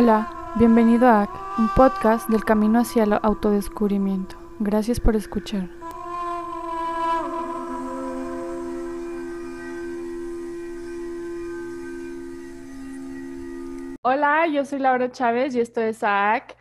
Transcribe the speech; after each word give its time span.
Hola, 0.00 0.52
bienvenido 0.54 1.08
a 1.08 1.22
AC, 1.22 1.30
un 1.58 1.68
podcast 1.74 2.30
del 2.30 2.44
camino 2.44 2.78
hacia 2.78 3.02
el 3.02 3.14
autodescubrimiento. 3.14 4.36
Gracias 4.60 5.00
por 5.00 5.16
escuchar. 5.16 5.68
Hola, 14.02 14.46
yo 14.46 14.64
soy 14.64 14.78
Laura 14.78 15.10
Chávez 15.10 15.56
y 15.56 15.60
esto 15.60 15.80
es 15.80 16.04
AC. 16.04 16.56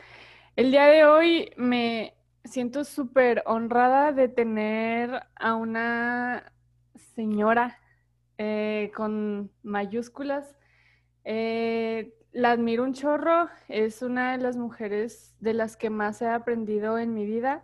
El 0.56 0.72
día 0.72 0.88
de 0.88 1.06
hoy 1.06 1.52
me 1.58 2.16
siento 2.44 2.84
súper 2.86 3.44
honrada 3.46 4.14
de 4.14 4.30
tener 4.30 5.12
a 5.36 5.54
una 5.54 6.54
señora 7.14 7.78
eh, 8.40 8.92
con 8.96 9.52
mayúsculas. 9.62 10.58
Eh, 11.24 12.17
la 12.32 12.52
admiro 12.52 12.84
un 12.84 12.94
chorro, 12.94 13.50
es 13.68 14.02
una 14.02 14.34
de 14.34 14.38
las 14.38 14.58
mujeres 14.58 15.36
de 15.40 15.54
las 15.54 15.78
que 15.78 15.90
más 15.90 16.22
he 16.22 16.28
aprendido 16.28 16.98
en 17.00 17.14
mi 17.14 17.26
vida. 17.26 17.64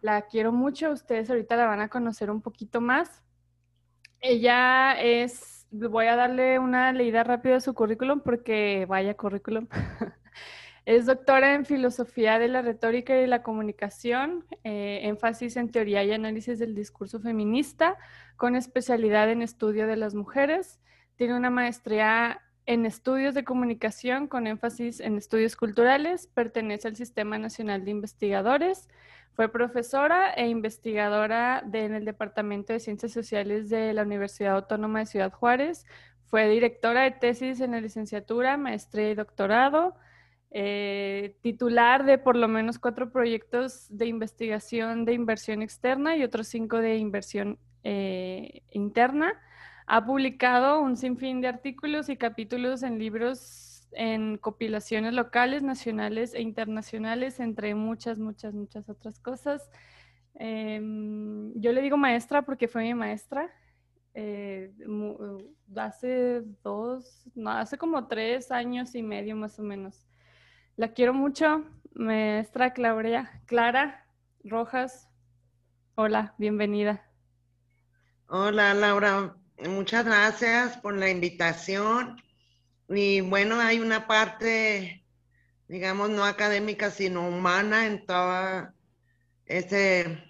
La 0.00 0.22
quiero 0.22 0.52
mucho, 0.52 0.92
ustedes 0.92 1.28
ahorita 1.30 1.56
la 1.56 1.66
van 1.66 1.80
a 1.80 1.88
conocer 1.88 2.30
un 2.30 2.40
poquito 2.40 2.80
más. 2.80 3.22
Ella 4.20 5.00
es, 5.00 5.66
voy 5.70 6.06
a 6.06 6.16
darle 6.16 6.58
una 6.58 6.92
leída 6.92 7.24
rápida 7.24 7.54
de 7.54 7.60
su 7.60 7.74
currículum 7.74 8.20
porque 8.20 8.86
vaya 8.88 9.14
currículum. 9.14 9.68
es 10.84 11.06
doctora 11.06 11.54
en 11.54 11.66
filosofía 11.66 12.38
de 12.38 12.48
la 12.48 12.62
retórica 12.62 13.20
y 13.20 13.26
la 13.26 13.42
comunicación, 13.42 14.46
eh, 14.64 15.00
énfasis 15.02 15.56
en 15.56 15.70
teoría 15.70 16.02
y 16.04 16.12
análisis 16.12 16.58
del 16.58 16.74
discurso 16.74 17.20
feminista, 17.20 17.96
con 18.36 18.56
especialidad 18.56 19.30
en 19.30 19.42
estudio 19.42 19.86
de 19.86 19.96
las 19.96 20.14
mujeres. 20.14 20.80
Tiene 21.16 21.36
una 21.36 21.50
maestría 21.50 22.40
en 22.68 22.84
estudios 22.84 23.32
de 23.32 23.44
comunicación 23.44 24.28
con 24.28 24.46
énfasis 24.46 25.00
en 25.00 25.16
estudios 25.16 25.56
culturales, 25.56 26.26
pertenece 26.26 26.86
al 26.86 26.96
Sistema 26.96 27.38
Nacional 27.38 27.82
de 27.86 27.92
Investigadores, 27.92 28.90
fue 29.32 29.50
profesora 29.50 30.34
e 30.34 30.48
investigadora 30.48 31.64
en 31.72 31.94
el 31.94 32.04
Departamento 32.04 32.74
de 32.74 32.80
Ciencias 32.80 33.12
Sociales 33.12 33.70
de 33.70 33.94
la 33.94 34.02
Universidad 34.02 34.56
Autónoma 34.56 34.98
de 34.98 35.06
Ciudad 35.06 35.32
Juárez, 35.32 35.86
fue 36.26 36.46
directora 36.46 37.04
de 37.04 37.12
tesis 37.12 37.58
en 37.60 37.70
la 37.70 37.80
licenciatura, 37.80 38.58
maestría 38.58 39.12
y 39.12 39.14
doctorado, 39.14 39.94
eh, 40.50 41.36
titular 41.40 42.04
de 42.04 42.18
por 42.18 42.36
lo 42.36 42.48
menos 42.48 42.78
cuatro 42.78 43.10
proyectos 43.10 43.86
de 43.88 44.04
investigación 44.04 45.06
de 45.06 45.14
inversión 45.14 45.62
externa 45.62 46.18
y 46.18 46.22
otros 46.22 46.48
cinco 46.48 46.76
de 46.76 46.96
inversión 46.98 47.58
eh, 47.82 48.60
interna 48.72 49.40
ha 49.88 50.04
publicado 50.04 50.80
un 50.80 50.96
sinfín 50.96 51.40
de 51.40 51.48
artículos 51.48 52.10
y 52.10 52.16
capítulos 52.16 52.82
en 52.82 52.98
libros 52.98 53.88
en 53.92 54.36
compilaciones 54.36 55.14
locales, 55.14 55.62
nacionales 55.62 56.34
e 56.34 56.42
internacionales, 56.42 57.40
entre 57.40 57.74
muchas, 57.74 58.18
muchas, 58.18 58.52
muchas 58.52 58.90
otras 58.90 59.18
cosas. 59.18 59.70
Em, 60.34 61.58
yo 61.58 61.72
le 61.72 61.80
digo 61.80 61.96
maestra 61.96 62.42
porque 62.42 62.68
fue 62.68 62.82
mi 62.82 62.92
maestra. 62.92 63.50
Eh, 64.12 64.72
hace 65.74 66.42
dos, 66.62 67.24
no, 67.34 67.50
hace 67.50 67.78
como 67.78 68.06
tres 68.08 68.50
años 68.50 68.94
y 68.94 69.02
medio 69.02 69.36
más 69.36 69.58
o 69.58 69.62
menos. 69.62 70.06
La 70.76 70.88
quiero 70.88 71.14
mucho, 71.14 71.64
maestra 71.94 72.74
Claudia, 72.74 73.40
Clara 73.46 74.06
Rojas. 74.44 75.08
Hola, 75.94 76.34
bienvenida. 76.36 77.02
Hola 78.28 78.74
Laura, 78.74 79.34
Muchas 79.66 80.04
gracias 80.04 80.76
por 80.76 80.96
la 80.96 81.10
invitación. 81.10 82.22
Y 82.88 83.20
bueno, 83.22 83.60
hay 83.60 83.80
una 83.80 84.06
parte, 84.06 85.04
digamos, 85.66 86.10
no 86.10 86.24
académica, 86.24 86.90
sino 86.90 87.28
humana 87.28 87.86
en 87.86 88.06
todo 88.06 88.72
ese 89.46 90.22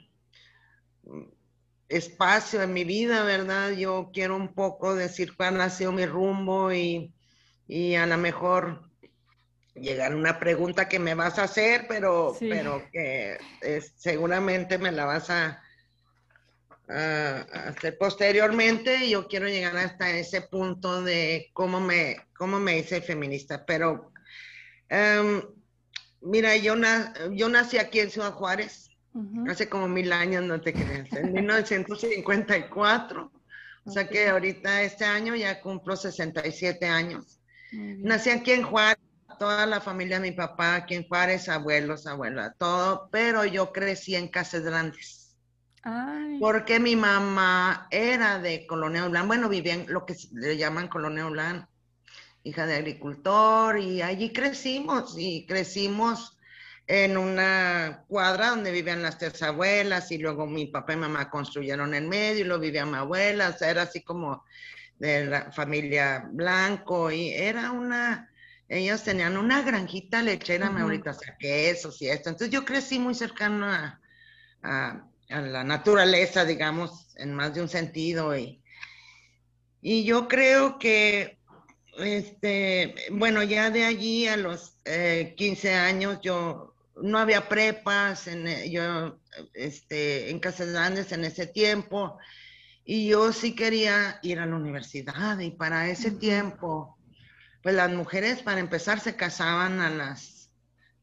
espacio 1.90 2.62
en 2.62 2.72
mi 2.72 2.84
vida, 2.84 3.22
¿verdad? 3.22 3.72
Yo 3.72 4.10
quiero 4.14 4.34
un 4.34 4.54
poco 4.54 4.94
decir 4.94 5.36
cuál 5.36 5.60
ha 5.60 5.68
sido 5.68 5.92
mi 5.92 6.06
rumbo 6.06 6.72
y, 6.72 7.12
a 7.96 8.06
lo 8.06 8.16
mejor 8.16 8.90
llegar 9.74 10.12
a 10.12 10.16
una 10.16 10.38
pregunta 10.38 10.88
que 10.88 10.98
me 10.98 11.14
vas 11.14 11.38
a 11.38 11.44
hacer, 11.44 11.84
pero, 11.86 12.34
pero 12.40 12.82
que 12.90 13.36
seguramente 13.96 14.78
me 14.78 14.90
la 14.90 15.04
vas 15.04 15.28
a, 15.28 15.62
hacer 16.88 17.98
posteriormente. 17.98 19.08
Yo 19.08 19.28
quiero 19.28 19.48
llegar 19.48 19.76
hasta 19.76 20.10
ese 20.10 20.42
punto 20.42 21.02
de 21.02 21.50
cómo 21.52 21.80
me, 21.80 22.16
cómo 22.36 22.58
me 22.58 22.78
hice 22.78 23.00
feminista. 23.00 23.64
Pero, 23.66 24.12
em, 24.88 25.42
mira, 26.20 26.56
yo, 26.56 26.74
yo 27.32 27.48
nací 27.48 27.78
aquí 27.78 28.00
en 28.00 28.10
Ciudad 28.10 28.32
Juárez, 28.32 28.90
hace 29.48 29.68
como 29.68 29.88
mil 29.88 30.12
años, 30.12 30.44
no 30.44 30.60
te 30.60 30.72
creas, 30.72 31.12
en 31.12 31.32
1954. 31.32 33.32
O 33.84 33.90
sea 33.90 34.06
que 34.06 34.28
ahorita 34.28 34.82
este 34.82 35.04
año 35.04 35.34
ya 35.34 35.60
cumplo 35.60 35.96
67 35.96 36.86
años. 36.86 37.40
Nací 37.72 38.30
aquí 38.30 38.52
en 38.52 38.62
Juárez, 38.62 39.02
toda 39.38 39.66
la 39.66 39.80
familia 39.80 40.18
de 40.18 40.30
mi 40.30 40.36
papá 40.36 40.76
aquí 40.76 40.94
en 40.94 41.06
Juárez, 41.06 41.48
abuelos, 41.48 42.06
abuelas, 42.06 42.54
todo, 42.58 43.08
pero 43.10 43.44
yo 43.44 43.72
crecí 43.72 44.14
en 44.14 44.28
casas 44.28 44.62
grandes. 44.62 45.27
Porque 46.40 46.80
mi 46.80 46.96
mamá 46.96 47.88
era 47.90 48.38
de 48.38 48.66
Colonia 48.66 49.06
Blanc, 49.06 49.26
bueno, 49.26 49.48
vivía 49.48 49.74
en 49.74 49.92
lo 49.92 50.04
que 50.04 50.14
le 50.32 50.56
llaman 50.56 50.88
Colonia 50.88 51.26
Blanc, 51.26 51.66
hija 52.42 52.66
de 52.66 52.76
agricultor, 52.76 53.78
y 53.78 54.02
allí 54.02 54.32
crecimos, 54.32 55.14
y 55.16 55.46
crecimos 55.46 56.38
en 56.86 57.16
una 57.18 58.04
cuadra 58.08 58.50
donde 58.50 58.72
vivían 58.72 59.02
las 59.02 59.18
tres 59.18 59.42
abuelas, 59.42 60.10
y 60.10 60.18
luego 60.18 60.46
mi 60.46 60.66
papá 60.66 60.94
y 60.94 60.96
mamá 60.96 61.30
construyeron 61.30 61.94
en 61.94 62.08
medio, 62.08 62.40
y 62.40 62.44
luego 62.44 62.62
vivía 62.62 62.86
mi 62.86 62.96
abuela, 62.96 63.50
o 63.50 63.58
sea, 63.58 63.70
era 63.70 63.82
así 63.82 64.02
como 64.02 64.44
de 64.98 65.26
la 65.26 65.52
familia 65.52 66.28
Blanco, 66.32 67.10
y 67.10 67.32
era 67.32 67.70
una, 67.72 68.30
ellos 68.68 69.04
tenían 69.04 69.36
una 69.36 69.62
granjita 69.62 70.22
lechera, 70.22 70.70
me 70.70 70.80
ahorita, 70.80 71.10
o 71.10 71.14
sea, 71.14 71.36
quesos 71.38 72.00
y 72.02 72.08
esto, 72.08 72.30
entonces 72.30 72.50
yo 72.50 72.64
crecí 72.64 72.98
muy 72.98 73.14
cercano 73.14 73.66
a 73.66 74.00
a 74.62 75.07
la 75.28 75.64
naturaleza, 75.64 76.44
digamos, 76.44 77.14
en 77.16 77.34
más 77.34 77.54
de 77.54 77.62
un 77.62 77.68
sentido. 77.68 78.36
Y, 78.36 78.62
y 79.82 80.04
yo 80.04 80.28
creo 80.28 80.78
que, 80.78 81.38
este, 81.98 82.94
bueno, 83.10 83.42
ya 83.42 83.70
de 83.70 83.84
allí 83.84 84.26
a 84.26 84.36
los 84.36 84.76
15 84.84 85.68
eh, 85.68 85.74
años 85.74 86.18
yo 86.22 86.74
no 87.02 87.18
había 87.18 87.48
prepas, 87.48 88.26
en, 88.26 88.48
eh, 88.48 88.70
yo, 88.70 89.20
este, 89.54 90.30
en 90.30 90.40
Casas 90.40 90.70
Grandes 90.72 91.12
en 91.12 91.24
ese 91.24 91.46
tiempo, 91.46 92.18
y 92.84 93.08
yo 93.08 93.32
sí 93.32 93.54
quería 93.54 94.18
ir 94.22 94.40
a 94.40 94.46
la 94.46 94.56
universidad, 94.56 95.38
y 95.40 95.50
para 95.50 95.88
ese 95.88 96.10
tiempo, 96.10 96.98
pues 97.62 97.74
las 97.74 97.90
mujeres 97.90 98.42
para 98.42 98.60
empezar 98.60 99.00
se 99.00 99.14
casaban 99.14 99.80
a 99.80 99.90
las 99.90 100.37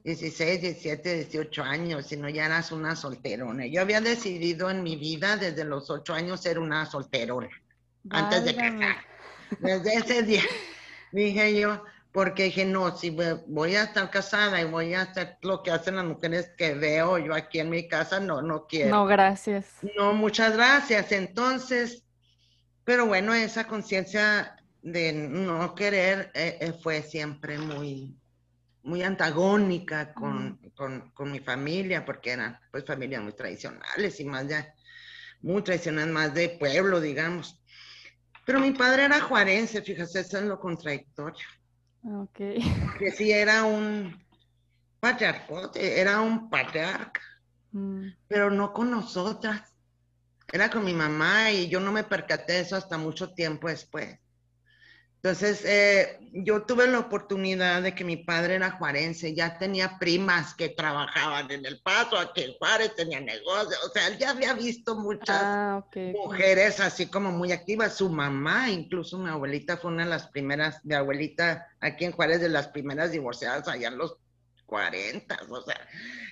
16, 0.05 0.61
17, 0.61 1.16
18 1.16 1.63
años, 1.63 2.05
sino 2.05 2.29
ya 2.29 2.45
eras 2.45 2.71
una 2.71 2.95
solterona. 2.95 3.66
Yo 3.66 3.81
había 3.81 4.01
decidido 4.01 4.69
en 4.69 4.83
mi 4.83 4.95
vida 4.95 5.35
desde 5.35 5.66
los 5.66 5.89
8 5.89 6.13
años 6.13 6.41
ser 6.41 6.59
una 6.59 6.85
solterona, 6.85 7.49
antes 8.11 8.45
de 8.45 8.55
casar. 8.55 8.97
Desde 9.59 9.95
ese 9.95 10.21
día 10.21 10.44
dije 11.11 11.59
yo, 11.59 11.83
porque 12.11 12.44
dije, 12.44 12.65
no, 12.65 12.95
si 12.95 13.09
voy 13.47 13.75
a 13.75 13.83
estar 13.83 14.09
casada 14.11 14.61
y 14.61 14.65
voy 14.65 14.94
a 14.94 15.01
hacer 15.01 15.38
lo 15.41 15.63
que 15.63 15.71
hacen 15.71 15.95
las 15.95 16.05
mujeres 16.05 16.51
que 16.55 16.75
veo 16.75 17.17
yo 17.17 17.33
aquí 17.33 17.59
en 17.59 17.71
mi 17.71 17.88
casa, 17.88 18.19
no, 18.19 18.44
no 18.44 18.67
quiero. 18.67 18.91
No, 18.91 19.05
gracias. 19.07 19.65
No, 19.97 20.13
muchas 20.13 20.55
gracias. 20.55 21.11
Entonces, 21.11 22.03
pero 22.83 23.07
bueno, 23.07 23.33
esa 23.33 23.68
conciencia 23.68 24.56
de 24.83 25.13
no 25.13 25.74
querer 25.74 26.31
eh, 26.35 26.59
eh, 26.62 26.74
fue 26.74 27.01
siempre 27.01 27.57
muy, 27.57 28.15
muy 28.85 29.01
antagónica 29.01 30.13
con, 30.13 30.59
mi 31.19 31.39
familia, 31.39 32.05
porque 32.05 32.31
eran 32.31 32.57
pues 32.71 32.85
familias 32.85 33.21
muy 33.23 33.33
tradicionales 33.33 34.19
y 34.19 34.25
más 34.25 34.47
ya, 34.47 34.73
muy 35.41 35.63
tradicionales, 35.63 36.13
más 36.13 36.33
de 36.33 36.49
pueblo, 36.49 37.01
digamos. 37.01 37.59
Pero 38.45 38.59
mi 38.59 38.71
padre 38.71 39.05
era 39.05 39.19
juarense, 39.21 39.81
fíjate, 39.81 40.19
eso 40.19 40.37
es 40.37 40.43
lo 40.43 40.59
contradictorio. 40.59 41.45
Ok. 42.03 42.37
Que 42.99 43.11
sí 43.11 43.31
era 43.31 43.63
un 43.63 44.23
patriarcote, 44.99 45.99
era 45.99 46.21
un 46.21 46.49
patriarca, 46.49 47.21
mm. 47.71 48.07
pero 48.27 48.51
no 48.51 48.71
con 48.71 48.91
nosotras. 48.91 49.63
Era 50.53 50.69
con 50.69 50.85
mi 50.85 50.93
mamá 50.93 51.51
y 51.51 51.67
yo 51.69 51.79
no 51.79 51.91
me 51.91 52.03
percaté 52.03 52.53
de 52.53 52.59
eso 52.59 52.75
hasta 52.75 52.99
mucho 52.99 53.33
tiempo 53.33 53.67
después. 53.67 54.19
Entonces, 55.25 55.66
eh, 55.66 56.19
yo 56.33 56.68
tuve 56.68 56.86
la 56.86 57.00
oportunidad 57.00 57.81
de 57.81 57.95
que 57.95 58.04
mi 58.04 58.16
padre 58.16 58.54
era 58.57 58.69
juarense, 58.69 59.33
ya 59.33 59.57
tenía 59.57 59.98
primas 59.98 60.54
que 60.54 60.69
trabajaban 60.69 61.50
en 61.50 61.66
El 61.66 61.81
Paso, 61.81 62.16
aquí 62.16 62.44
en 62.44 62.54
Juárez 62.60 62.94
tenía 62.94 63.19
negocio, 63.19 63.75
o 63.88 63.89
sea, 63.89 64.06
él 64.06 64.19
ya 64.19 64.30
había 64.30 64.54
visto 64.54 64.95
muchas 64.95 65.42
Ah, 65.42 65.83
mujeres 65.95 66.80
así 66.80 67.07
como 67.07 67.31
muy 67.31 67.51
activas. 67.51 67.98
Su 67.98 68.07
mamá, 68.07 68.69
incluso 68.69 69.18
mi 69.18 69.27
abuelita, 69.31 69.77
fue 69.77 69.89
una 69.94 70.04
de 70.04 70.12
las 70.12 70.27
primeras, 70.27 70.86
mi 70.86 70.94
abuelita 70.94 71.66
aquí 71.80 72.06
en 72.06 72.12
Juárez, 72.12 72.39
de 72.39 72.50
las 72.50 72.68
primeras 72.68 73.12
divorciadas 73.12 73.68
allá 73.68 73.88
en 73.88 73.98
los 73.98 74.16
40, 74.68 75.39
o 75.50 75.62
sea, 75.63 75.88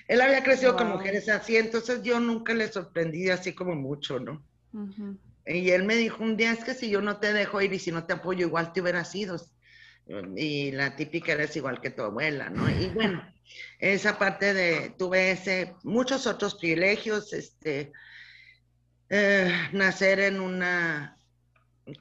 él 0.06 0.20
había 0.20 0.44
crecido 0.44 0.76
con 0.76 0.86
mujeres 0.90 1.28
así, 1.28 1.56
entonces 1.56 2.00
yo 2.04 2.20
nunca 2.20 2.54
le 2.54 2.70
sorprendí 2.70 3.28
así 3.28 3.56
como 3.56 3.74
mucho, 3.74 4.20
¿no? 4.20 4.46
Ujú. 4.72 5.18
Y 5.46 5.70
él 5.70 5.84
me 5.84 5.96
dijo 5.96 6.22
un 6.22 6.36
día, 6.36 6.52
es 6.52 6.64
que 6.64 6.74
si 6.74 6.88
yo 6.88 7.00
no 7.00 7.18
te 7.18 7.32
dejo 7.32 7.60
ir 7.60 7.72
y 7.72 7.78
si 7.78 7.92
no 7.92 8.06
te 8.06 8.14
apoyo, 8.14 8.46
igual 8.46 8.72
te 8.72 8.80
hubieras 8.80 9.14
ido. 9.14 9.36
Y 10.36 10.72
la 10.72 10.96
típica 10.96 11.32
eres 11.32 11.56
igual 11.56 11.80
que 11.80 11.90
tu 11.90 12.02
abuela, 12.02 12.50
¿no? 12.50 12.68
Y 12.68 12.88
bueno, 12.88 13.26
esa 13.78 14.18
parte 14.18 14.54
de, 14.54 14.94
tuve 14.98 15.30
ese, 15.32 15.74
muchos 15.82 16.26
otros 16.26 16.54
privilegios, 16.56 17.32
este, 17.32 17.92
eh, 19.10 19.52
nacer 19.72 20.20
en 20.20 20.40
una 20.40 21.18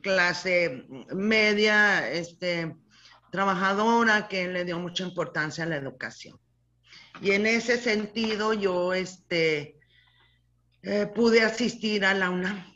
clase 0.01 0.85
media, 1.13 2.09
este, 2.09 2.75
trabajadora 3.31 4.27
que 4.27 4.47
le 4.47 4.63
dio 4.63 4.79
mucha 4.79 5.03
importancia 5.03 5.63
a 5.63 5.67
la 5.67 5.75
educación. 5.77 6.39
Y 7.21 7.31
en 7.31 7.45
ese 7.45 7.77
sentido 7.77 8.53
yo, 8.53 8.93
este, 8.93 9.79
eh, 10.81 11.07
pude 11.13 11.41
asistir 11.41 12.05
a 12.05 12.13
la 12.13 12.29
UNAM. 12.29 12.72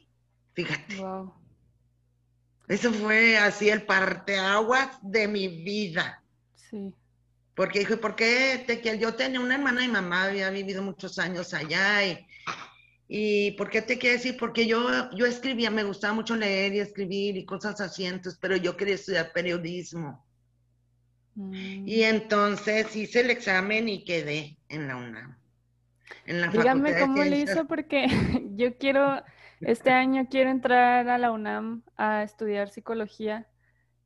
Fíjate, 0.57 0.95
Wow. 0.95 1.31
eso 2.67 2.91
fue 2.91 3.37
así 3.37 3.69
el 3.69 3.83
parteaguas 3.83 4.97
de 5.03 5.27
mi 5.27 5.47
vida. 5.63 6.23
Sí. 6.55 6.91
Porque 7.53 7.79
dije, 7.79 7.95
¿por 7.97 8.15
qué 8.15 8.63
te 8.65 8.81
quieres? 8.81 8.99
Yo 8.99 9.13
tenía 9.13 9.39
una 9.39 9.53
hermana 9.53 9.85
y 9.85 9.87
mamá 9.87 10.23
había 10.23 10.49
vivido 10.49 10.81
muchos 10.81 11.19
años 11.19 11.53
allá 11.53 12.03
y, 12.03 12.25
y 13.07 13.51
¿por 13.51 13.69
qué 13.69 13.83
te 13.83 13.99
quieres 13.99 14.25
ir? 14.25 14.35
Porque 14.35 14.65
yo, 14.65 15.11
yo 15.11 15.27
escribía, 15.27 15.69
me 15.69 15.83
gustaba 15.83 16.15
mucho 16.15 16.35
leer 16.35 16.73
y 16.73 16.79
escribir 16.79 17.37
y 17.37 17.45
cosas 17.45 17.79
así, 17.79 18.05
entonces, 18.05 18.39
pero 18.41 18.57
yo 18.57 18.75
quería 18.75 18.95
estudiar 18.95 19.31
periodismo. 19.33 20.25
Mm. 21.35 21.87
Y 21.87 22.01
entonces 22.01 22.95
hice 22.95 23.19
el 23.19 23.29
examen 23.29 23.87
y 23.89 24.03
quedé 24.03 24.57
en 24.69 24.87
la 24.87 24.95
UNAM. 24.95 25.37
En 26.25 26.41
la 26.41 26.47
Dígame 26.47 26.97
cómo 26.97 27.23
le 27.23 27.41
hizo 27.41 27.67
porque 27.67 28.07
yo 28.55 28.75
quiero, 28.77 29.23
este 29.61 29.91
año 29.91 30.27
quiero 30.29 30.49
entrar 30.49 31.07
a 31.09 31.17
la 31.17 31.31
UNAM 31.31 31.83
a 31.95 32.23
estudiar 32.23 32.69
psicología 32.69 33.47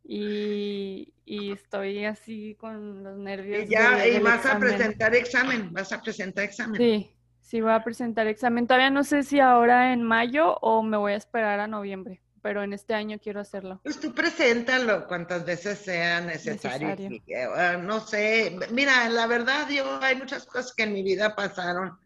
y, 0.04 1.14
y 1.26 1.52
estoy 1.52 2.06
así 2.06 2.56
con 2.60 3.04
los 3.04 3.18
nervios. 3.18 3.64
Y 3.64 3.68
ya, 3.68 4.06
y 4.08 4.20
vas 4.20 4.46
a 4.46 4.58
presentar 4.58 5.16
examen, 5.16 5.72
vas 5.72 5.92
a 5.92 6.02
presentar 6.02 6.46
examen. 6.46 6.76
Sí, 6.76 7.16
sí 7.40 7.62
voy 7.62 7.72
a 7.72 7.84
presentar 7.84 8.28
examen. 8.28 8.68
Todavía 8.68 8.90
no 8.90 9.04
sé 9.04 9.24
si 9.24 9.40
ahora 9.40 9.94
en 9.94 10.04
mayo 10.04 10.58
o 10.62 10.84
me 10.84 10.98
voy 10.98 11.14
a 11.14 11.18
esperar 11.18 11.60
a 11.60 11.68
noviembre, 11.68 12.22
pero 12.42 12.64
en 12.64 12.74
este 12.74 12.94
año 12.94 13.20
quiero 13.22 13.40
hacerlo. 13.40 13.80
Pues 13.84 14.00
tú 14.00 14.14
preséntalo 14.14 15.08
cuantas 15.08 15.46
veces 15.46 15.80
sea 15.80 16.22
necesario. 16.22 16.88
Necesario. 16.88 17.22
ah, 17.56 17.78
no 17.78 18.00
sé, 18.00 18.58
mira, 18.72 19.08
la 19.10 19.28
verdad, 19.28 19.70
yo 19.70 20.02
hay 20.02 20.16
muchas 20.16 20.46
cosas 20.46 20.74
que 20.74 20.84
en 20.84 20.94
mi 20.94 21.04
vida 21.04 21.36
pasaron. 21.36 21.98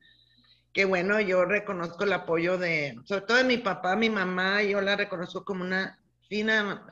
Que 0.76 0.84
bueno, 0.84 1.22
yo 1.22 1.46
reconozco 1.46 2.04
el 2.04 2.12
apoyo 2.12 2.58
de, 2.58 3.00
sobre 3.06 3.22
todo 3.22 3.38
de 3.38 3.46
mi 3.46 3.56
papá, 3.56 3.96
mi 3.96 4.10
mamá, 4.10 4.62
yo 4.62 4.82
la 4.82 4.98
reconozco 4.98 5.46
como 5.46 5.64
una 5.64 5.98
fina, 6.28 6.86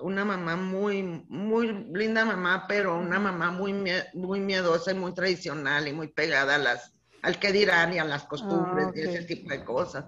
una 0.00 0.22
mamá 0.22 0.54
muy, 0.54 1.02
muy 1.30 1.86
linda 1.94 2.26
mamá, 2.26 2.66
pero 2.68 2.98
una 2.98 3.18
mamá 3.18 3.50
muy, 3.50 3.72
muy 4.12 4.38
miedosa 4.38 4.90
y 4.90 4.96
muy 4.96 5.14
tradicional 5.14 5.88
y 5.88 5.94
muy 5.94 6.08
pegada 6.08 6.56
a 6.56 6.58
las, 6.58 6.92
al 7.22 7.38
que 7.38 7.52
dirán 7.52 7.94
y 7.94 7.98
a 7.98 8.04
las 8.04 8.24
costumbres 8.24 8.88
y 8.94 9.00
ese 9.00 9.22
tipo 9.22 9.48
de 9.48 9.64
cosas. 9.64 10.04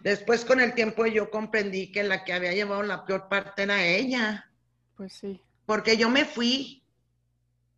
Después 0.00 0.46
con 0.46 0.60
el 0.60 0.72
tiempo 0.72 1.04
yo 1.04 1.28
comprendí 1.28 1.92
que 1.92 2.02
la 2.02 2.24
que 2.24 2.32
había 2.32 2.54
llevado 2.54 2.82
la 2.82 3.04
peor 3.04 3.28
parte 3.28 3.64
era 3.64 3.84
ella, 3.84 4.50
Pues 4.96 5.12
sí. 5.12 5.42
porque 5.66 5.98
yo 5.98 6.08
me 6.08 6.24
fui 6.24 6.77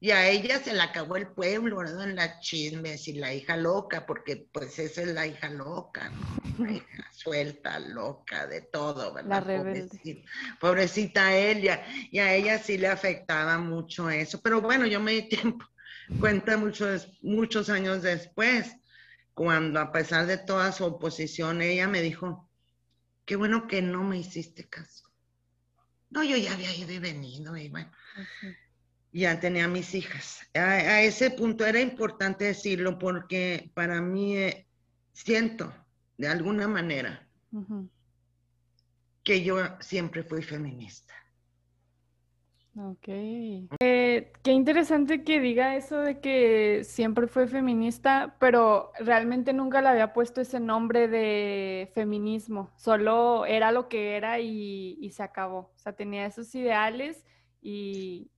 y 0.02 0.12
a 0.12 0.30
ella 0.30 0.58
se 0.58 0.72
la 0.72 0.84
acabó 0.84 1.16
el 1.16 1.28
pueblo, 1.28 1.76
¿verdad? 1.76 2.08
En 2.08 2.16
las 2.16 2.40
chismes 2.40 3.06
y 3.06 3.12
la 3.12 3.34
hija 3.34 3.58
loca, 3.58 4.06
porque 4.06 4.48
pues 4.50 4.78
esa 4.78 5.02
es 5.02 5.08
la 5.08 5.26
hija 5.26 5.50
loca, 5.50 6.08
¿no? 6.08 6.64
La 6.64 6.72
hija 6.72 7.06
suelta, 7.12 7.78
loca, 7.78 8.46
de 8.46 8.62
todo, 8.62 9.12
¿verdad? 9.12 9.28
La 9.28 9.40
rebelde. 9.40 9.82
Pobrecita, 9.82 10.30
pobrecita 10.58 11.36
ella, 11.36 11.84
y 12.10 12.18
a 12.18 12.34
ella 12.34 12.58
sí 12.58 12.78
le 12.78 12.88
afectaba 12.88 13.58
mucho 13.58 14.08
eso, 14.08 14.40
pero 14.40 14.62
bueno, 14.62 14.86
yo 14.86 15.00
me 15.00 15.12
di 15.12 15.22
tiempo, 15.28 15.66
cuenta 16.18 16.56
muchos, 16.56 17.06
muchos 17.20 17.68
años 17.68 18.00
después, 18.00 18.74
cuando 19.34 19.80
a 19.80 19.92
pesar 19.92 20.24
de 20.24 20.38
toda 20.38 20.72
su 20.72 20.86
oposición, 20.86 21.60
ella 21.60 21.88
me 21.88 22.00
dijo, 22.00 22.48
qué 23.26 23.36
bueno 23.36 23.66
que 23.66 23.82
no 23.82 24.02
me 24.02 24.16
hiciste 24.16 24.66
caso. 24.66 25.04
No, 26.08 26.24
yo 26.24 26.38
ya 26.38 26.54
había 26.54 26.74
ido 26.74 26.90
y 26.90 26.98
venido, 26.98 27.54
y 27.54 27.68
bueno. 27.68 27.92
Ya 29.12 29.40
tenía 29.40 29.68
mis 29.68 29.94
hijas. 29.94 30.40
A, 30.54 30.60
a 30.60 31.02
ese 31.02 31.30
punto 31.30 31.64
era 31.66 31.80
importante 31.80 32.44
decirlo 32.44 32.98
porque 32.98 33.70
para 33.74 34.00
mí 34.00 34.36
eh, 34.36 34.66
siento, 35.12 35.72
de 36.16 36.28
alguna 36.28 36.68
manera, 36.68 37.26
que 39.22 39.42
yo 39.42 39.56
siempre 39.80 40.22
fui 40.22 40.42
feminista. 40.42 41.14
Ok. 42.76 43.08
Eh, 43.80 44.32
qué 44.42 44.52
interesante 44.52 45.24
que 45.24 45.40
diga 45.40 45.76
eso 45.76 45.98
de 45.98 46.20
que 46.20 46.82
siempre 46.84 47.26
fue 47.26 47.48
feminista, 47.48 48.36
pero 48.38 48.92
realmente 49.00 49.52
nunca 49.52 49.82
le 49.82 49.88
había 49.88 50.12
puesto 50.12 50.40
ese 50.40 50.60
nombre 50.60 51.08
de 51.08 51.90
feminismo. 51.94 52.70
Solo 52.76 53.44
era 53.44 53.72
lo 53.72 53.88
que 53.88 54.16
era 54.16 54.38
y, 54.38 54.96
y 55.00 55.10
se 55.10 55.22
acabó. 55.22 55.72
O 55.74 55.78
sea, 55.78 55.94
tenía 55.94 56.26
esos 56.26 56.54
ideales 56.54 57.24
y, 57.60 58.30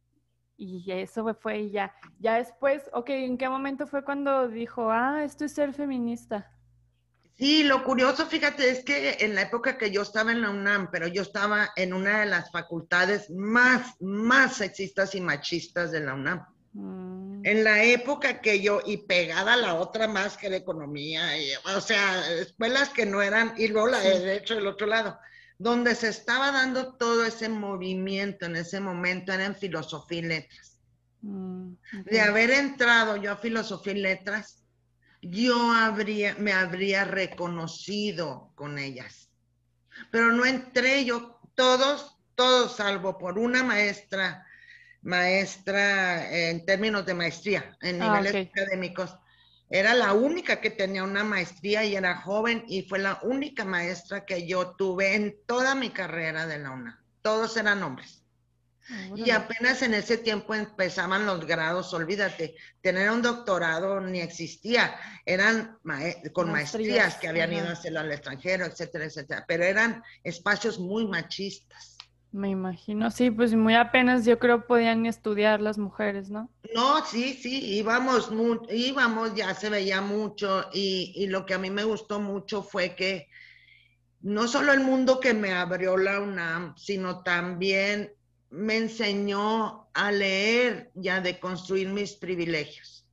y 0.62 0.93
eso 0.93 1.35
fue 1.35 1.61
y 1.61 1.70
ya. 1.70 1.94
Ya 2.19 2.37
después, 2.38 2.82
ok, 2.93 3.11
¿en 3.11 3.37
qué 3.38 3.49
momento 3.49 3.87
fue 3.87 4.05
cuando 4.05 4.49
dijo, 4.49 4.91
ah, 4.91 5.25
esto 5.25 5.44
es 5.44 5.53
ser 5.53 5.73
feminista? 5.75 6.50
Sí, 7.35 7.64
lo 7.64 7.82
curioso, 7.82 8.26
fíjate, 8.26 8.70
es 8.70 8.85
que 8.85 9.17
en 9.20 9.35
la 9.35 9.43
época 9.43 9.76
que 9.76 9.91
yo 9.91 10.03
estaba 10.03 10.32
en 10.32 10.43
la 10.43 10.50
UNAM, 10.50 10.91
pero 10.93 11.09
yo 11.09 11.23
estaba 11.23 11.70
en 11.76 11.93
una 11.93 12.20
de 12.20 12.26
las 12.26 12.50
facultades 12.53 13.31
más, 13.31 13.97
más 14.00 14.56
sexistas 14.56 15.14
y 15.14 15.20
machistas 15.20 15.91
de 15.91 16.00
la 16.00 16.14
UNAM. 16.14 16.44
Mm, 16.75 17.41
En 17.44 17.65
la 17.65 17.82
época 17.82 18.41
que 18.41 18.61
yo, 18.61 18.81
y 18.85 18.99
pegada 18.99 19.55
a 19.55 19.56
la 19.56 19.75
otra 19.75 20.06
más 20.08 20.37
que 20.37 20.50
de 20.50 20.58
economía, 20.58 21.37
y, 21.38 21.50
o 21.75 21.81
sea, 21.81 22.31
escuelas 22.35 22.91
que 22.91 23.06
no 23.06 23.20
eran, 23.23 23.55
y 23.56 23.69
luego 23.69 23.88
la 23.88 23.99
de 23.99 24.20
derecho 24.20 24.55
del 24.55 24.67
otro 24.67 24.87
lado, 24.87 25.19
donde 25.58 25.94
se 25.94 26.08
estaba 26.08 26.50
dando 26.53 26.96
todo 26.96 27.24
ese 27.24 27.48
movimiento 27.48 28.46
en 28.46 28.56
ese 28.56 28.81
momento 28.81 29.32
era 29.32 29.44
en 29.46 29.56
filosofía 29.56 30.19
y 30.19 30.22
letras. 30.22 30.81
mm, 31.22 31.74
De 32.10 32.20
haber 32.20 32.50
entrado 32.50 33.17
yo 33.17 33.32
a 33.32 33.36
filosofía 33.36 33.93
y 33.94 34.00
letras, 34.00 34.65
yo 35.22 35.72
habría, 35.72 36.34
me 36.36 36.53
habría 36.53 37.05
reconocido 37.05 38.53
con 38.55 38.79
ellas. 38.79 39.31
Pero 40.10 40.32
no 40.32 40.44
entré 40.44 41.05
yo, 41.05 41.41
todos, 41.55 42.19
todos, 42.34 42.77
salvo 42.77 43.19
por 43.19 43.38
una 43.38 43.62
maestra, 43.62 44.46
maestra 45.03 46.31
en 46.50 46.65
términos 46.65 47.05
de 47.06 47.15
maestría, 47.15 47.77
en 47.81 48.00
Ah, 48.00 48.00
niveles 48.00 48.34
académicos. 48.50 49.17
Era 49.74 49.94
la 49.94 50.12
única 50.12 50.60
que 50.60 50.69
tenía 50.69 51.02
una 51.02 51.24
maestría 51.24 51.82
y 51.82 51.96
era 51.96 52.20
joven 52.20 52.62
y 52.69 52.82
fue 52.82 52.98
la 52.98 53.19
única 53.22 53.64
maestra 53.64 54.26
que 54.26 54.46
yo 54.46 54.76
tuve 54.76 55.14
en 55.14 55.34
toda 55.46 55.74
mi 55.74 55.88
carrera 55.88 56.46
de 56.46 56.58
la 56.58 56.72
UNA. 56.72 57.02
Todos 57.22 57.56
eran 57.56 57.82
hombres. 57.82 58.22
Y 59.17 59.31
apenas 59.31 59.81
en 59.81 59.94
ese 59.94 60.19
tiempo 60.19 60.55
empezaban 60.55 61.24
los 61.24 61.46
grados, 61.46 61.94
olvídate, 61.94 62.55
tener 62.82 63.10
un 63.10 63.22
doctorado 63.22 63.98
ni 64.00 64.20
existía, 64.20 64.94
eran 65.24 65.79
con 66.32 66.50
maestrías, 66.50 66.52
Maestrías, 66.52 67.14
que 67.17 67.29
habían 67.29 67.52
ido 67.55 67.69
a 67.69 67.72
hacerlo 67.72 68.00
al 68.00 68.12
extranjero, 68.12 68.67
etcétera, 68.67 69.06
etcétera, 69.06 69.44
pero 69.48 69.64
eran 69.64 70.02
espacios 70.22 70.79
muy 70.79 71.06
machistas. 71.06 71.92
Me 72.32 72.48
imagino, 72.48 73.10
sí, 73.10 73.31
pues 73.31 73.55
muy 73.55 73.74
apenas 73.74 74.24
yo 74.24 74.39
creo 74.39 74.67
podían 74.67 75.05
estudiar 75.05 75.60
las 75.60 75.77
mujeres, 75.77 76.31
¿no? 76.31 76.48
No, 76.74 77.05
sí, 77.05 77.34
sí, 77.34 77.77
íbamos, 77.77 78.31
íbamos, 78.70 79.34
ya 79.34 79.55
se 79.55 79.69
veía 79.69 80.01
mucho 80.01 80.65
y, 80.72 81.12
y 81.15 81.27
lo 81.27 81.44
que 81.44 81.53
a 81.53 81.58
mí 81.58 81.69
me 81.69 81.84
gustó 81.84 82.20
mucho 82.20 82.62
fue 82.62 82.94
que 82.96 83.29
no 84.22 84.48
solo 84.48 84.72
el 84.72 84.81
mundo 84.81 85.20
que 85.20 85.34
me 85.34 85.53
abrió 85.53 85.98
la 85.98 86.20
UNAM, 86.20 86.74
sino 86.79 87.22
también 87.22 88.15
me 88.48 88.77
enseñó 88.77 89.89
a 89.93 90.10
leer 90.10 90.91
y 90.94 91.08
a 91.08 91.20
deconstruir 91.20 91.89
mis 91.89 92.12
privilegios. 92.12 93.06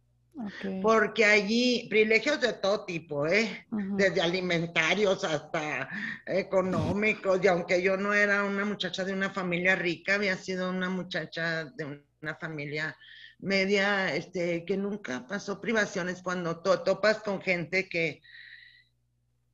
Porque 0.82 1.26
allí, 1.26 1.88
privilegios 1.90 2.40
de 2.40 2.54
todo 2.54 2.86
tipo, 2.86 3.28
¿eh? 3.28 3.66
Desde 3.72 4.22
alimentarios 4.22 5.24
hasta 5.24 5.90
económicos. 6.26 7.40
Y 7.44 7.48
aunque 7.48 7.82
yo 7.82 7.98
no 7.98 8.14
era 8.14 8.44
una 8.44 8.64
muchacha 8.64 9.04
de 9.04 9.14
una 9.14 9.30
familia 9.30 9.76
rica, 9.76 10.16
había 10.16 10.38
sido 10.38 10.70
una 10.70 10.90
muchacha 10.90 11.66
de 11.66 12.04
una 12.22 12.36
familia 12.36 12.96
media, 13.40 14.14
este, 14.16 14.66
que 14.66 14.78
nunca 14.78 15.26
pasó 15.28 15.60
privaciones 15.62 16.22
cuando 16.22 16.60
topas 16.62 17.20
con 17.20 17.42
gente 17.42 17.88
que 17.88 18.22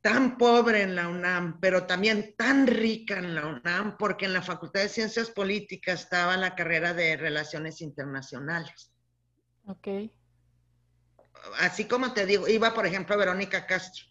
tan 0.01 0.37
pobre 0.37 0.83
en 0.83 0.95
la 0.95 1.07
UNAM, 1.07 1.59
pero 1.59 1.87
también 1.87 2.35
tan 2.37 2.67
rica 2.67 3.17
en 3.17 3.33
la 3.33 3.47
UNAM, 3.47 3.97
porque 3.97 4.25
en 4.25 4.33
la 4.33 4.43
Facultad 4.43 4.81
de 4.81 4.89
Ciencias 4.89 5.31
Políticas 5.31 6.01
estaba 6.01 6.37
la 6.37 6.53
carrera 6.53 6.93
de 6.93 7.17
Relaciones 7.17 7.81
Internacionales. 7.81 8.91
Ok. 9.65 9.87
Así 11.59 11.85
como 11.85 12.13
te 12.13 12.25
digo, 12.25 12.47
iba 12.47 12.73
por 12.73 12.85
ejemplo 12.85 13.17
Verónica 13.17 13.65
Castro. 13.65 14.05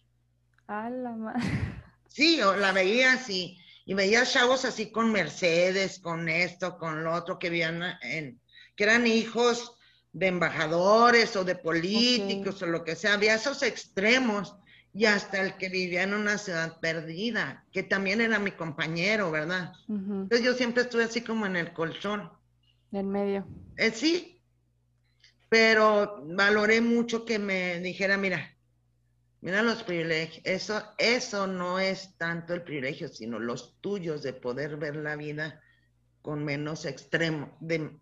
A 0.67 0.89
la 0.89 1.33
Sí, 2.07 2.41
o 2.41 2.55
la 2.55 2.71
veía 2.71 3.13
así, 3.13 3.57
y 3.85 3.93
veía 3.93 4.25
chavos 4.25 4.63
así 4.63 4.89
con 4.89 5.11
Mercedes, 5.11 5.99
con 5.99 6.29
esto, 6.29 6.77
con 6.77 7.03
lo 7.03 7.13
otro, 7.13 7.37
que 7.37 7.49
vivían 7.49 7.83
en, 8.01 8.39
que 8.75 8.85
eran 8.85 9.05
hijos 9.05 9.75
de 10.13 10.27
embajadores 10.27 11.35
o 11.35 11.43
de 11.43 11.55
políticos 11.55 12.61
o 12.61 12.67
lo 12.67 12.85
que 12.85 12.95
sea, 12.95 13.15
había 13.15 13.35
esos 13.35 13.61
extremos 13.63 14.55
y 14.93 15.05
hasta 15.05 15.41
el 15.41 15.57
que 15.57 15.67
vivía 15.67 16.03
en 16.03 16.13
una 16.13 16.37
ciudad 16.37 16.79
perdida, 16.79 17.65
que 17.73 17.83
también 17.83 18.21
era 18.21 18.39
mi 18.39 18.51
compañero, 18.51 19.29
¿verdad? 19.29 19.73
Entonces 19.89 20.41
yo 20.41 20.53
siempre 20.53 20.83
estuve 20.83 21.03
así 21.03 21.19
como 21.19 21.45
en 21.45 21.57
el 21.57 21.73
colchón. 21.73 22.31
En 22.93 23.09
medio. 23.09 23.45
Eh, 23.75 23.91
sí, 23.91 24.34
pero 25.55 26.21
valoré 26.25 26.81
mucho 26.81 27.23
que 27.23 27.39
me 27.39 27.79
dijera, 27.79 28.17
mira, 28.17 28.53
mira 29.39 29.63
los 29.63 29.83
privilegios, 29.83 30.41
eso, 30.43 30.83
eso 30.97 31.47
no 31.47 31.79
es 31.79 32.17
tanto 32.17 32.53
el 32.53 32.61
privilegio, 32.63 33.07
sino 33.07 33.39
los 33.39 33.79
tuyos 33.79 34.21
de 34.21 34.33
poder 34.33 34.75
ver 34.75 34.97
la 34.97 35.15
vida 35.15 35.61
con 36.21 36.43
menos 36.43 36.83
extremo, 36.83 37.55
de, 37.61 37.79
no 37.79 37.97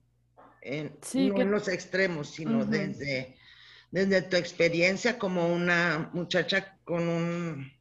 en 0.63 1.51
los 1.51 1.67
extremos, 1.67 2.31
sino 2.31 2.65
desde 2.65 3.37
desde 3.91 4.23
tu 4.23 4.35
experiencia 4.35 5.19
como 5.19 5.53
una 5.53 6.09
muchacha 6.11 6.79
con 6.83 7.07
un, 7.07 7.71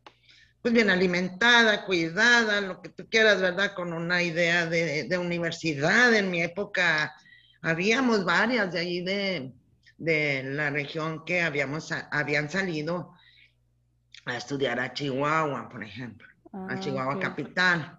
pues 0.61 0.75
bien 0.75 0.91
alimentada, 0.91 1.87
cuidada, 1.87 2.61
lo 2.61 2.83
que 2.83 2.91
tú 2.91 3.09
quieras, 3.09 3.41
¿verdad? 3.41 3.73
Con 3.75 3.95
una 3.95 4.23
idea 4.23 4.67
de, 4.67 5.17
universidad. 5.17 6.12
En 6.12 6.31
mi 6.31 6.43
época 6.43 7.14
habíamos 7.62 8.26
varias 8.26 8.75
de 8.75 8.79
ahí 8.79 9.00
de, 9.00 9.55
la 10.02 10.71
región 10.71 11.25
que 11.25 11.42
habíamos, 11.42 11.92
habían 12.11 12.50
salido 12.50 13.14
a 14.25 14.37
estudiar 14.37 14.80
a 14.80 14.92
Chihuahua, 14.92 15.68
por 15.68 15.82
ejemplo, 15.82 16.26
a 16.52 16.66
ah, 16.71 16.80
Chihuahua 16.80 17.18
capital 17.18 17.99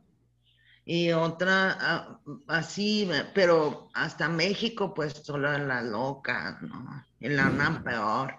y 0.85 1.11
otra 1.11 1.77
ah, 1.79 2.19
así, 2.47 3.09
pero 3.33 3.89
hasta 3.93 4.27
México, 4.27 4.93
pues 4.93 5.13
solo 5.13 5.53
en 5.53 5.67
la 5.67 5.81
loca, 5.81 6.59
¿no? 6.61 7.05
En 7.21 7.37
la 7.37 7.47
UNAM 7.47 7.83
peor. 7.83 8.35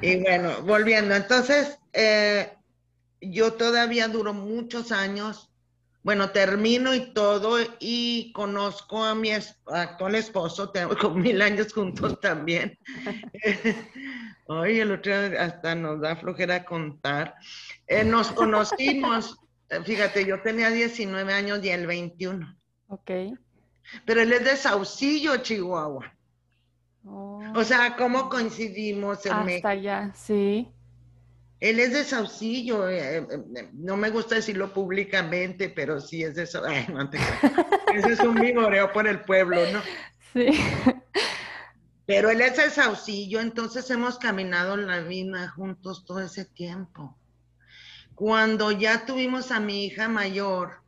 Y 0.00 0.16
bueno, 0.22 0.62
volviendo, 0.62 1.14
entonces, 1.14 1.78
eh, 1.92 2.54
yo 3.20 3.52
todavía 3.52 4.08
duro 4.08 4.32
muchos 4.32 4.92
años, 4.92 5.50
bueno, 6.04 6.30
termino 6.30 6.94
y 6.94 7.12
todo, 7.12 7.58
y 7.80 8.30
conozco 8.32 9.02
a 9.02 9.16
mi 9.16 9.32
actual 9.32 10.14
esposo, 10.14 10.70
tengo 10.70 11.10
mil 11.14 11.42
años 11.42 11.72
juntos 11.72 12.20
también. 12.20 12.78
Oye, 14.46 14.82
el 14.82 14.92
otro 14.92 15.12
hasta 15.40 15.74
nos 15.74 16.00
da 16.00 16.14
flojera 16.14 16.64
contar. 16.64 17.34
Eh, 17.88 18.04
nos 18.04 18.30
conocimos 18.30 19.38
Fíjate, 19.82 20.24
yo 20.24 20.40
tenía 20.42 20.70
19 20.70 21.32
años 21.32 21.64
y 21.64 21.70
él 21.70 21.86
21. 21.86 22.56
Ok. 22.88 23.10
Pero 24.06 24.20
él 24.20 24.32
es 24.32 24.44
de 24.44 24.56
Saucillo, 24.56 25.38
Chihuahua. 25.38 26.12
Oh. 27.06 27.42
O 27.54 27.64
sea, 27.64 27.96
¿cómo 27.96 28.28
coincidimos 28.28 29.26
en 29.26 29.32
Hasta 29.32 29.70
allá, 29.70 30.12
sí. 30.14 30.68
Él 31.60 31.80
es 31.80 31.92
de 31.92 32.04
Saucillo, 32.04 32.88
eh, 32.88 33.18
eh, 33.18 33.26
eh, 33.30 33.70
no 33.72 33.96
me 33.96 34.10
gusta 34.10 34.34
decirlo 34.34 34.72
públicamente, 34.72 35.68
pero 35.70 36.00
sí 36.00 36.22
es 36.22 36.34
de 36.34 36.46
Saucillo. 36.46 36.98
Ese 37.94 38.12
es 38.12 38.20
un 38.20 38.34
vigoreo 38.34 38.92
por 38.92 39.06
el 39.06 39.20
pueblo, 39.20 39.60
¿no? 39.72 39.80
Sí. 40.32 40.48
Pero 42.06 42.28
él 42.28 42.40
es 42.42 42.56
de 42.56 42.70
Saucillo, 42.70 43.40
entonces 43.40 43.88
hemos 43.90 44.18
caminado 44.18 44.76
la 44.76 45.00
vida 45.00 45.48
juntos 45.48 46.04
todo 46.04 46.20
ese 46.20 46.44
tiempo. 46.44 47.16
Cuando 48.14 48.70
ya 48.70 49.06
tuvimos 49.06 49.50
a 49.50 49.58
mi 49.58 49.86
hija 49.86 50.08
mayor, 50.08 50.82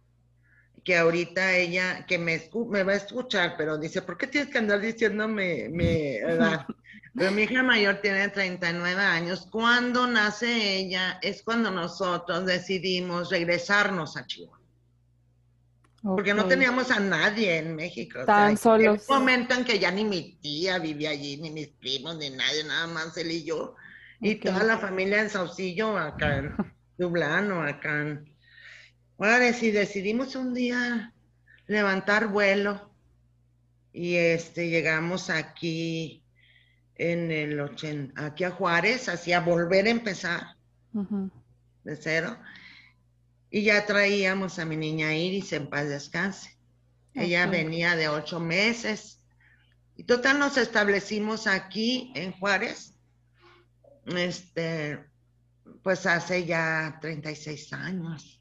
que 0.85 0.97
ahorita 0.97 1.57
ella, 1.57 2.07
que 2.07 2.19
me, 2.19 2.49
me 2.69 2.83
va 2.85 2.93
a 2.93 2.97
escuchar, 2.97 3.55
pero 3.57 3.79
dice, 3.79 4.03
¿por 4.03 4.19
qué 4.19 4.27
tienes 4.27 4.53
que 4.53 4.59
andar 4.59 4.81
diciéndome 4.81 5.69
mi 5.69 6.17
edad? 6.17 6.67
Pero 7.17 7.33
mi 7.33 7.43
hija 7.43 7.63
mayor 7.63 8.01
tiene 8.03 8.29
39 8.29 9.03
años. 9.03 9.49
Cuando 9.51 10.07
nace 10.07 10.77
ella 10.77 11.19
es 11.23 11.43
cuando 11.43 11.71
nosotros 11.71 12.45
decidimos 12.45 13.31
regresarnos 13.31 14.17
a 14.17 14.27
Chihuahua. 14.27 14.61
Porque 16.03 16.35
no 16.35 16.47
teníamos 16.47 16.91
a 16.91 17.01
nadie 17.01 17.57
en 17.57 17.75
México. 17.75 18.21
Tan 18.27 18.57
solos. 18.57 19.09
Un 19.09 19.19
momento 19.19 19.55
en 19.55 19.65
que 19.65 19.79
ya 19.79 19.91
ni 19.91 20.05
mi 20.05 20.37
tía 20.41 20.79
vivía 20.79 21.11
allí, 21.11 21.39
ni 21.39 21.51
mis 21.51 21.69
primos, 21.69 22.17
ni 22.19 22.31
nadie, 22.31 22.63
nada 22.65 22.87
más 22.87 23.17
él 23.17 23.31
y 23.31 23.45
yo. 23.45 23.75
Y 24.21 24.37
toda 24.37 24.63
la 24.63 24.79
familia 24.79 25.21
en 25.23 25.31
Saucillo, 25.31 25.97
acá 25.97 26.55
Dublano, 26.99 27.63
acá. 27.63 28.23
Ahora, 29.19 29.53
si 29.53 29.71
decidimos 29.71 30.37
un 30.37 30.55
día 30.55 31.13
levantar 31.67 32.29
vuelo 32.29 32.91
y 33.93 34.17
este 34.17 34.69
llegamos 34.69 35.31
aquí 35.31 36.23
en 36.99 37.31
el 37.31 37.61
80, 37.61 38.25
aquí 38.25 38.45
a 38.45 38.51
Juárez, 38.51 39.09
hacia 39.09 39.41
volver 39.41 39.87
a 39.87 39.91
empezar 39.91 40.57
de 41.85 41.97
cero. 41.97 42.39
Y 43.51 43.63
ya 43.63 43.87
traíamos 43.87 44.59
a 44.59 44.65
mi 44.65 44.77
niña 44.77 45.15
Iris 45.15 45.53
en 45.53 45.69
paz 45.69 45.89
descanse. 45.89 46.57
Ella 47.15 47.47
venía 47.47 47.97
de 47.97 48.09
ocho 48.09 48.41
meses. 48.41 49.23
Y 49.97 50.05
total 50.05 50.39
nos 50.39 50.59
establecimos 50.59 51.47
aquí 51.47 52.13
en 52.15 52.33
Juárez. 52.33 52.95
Este, 54.07 55.05
pues 55.83 56.07
hace 56.07 56.45
ya 56.45 56.99
36 57.01 57.73
años. 57.73 58.41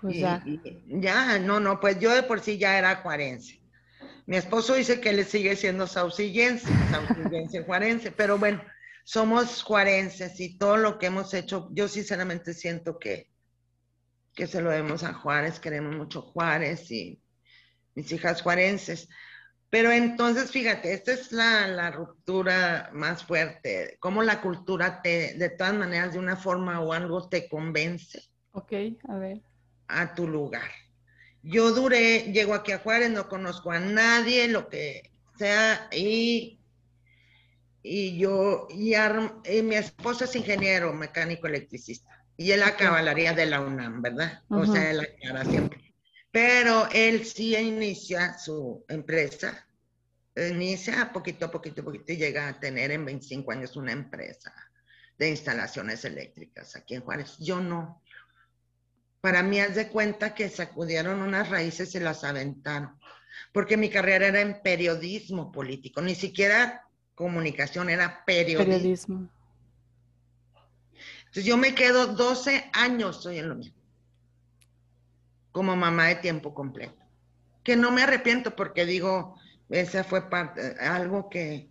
Pues 0.00 0.18
ya. 0.18 0.42
ya, 0.86 1.38
no, 1.38 1.60
no, 1.60 1.80
pues 1.80 1.98
yo 1.98 2.14
de 2.14 2.22
por 2.22 2.40
sí 2.40 2.56
ya 2.58 2.78
era 2.78 2.96
juarense. 2.96 3.59
Mi 4.30 4.36
esposo 4.36 4.76
dice 4.76 5.00
que 5.00 5.10
él 5.10 5.24
sigue 5.24 5.56
siendo 5.56 5.88
saucillense, 5.88 6.72
saucillense 6.92 7.64
juarense, 7.66 8.12
pero 8.12 8.38
bueno, 8.38 8.62
somos 9.02 9.60
juarenses 9.64 10.38
y 10.38 10.56
todo 10.56 10.76
lo 10.76 11.00
que 11.00 11.06
hemos 11.06 11.34
hecho, 11.34 11.68
yo 11.72 11.88
sinceramente 11.88 12.54
siento 12.54 13.00
que, 13.00 13.28
que 14.32 14.46
se 14.46 14.62
lo 14.62 14.70
demos 14.70 15.02
a 15.02 15.14
Juárez, 15.14 15.58
queremos 15.58 15.96
mucho 15.96 16.22
Juárez 16.22 16.92
y 16.92 17.20
mis 17.96 18.12
hijas 18.12 18.40
juarenses. 18.40 19.08
Pero 19.68 19.90
entonces, 19.90 20.52
fíjate, 20.52 20.92
esta 20.92 21.10
es 21.10 21.32
la, 21.32 21.90
ruptura 21.90 22.88
más 22.92 23.24
fuerte, 23.24 23.96
cómo 23.98 24.22
la 24.22 24.40
cultura 24.40 25.02
te, 25.02 25.34
de 25.38 25.50
todas 25.50 25.74
maneras, 25.74 26.12
de 26.12 26.20
una 26.20 26.36
forma 26.36 26.78
o 26.78 26.92
algo 26.92 27.28
te 27.28 27.48
convence. 27.48 28.22
Ok, 28.52 28.74
a 29.08 29.16
ver. 29.16 29.42
A 29.88 30.14
tu 30.14 30.28
lugar. 30.28 30.70
Yo 31.42 31.72
duré, 31.72 32.32
llego 32.32 32.54
aquí 32.54 32.72
a 32.72 32.78
Juárez, 32.78 33.10
no 33.10 33.28
conozco 33.28 33.70
a 33.70 33.80
nadie, 33.80 34.48
lo 34.48 34.68
que 34.68 35.10
sea, 35.38 35.88
y, 35.90 36.60
y 37.82 38.18
yo, 38.18 38.68
y, 38.70 38.94
mi 39.62 39.76
esposo 39.76 40.24
es 40.24 40.36
ingeniero 40.36 40.92
mecánico 40.92 41.46
electricista, 41.46 42.24
y 42.36 42.50
él 42.52 42.62
acabalaría 42.62 43.32
de 43.32 43.46
la 43.46 43.60
UNAM, 43.60 44.02
¿verdad? 44.02 44.42
O 44.50 44.66
sea, 44.66 44.90
él 44.90 45.00
aclara 45.00 45.44
siempre 45.44 45.90
pero 46.30 46.88
él 46.92 47.24
sí 47.24 47.56
inicia 47.56 48.38
su 48.38 48.84
empresa, 48.88 49.66
inicia 50.36 51.12
poquito 51.12 51.46
a 51.46 51.50
poquito, 51.50 51.84
poquito 51.84 52.12
y 52.12 52.16
llega 52.16 52.48
a 52.48 52.60
tener 52.60 52.92
en 52.92 53.04
25 53.04 53.50
años 53.50 53.76
una 53.76 53.92
empresa 53.92 54.52
de 55.18 55.30
instalaciones 55.30 56.04
eléctricas 56.04 56.76
aquí 56.76 56.94
en 56.94 57.02
Juárez. 57.02 57.36
Yo 57.38 57.60
no. 57.60 58.02
Para 59.20 59.42
mí, 59.42 59.60
haz 59.60 59.74
de 59.74 59.88
cuenta 59.88 60.34
que 60.34 60.48
sacudieron 60.48 61.20
unas 61.20 61.50
raíces 61.50 61.94
y 61.94 62.00
las 62.00 62.24
aventaron, 62.24 62.98
porque 63.52 63.76
mi 63.76 63.90
carrera 63.90 64.28
era 64.28 64.40
en 64.40 64.62
periodismo 64.62 65.52
político, 65.52 66.00
ni 66.00 66.14
siquiera 66.14 66.86
comunicación, 67.14 67.90
era 67.90 68.24
periodismo. 68.24 68.74
periodismo. 68.74 69.28
Entonces 71.18 71.44
yo 71.44 71.56
me 71.56 71.74
quedo 71.74 72.08
12 72.08 72.70
años, 72.72 73.22
soy 73.22 73.38
en 73.38 73.48
lo 73.48 73.54
mismo 73.56 73.80
como 75.52 75.76
mamá 75.76 76.08
de 76.08 76.16
tiempo 76.16 76.54
completo. 76.54 77.02
Que 77.62 77.76
no 77.76 77.90
me 77.90 78.02
arrepiento 78.02 78.56
porque 78.56 78.86
digo, 78.86 79.36
esa 79.68 80.04
fue 80.04 80.28
parte, 80.30 80.76
algo 80.80 81.28
que, 81.28 81.70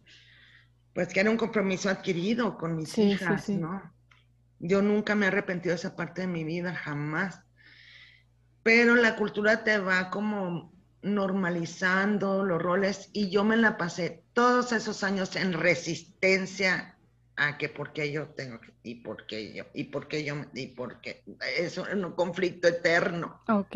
pues 0.94 1.08
que 1.10 1.20
era 1.22 1.29
un 1.29 1.38
compromiso 1.38 1.89
adquirido 1.89 2.58
con 2.58 2.75
mis 2.75 2.98
hijas, 2.98 3.50
¿no? 3.50 3.91
Yo 4.60 4.82
nunca 4.82 5.16
me 5.16 5.25
he 5.25 5.30
arrepentido 5.30 5.74
de 5.74 5.80
esa 5.80 5.96
parte 5.96 6.22
de 6.22 6.28
mi 6.28 6.44
vida, 6.44 6.74
jamás. 6.74 7.42
Pero 8.63 8.96
la 8.96 9.16
cultura 9.16 9.63
te 9.63 9.78
va 9.78 10.10
como 10.10 10.72
normalizando 11.01 12.44
los 12.44 12.62
roles 12.62 13.10
y 13.13 13.30
yo 13.30 13.44
me 13.44 13.56
la 13.56 13.78
pasé 13.78 14.24
todos 14.34 14.74
esos 14.74 15.04
años 15.04 15.36
en 15.36 15.54
resistencia 15.54 16.98
a 17.38 17.58
que 17.58 17.70
porque 17.70 18.12
yo 18.12 18.28
tengo 18.28 18.60
que, 18.60 18.74
y 18.84 18.96
porque 18.96 19.54
yo, 19.54 19.63
y 19.74 19.86
porque 19.86 20.24
yo, 20.25 20.36
y 20.54 20.68
porque 20.68 21.24
es 21.58 21.78
un 21.78 22.12
conflicto 22.12 22.68
eterno. 22.68 23.42
Ok. 23.48 23.75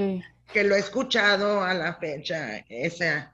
Que 0.51 0.63
lo 0.65 0.75
he 0.75 0.79
escuchado 0.79 1.63
a 1.63 1.73
la 1.73 1.95
fecha, 1.95 2.57
esa. 2.67 3.32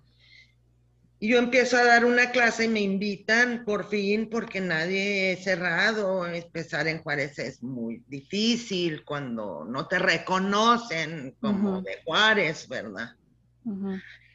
Y 1.21 1.27
yo 1.29 1.38
empiezo 1.38 1.75
a 1.75 1.83
dar 1.83 2.05
una 2.05 2.31
clase 2.31 2.65
y 2.65 2.69
me 2.69 2.79
invitan 2.79 3.65
por 3.65 3.89
fin 3.89 4.29
porque 4.29 4.61
nadie 4.61 5.33
es 5.33 5.43
cerrado. 5.43 6.25
Empezar 6.25 6.88
en 6.88 7.03
Juárez 7.03 7.38
es 7.39 7.61
muy 7.61 8.01
difícil 8.07 9.03
cuando 9.03 9.65
no 9.65 9.85
te 9.88 9.99
reconocen 9.99 11.35
como 11.41 11.81
de 11.81 12.01
Juárez, 12.05 12.69
¿verdad? 12.69 13.15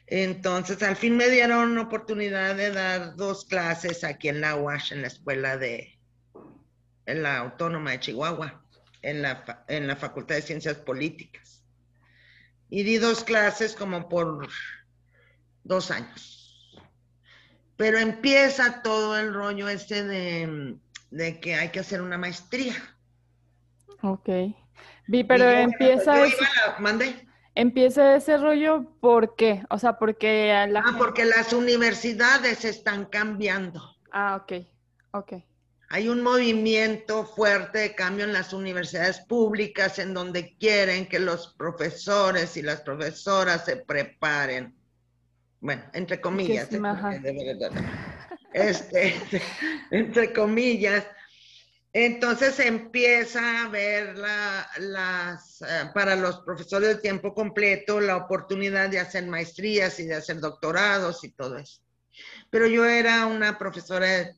Entonces, 0.05 0.83
al 0.83 0.95
fin 0.95 1.17
me 1.17 1.29
dieron 1.29 1.75
oportunidad 1.79 2.55
de 2.55 2.69
dar 2.69 3.15
dos 3.15 3.45
clases 3.45 4.03
aquí 4.03 4.29
en 4.29 4.41
la 4.41 4.55
UASH, 4.55 4.91
en 4.91 5.01
la 5.01 5.07
escuela 5.07 5.57
de, 5.57 5.97
en 7.07 7.23
la 7.23 7.39
Autónoma 7.39 7.91
de 7.91 7.99
Chihuahua, 7.99 8.63
en 9.01 9.23
la, 9.23 9.65
en 9.67 9.87
la 9.87 9.95
Facultad 9.95 10.35
de 10.35 10.43
Ciencias 10.43 10.77
Políticas. 10.77 11.63
Y 12.69 12.83
di 12.83 12.97
dos 12.97 13.23
clases 13.23 13.73
como 13.73 14.07
por 14.07 14.47
dos 15.63 15.89
años. 15.89 16.44
Pero 17.77 17.97
empieza 17.97 18.81
todo 18.81 19.17
el 19.17 19.33
rollo 19.33 19.67
este 19.67 20.03
de, 20.03 20.77
de 21.11 21.39
que 21.39 21.55
hay 21.55 21.69
que 21.69 21.79
hacer 21.79 22.01
una 22.01 22.17
maestría. 22.17 22.75
Ok. 24.01 24.29
Vi, 25.07 25.23
pero 25.23 25.49
empieza... 25.49 26.15
¿Mande? 26.79 27.27
Empieza 27.53 28.15
ese 28.15 28.37
rollo, 28.37 28.85
¿por 28.99 29.35
qué? 29.35 29.63
O 29.69 29.79
sea, 29.79 29.97
porque... 29.97 30.67
La 30.69 30.81
ah, 30.81 30.95
porque 30.97 31.23
las 31.23 31.53
universidades 31.53 32.65
están 32.65 33.05
cambiando. 33.05 33.95
Ah, 34.11 34.41
ok, 34.41 34.65
ok. 35.11 35.33
Hay 35.89 36.09
un 36.09 36.21
movimiento 36.21 37.25
fuerte 37.25 37.79
de 37.79 37.95
cambio 37.95 38.25
en 38.25 38.33
las 38.33 38.51
universidades 38.51 39.21
públicas 39.21 39.99
en 39.99 40.13
donde 40.13 40.57
quieren 40.57 41.07
que 41.07 41.19
los 41.19 41.53
profesores 41.53 42.57
y 42.57 42.61
las 42.61 42.81
profesoras 42.81 43.65
se 43.65 43.77
preparen. 43.77 44.75
Bueno, 45.65 45.81
entre 45.93 46.21
comillas. 46.21 46.69
este, 48.53 49.15
entre 49.89 50.31
comillas, 50.31 51.03
entonces 51.91 52.59
empieza 52.59 53.63
a 53.63 53.69
ver 53.69 54.15
las, 54.15 55.61
eh, 55.63 55.89
para 55.91 56.15
los 56.15 56.41
profesores 56.41 56.89
de 56.89 57.01
tiempo 57.01 57.33
completo 57.33 57.99
la 57.99 58.15
oportunidad 58.15 58.89
de 58.91 58.99
hacer 58.99 59.25
maestrías 59.25 59.99
y 59.99 60.05
de 60.05 60.13
hacer 60.13 60.39
doctorados 60.39 61.23
y 61.23 61.31
todo 61.31 61.57
eso. 61.57 61.81
Pero 62.51 62.67
yo 62.67 62.85
era 62.85 63.25
una 63.25 63.57
profesora, 63.57 64.07
eh, 64.07 64.35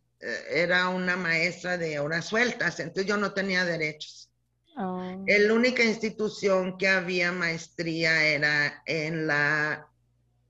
era 0.49 0.87
una 0.87 1.17
maestra 1.17 1.77
de 1.77 1.99
horas 1.99 2.23
sueltas, 2.23 2.79
entonces 2.79 3.05
yo 3.05 3.17
no 3.17 3.33
tenía 3.33 3.65
derechos. 3.65 4.31
Oh. 4.77 5.25
La 5.27 5.53
única 5.53 5.83
institución 5.83 6.77
que 6.77 6.87
había 6.87 7.33
maestría 7.33 8.23
era 8.23 8.81
en 8.85 9.27
la, 9.27 9.89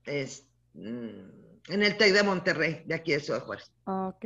mm, 0.06 0.47
en 0.86 1.82
el 1.82 1.96
TEC 1.96 2.12
de 2.12 2.22
Monterrey, 2.22 2.82
de 2.86 2.94
aquí 2.94 3.12
de 3.12 3.20
Ciudad 3.20 3.44
Juárez. 3.44 3.70
ok. 3.84 4.24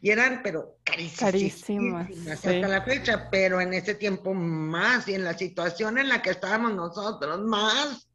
Y 0.00 0.10
eran, 0.10 0.40
pero 0.42 0.78
carísimas. 0.84 2.08
hasta 2.28 2.52
la 2.52 2.82
fecha, 2.82 3.28
pero 3.30 3.60
en 3.60 3.74
ese 3.74 3.94
tiempo 3.94 4.34
más 4.34 5.08
y 5.08 5.14
en 5.14 5.24
la 5.24 5.36
situación 5.36 5.98
en 5.98 6.08
la 6.08 6.22
que 6.22 6.30
estábamos 6.30 6.74
nosotros, 6.74 7.40
más. 7.40 8.08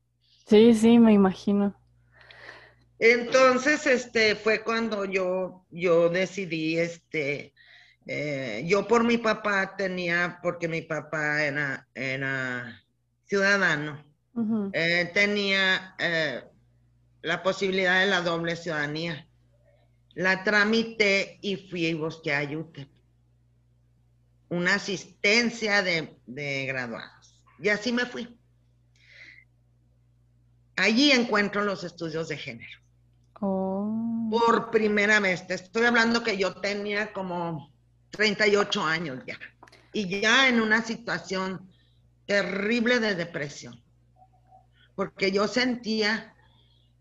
Sí, 0.48 0.74
sí, 0.74 1.00
me 1.00 1.13
imagino. 1.13 1.75
Entonces, 2.98 3.86
este, 3.88 4.36
fue 4.36 4.62
cuando 4.62 5.06
yo, 5.06 5.65
yo 5.70 6.10
decidí, 6.10 6.77
este, 6.77 7.53
eh, 8.06 8.63
yo 8.68 8.88
por 8.88 9.03
mi 9.03 9.18
papá 9.18 9.75
tenía, 9.77 10.39
porque 10.44 10.68
mi 10.68 10.82
papá 10.82 11.44
era, 11.44 11.88
era 11.94 12.82
ciudadano, 13.25 14.03
eh, 14.74 15.12
tenía 15.13 15.96
eh, 16.00 16.44
la 17.22 17.44
posibilidad 17.44 18.00
de 18.00 18.08
la 18.08 18.22
doble 18.22 18.55
ciudadanía 18.55 19.29
la 20.20 20.44
tramité 20.44 21.40
y 21.42 21.55
fui 21.55 21.86
y 21.86 21.94
busqué 21.94 22.36
a 22.36 22.44
UTEP. 22.44 22.90
Una 24.50 24.75
asistencia 24.75 25.82
de, 25.82 26.66
graduados. 26.66 27.42
Y 27.58 27.70
así 27.70 27.94
me 27.94 28.05
fui. 28.05 28.38
Allí 30.75 31.12
encuentro 31.12 31.64
los 31.64 31.86
estudios 31.86 32.27
de 32.27 32.38
género. 32.38 32.79
Oh. 33.40 34.27
Por 34.29 34.72
primera 34.72 35.22
vez. 35.22 35.48
Te 35.48 35.53
estoy 35.53 35.86
hablando 35.86 36.22
que 36.22 36.38
yo 36.38 36.55
tenía 36.55 37.14
como 37.14 37.72
38 38.10 38.84
años 38.84 39.24
ya. 39.25 39.40
Y 39.94 40.20
ya 40.20 40.50
en 40.50 40.60
una 40.60 40.84
situación 40.84 41.70
terrible 42.25 43.00
de 43.00 43.16
depresión. 43.16 43.82
Porque 44.96 45.32
yo 45.32 45.48
sentía 45.48 46.36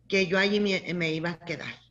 que 0.09 0.27
yo 0.27 0.39
allí 0.39 0.61
me 0.61 1.13
iba 1.13 1.31
a 1.31 1.39
quedar 1.39 1.89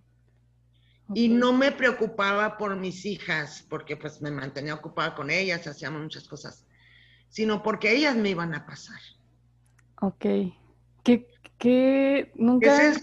y 1.13 1.29
no 1.29 1.53
me 1.53 1.71
preocupaba 1.71 2.57
por 2.57 2.75
mis 2.75 3.05
hijas, 3.05 3.65
porque 3.69 3.95
pues 3.95 4.21
me 4.21 4.31
mantenía 4.31 4.73
ocupada 4.73 5.15
con 5.15 5.29
ellas, 5.29 5.65
hacíamos 5.67 6.01
muchas 6.01 6.27
cosas, 6.27 6.65
sino 7.29 7.63
porque 7.63 7.95
ellas 7.95 8.15
me 8.15 8.29
iban 8.29 8.53
a 8.53 8.65
pasar. 8.65 8.99
Ok. 10.01 10.25
¿Qué, 11.03 11.27
qué 11.57 12.31
nunca... 12.35 12.93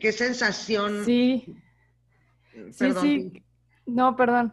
¿Qué, 0.00 0.12
sensación? 0.12 1.04
Sí. 1.04 1.56
Sí, 2.72 2.92
sí. 3.00 3.44
No, 3.86 4.16
perdón. 4.16 4.52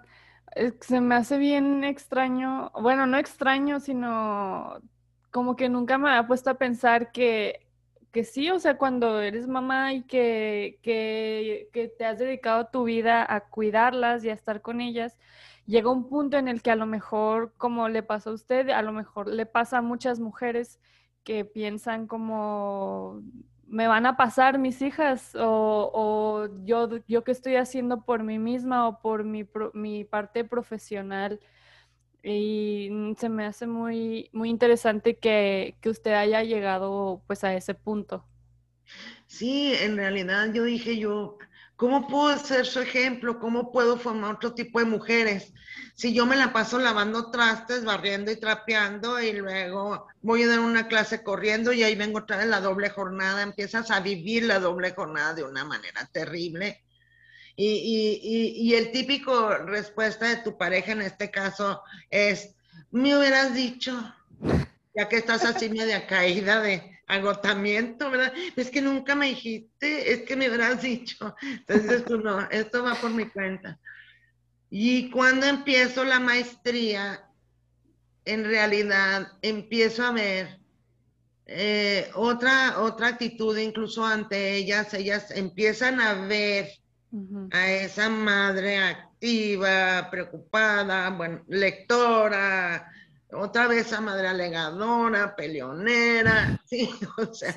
Se 0.81 1.01
me 1.01 1.15
hace 1.15 1.37
bien 1.37 1.83
extraño, 1.83 2.71
bueno, 2.81 3.07
no 3.07 3.17
extraño, 3.17 3.79
sino 3.79 4.79
como 5.31 5.55
que 5.55 5.69
nunca 5.69 5.97
me 5.97 6.11
ha 6.11 6.27
puesto 6.27 6.49
a 6.49 6.55
pensar 6.55 7.11
que 7.11 7.65
que 8.11 8.23
sí, 8.23 8.49
o 8.51 8.59
sea, 8.59 8.77
cuando 8.77 9.21
eres 9.21 9.47
mamá 9.47 9.93
y 9.93 10.03
que, 10.03 10.79
que, 10.83 11.69
te 11.97 12.05
has 12.05 12.19
dedicado 12.19 12.67
tu 12.67 12.83
vida 12.83 13.25
a 13.27 13.41
cuidarlas 13.49 14.23
y 14.23 14.29
a 14.29 14.33
estar 14.33 14.61
con 14.61 14.81
ellas, 14.81 15.17
llega 15.65 15.91
un 15.91 16.09
punto 16.09 16.37
en 16.37 16.47
el 16.47 16.61
que 16.61 16.71
a 16.71 16.75
lo 16.75 16.85
mejor, 16.85 17.53
como 17.57 17.89
le 17.89 18.03
pasó 18.03 18.31
a 18.31 18.33
usted, 18.33 18.69
a 18.69 18.81
lo 18.81 18.91
mejor 18.91 19.27
le 19.27 19.45
pasa 19.45 19.77
a 19.79 19.81
muchas 19.81 20.19
mujeres 20.19 20.79
que 21.23 21.45
piensan 21.45 22.07
como, 22.07 23.21
me 23.67 23.87
van 23.87 24.05
a 24.05 24.17
pasar 24.17 24.59
mis 24.59 24.81
hijas 24.81 25.35
o, 25.35 25.91
o 25.93 26.49
yo, 26.65 26.89
yo 27.07 27.23
qué 27.23 27.31
estoy 27.31 27.55
haciendo 27.55 28.03
por 28.03 28.23
mí 28.23 28.39
misma 28.39 28.87
o 28.87 28.99
por 29.01 29.23
mi, 29.23 29.47
mi 29.73 30.03
parte 30.03 30.43
profesional 30.43 31.39
y 32.23 32.89
mm, 32.91 33.15
se 33.15 33.29
me 33.29 33.45
hace 33.45 33.67
muy, 33.67 34.29
muy 34.31 34.49
interesante 34.49 35.17
que, 35.17 35.75
usted 35.85 36.13
haya 36.13 36.43
llegado 36.43 37.21
pues 37.27 37.43
a 37.43 37.53
ese 37.55 37.73
punto. 37.73 38.25
Sí, 39.27 39.73
en 39.75 39.95
realidad 39.95 40.51
yo 40.53 40.63
dije 40.63 40.97
yo, 40.97 41.37
¿cómo 41.75 42.07
puedo 42.07 42.37
ser 42.37 42.65
su 42.65 42.79
ejemplo? 42.79 43.39
¿Cómo 43.39 43.71
puedo 43.71 43.97
formar 43.97 44.35
otro 44.35 44.53
tipo 44.53 44.79
de 44.79 44.85
mujeres? 44.85 45.53
Si 45.95 46.13
yo 46.13 46.25
me 46.25 46.35
la 46.35 46.51
paso 46.51 46.79
lavando 46.79 47.31
trastes, 47.31 47.85
barriendo 47.85 48.31
y 48.31 48.39
trapeando 48.39 49.21
y 49.21 49.33
luego 49.33 50.07
voy 50.21 50.43
a 50.43 50.47
dar 50.47 50.59
una 50.59 50.87
clase 50.87 51.23
corriendo 51.23 51.71
y 51.71 51.83
ahí 51.83 51.95
vengo 51.95 52.19
otra 52.19 52.37
vez 52.37 52.47
la 52.47 52.59
doble 52.59 52.89
jornada, 52.89 53.41
empiezas 53.41 53.89
a 53.89 54.01
vivir 54.01 54.43
la 54.43 54.59
doble 54.59 54.91
jornada 54.91 55.33
de 55.33 55.43
una 55.43 55.63
manera 55.63 56.07
terrible 56.11 56.83
y, 57.55 58.73
el 58.73 58.91
típico 58.91 59.55
respuesta 59.57 60.27
de 60.27 60.37
tu 60.37 60.57
pareja 60.57 60.93
en 60.93 61.01
este 61.01 61.29
caso 61.29 61.81
es, 62.09 62.55
me 62.91 63.17
hubieras 63.17 63.53
dicho, 63.53 63.93
ya 64.95 65.07
que 65.07 65.17
estás 65.17 65.45
así 65.45 65.69
media 65.69 66.07
caída 66.07 66.61
de 66.61 66.99
agotamiento, 67.07 68.09
¿verdad? 68.09 68.33
Es 68.55 68.69
que 68.69 68.81
nunca 68.81 69.15
me 69.15 69.27
dijiste, 69.27 70.13
es 70.13 70.21
que 70.21 70.35
me 70.35 70.47
hubieras 70.47 70.81
dicho. 70.81 71.35
Entonces 71.41 72.05
tú 72.05 72.19
no, 72.19 72.49
esto 72.49 72.83
va 72.83 72.95
por 72.95 73.11
mi 73.11 73.25
cuenta. 73.25 73.79
Y 74.69 75.09
cuando 75.09 75.45
empiezo 75.45 76.05
la 76.05 76.19
maestría, 76.19 77.27
en 78.23 78.45
realidad 78.45 79.33
empiezo 79.41 80.05
a 80.05 80.11
ver 80.11 80.61
eh, 81.45 82.09
otra, 82.13 82.79
otra 82.79 83.07
actitud 83.07 83.57
incluso 83.57 84.05
ante 84.05 84.55
ellas, 84.55 84.93
ellas 84.93 85.31
empiezan 85.31 85.99
a 85.99 86.13
ver 86.13 86.69
a 87.51 87.71
esa 87.71 88.09
madre 88.09 88.77
activa, 88.77 90.09
preocupada, 90.09 91.09
bueno, 91.09 91.43
lectora, 91.47 92.89
otra 93.33 93.67
vez 93.67 93.91
a 93.93 94.01
madre 94.01 94.27
alegadora, 94.27 95.35
peleonera, 95.35 96.61
sí, 96.65 96.89
o 97.17 97.33
sea, 97.33 97.53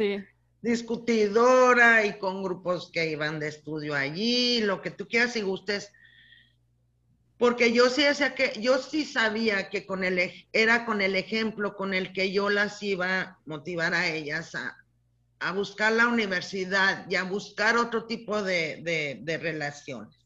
discutidora 0.61 2.05
y 2.05 2.19
con 2.19 2.43
grupos 2.43 2.91
que 2.91 3.11
iban 3.11 3.39
de 3.39 3.49
estudio 3.49 3.95
allí, 3.95 4.61
lo 4.61 4.83
que 4.83 4.91
tú 4.91 5.07
quieras 5.07 5.37
y 5.37 5.43
gustes. 5.43 5.93
porque 7.39 7.73
yo 7.73 7.91
sí 7.91 8.03
que 8.37 8.61
yo 8.61 8.79
sí 8.79 9.05
sabía 9.05 9.69
que 9.69 9.87
con 9.87 10.05
el 10.05 10.33
era 10.53 10.87
con 10.87 11.01
el 11.01 11.17
ejemplo 11.17 11.77
con 11.77 11.95
el 11.95 12.13
que 12.13 12.33
yo 12.33 12.51
las 12.51 12.83
iba 12.83 13.21
a 13.21 13.39
motivar 13.45 13.95
a 13.95 14.07
ellas 14.09 14.55
a, 14.55 14.84
a 15.45 15.53
buscar 15.53 15.93
la 15.93 16.09
universidad 16.09 17.07
y 17.09 17.17
a 17.17 17.25
buscar 17.25 17.77
otro 17.77 18.07
tipo 18.07 18.43
de, 18.43 18.81
de, 18.83 19.19
de 19.23 19.39
relaciones. 19.39 20.19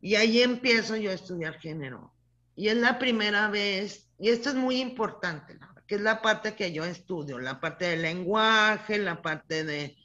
Y 0.00 0.14
ahí 0.14 0.42
empiezo 0.42 0.96
yo 0.96 1.10
a 1.10 1.14
estudiar 1.14 1.58
género. 1.58 2.14
Y 2.54 2.68
es 2.68 2.76
la 2.76 2.98
primera 2.98 3.48
vez, 3.48 4.08
y 4.18 4.30
esto 4.30 4.48
es 4.48 4.54
muy 4.54 4.80
importante, 4.80 5.58
que 5.86 5.96
es 5.96 6.00
la 6.00 6.22
parte 6.22 6.54
que 6.54 6.72
yo 6.72 6.84
estudio, 6.84 7.38
la 7.38 7.60
parte 7.60 7.84
del 7.84 8.02
lenguaje, 8.02 8.98
la 8.98 9.20
parte 9.20 9.64
de... 9.64 9.96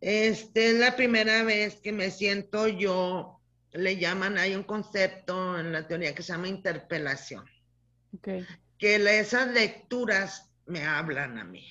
Este 0.00 0.70
es 0.70 0.78
la 0.78 0.96
primera 0.96 1.44
vez 1.44 1.76
que 1.76 1.92
me 1.92 2.10
siento 2.10 2.66
yo 2.66 3.40
le 3.72 3.96
llaman, 3.96 4.38
hay 4.38 4.54
un 4.54 4.64
concepto 4.64 5.58
en 5.58 5.72
la 5.72 5.86
teoría 5.86 6.14
que 6.14 6.22
se 6.22 6.32
llama 6.32 6.48
interpelación. 6.48 7.44
Que 8.78 8.96
esas 9.18 9.52
lecturas 9.52 10.52
me 10.66 10.84
hablan 10.84 11.38
a 11.38 11.44
mí. 11.44 11.66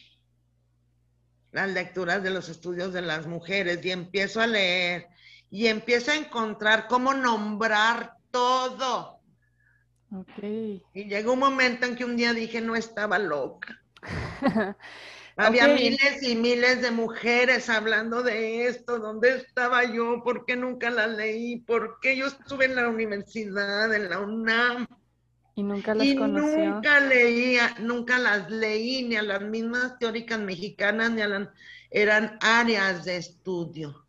Las 1.53 1.69
lecturas 1.69 2.21
de 2.21 2.31
los 2.31 2.49
estudios 2.49 2.91
de 2.91 3.01
las 3.01 3.25
mujeres 3.27 3.85
y 3.85 3.91
empiezo 3.91 4.41
a 4.41 4.47
leer 4.47 5.07
y 5.49 5.67
empiezo 5.67 6.11
a 6.11 6.15
encontrar 6.15 6.87
cómo 6.87 7.13
nombrar 7.13 8.17
todo. 8.31 9.19
Y 10.93 11.05
llegó 11.05 11.33
un 11.33 11.39
momento 11.39 11.85
en 11.85 11.95
que 11.95 12.05
un 12.05 12.17
día 12.17 12.33
dije, 12.33 12.59
no 12.59 12.75
estaba 12.75 13.19
loca. 13.19 13.79
Había 15.37 15.67
miles 15.67 16.21
y 16.23 16.35
miles 16.35 16.81
de 16.81 16.89
mujeres 16.91 17.69
hablando 17.69 18.23
de 18.23 18.65
esto. 18.65 18.97
¿Dónde 18.99 19.35
estaba 19.37 19.83
yo? 19.83 20.23
¿Por 20.23 20.45
qué 20.45 20.55
nunca 20.55 20.89
las 20.89 21.09
leí? 21.11 21.57
¿Por 21.57 21.99
qué 22.01 22.17
yo 22.17 22.27
estuve 22.27 22.65
en 22.65 22.75
la 22.75 22.89
universidad, 22.89 23.93
en 23.93 24.09
la 24.09 24.19
UNAM? 24.19 24.87
Y 25.55 25.63
nunca 25.63 25.93
las 25.93 26.05
y 26.05 26.15
nunca 26.15 26.99
leía, 26.99 27.75
nunca 27.79 28.17
las 28.17 28.49
leí, 28.49 29.03
ni 29.03 29.15
a 29.15 29.21
las 29.21 29.41
mismas 29.41 29.99
teóricas 29.99 30.39
mexicanas, 30.39 31.11
ni 31.11 31.21
a 31.21 31.27
las... 31.27 31.49
Eran 31.91 32.37
áreas 32.41 33.05
de 33.05 33.17
estudio 33.17 34.05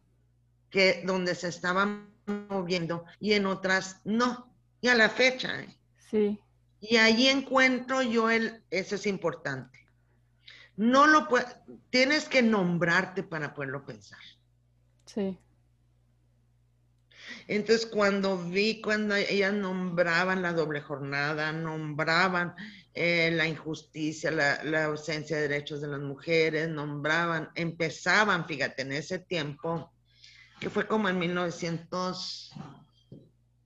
que 0.71 1.03
donde 1.07 1.35
se 1.35 1.49
estaban 1.49 2.09
moviendo 2.49 3.05
y 3.21 3.35
en 3.35 3.47
otras 3.47 4.01
no. 4.05 4.51
Y 4.81 4.89
a 4.89 4.95
la 4.95 5.11
fecha. 5.11 5.61
¿eh? 5.61 5.77
Sí. 6.11 6.41
Y 6.81 6.97
ahí 6.97 7.29
encuentro 7.29 8.03
yo 8.03 8.31
el, 8.31 8.63
eso 8.71 8.95
es 8.95 9.07
importante 9.07 9.85
no 10.77 11.07
lo 11.07 11.29
puedes, 11.29 11.57
tienes 11.91 12.29
que 12.29 12.43
nombrarte 12.43 13.23
para 13.23 13.55
poderlo 13.55 13.85
pensar. 13.85 14.19
Sí. 15.07 15.39
Entonces, 17.47 17.87
cuando 17.87 18.39
vi, 18.39 18.81
cuando 18.81 19.15
ellas 19.15 19.53
nombraban 19.53 20.43
la 20.43 20.53
doble 20.53 20.81
jornada, 20.81 21.53
nombraban 21.53 22.55
eh, 22.95 23.31
la 23.33 23.47
injusticia, 23.47 24.31
la, 24.31 24.63
la, 24.65 24.85
ausencia 24.85 25.37
de 25.37 25.49
derechos 25.49 25.81
de 25.81 25.89
las 25.89 26.01
mujeres, 26.01 26.69
nombraban, 26.69 27.51
empezaban, 27.55 28.47
fíjate, 28.47 28.83
en 28.83 28.93
ese 28.93 29.19
tiempo, 29.19 29.93
que 30.59 30.71
fue 30.71 30.87
como 30.87 31.09
en 31.09 31.19
1900, 31.19 32.53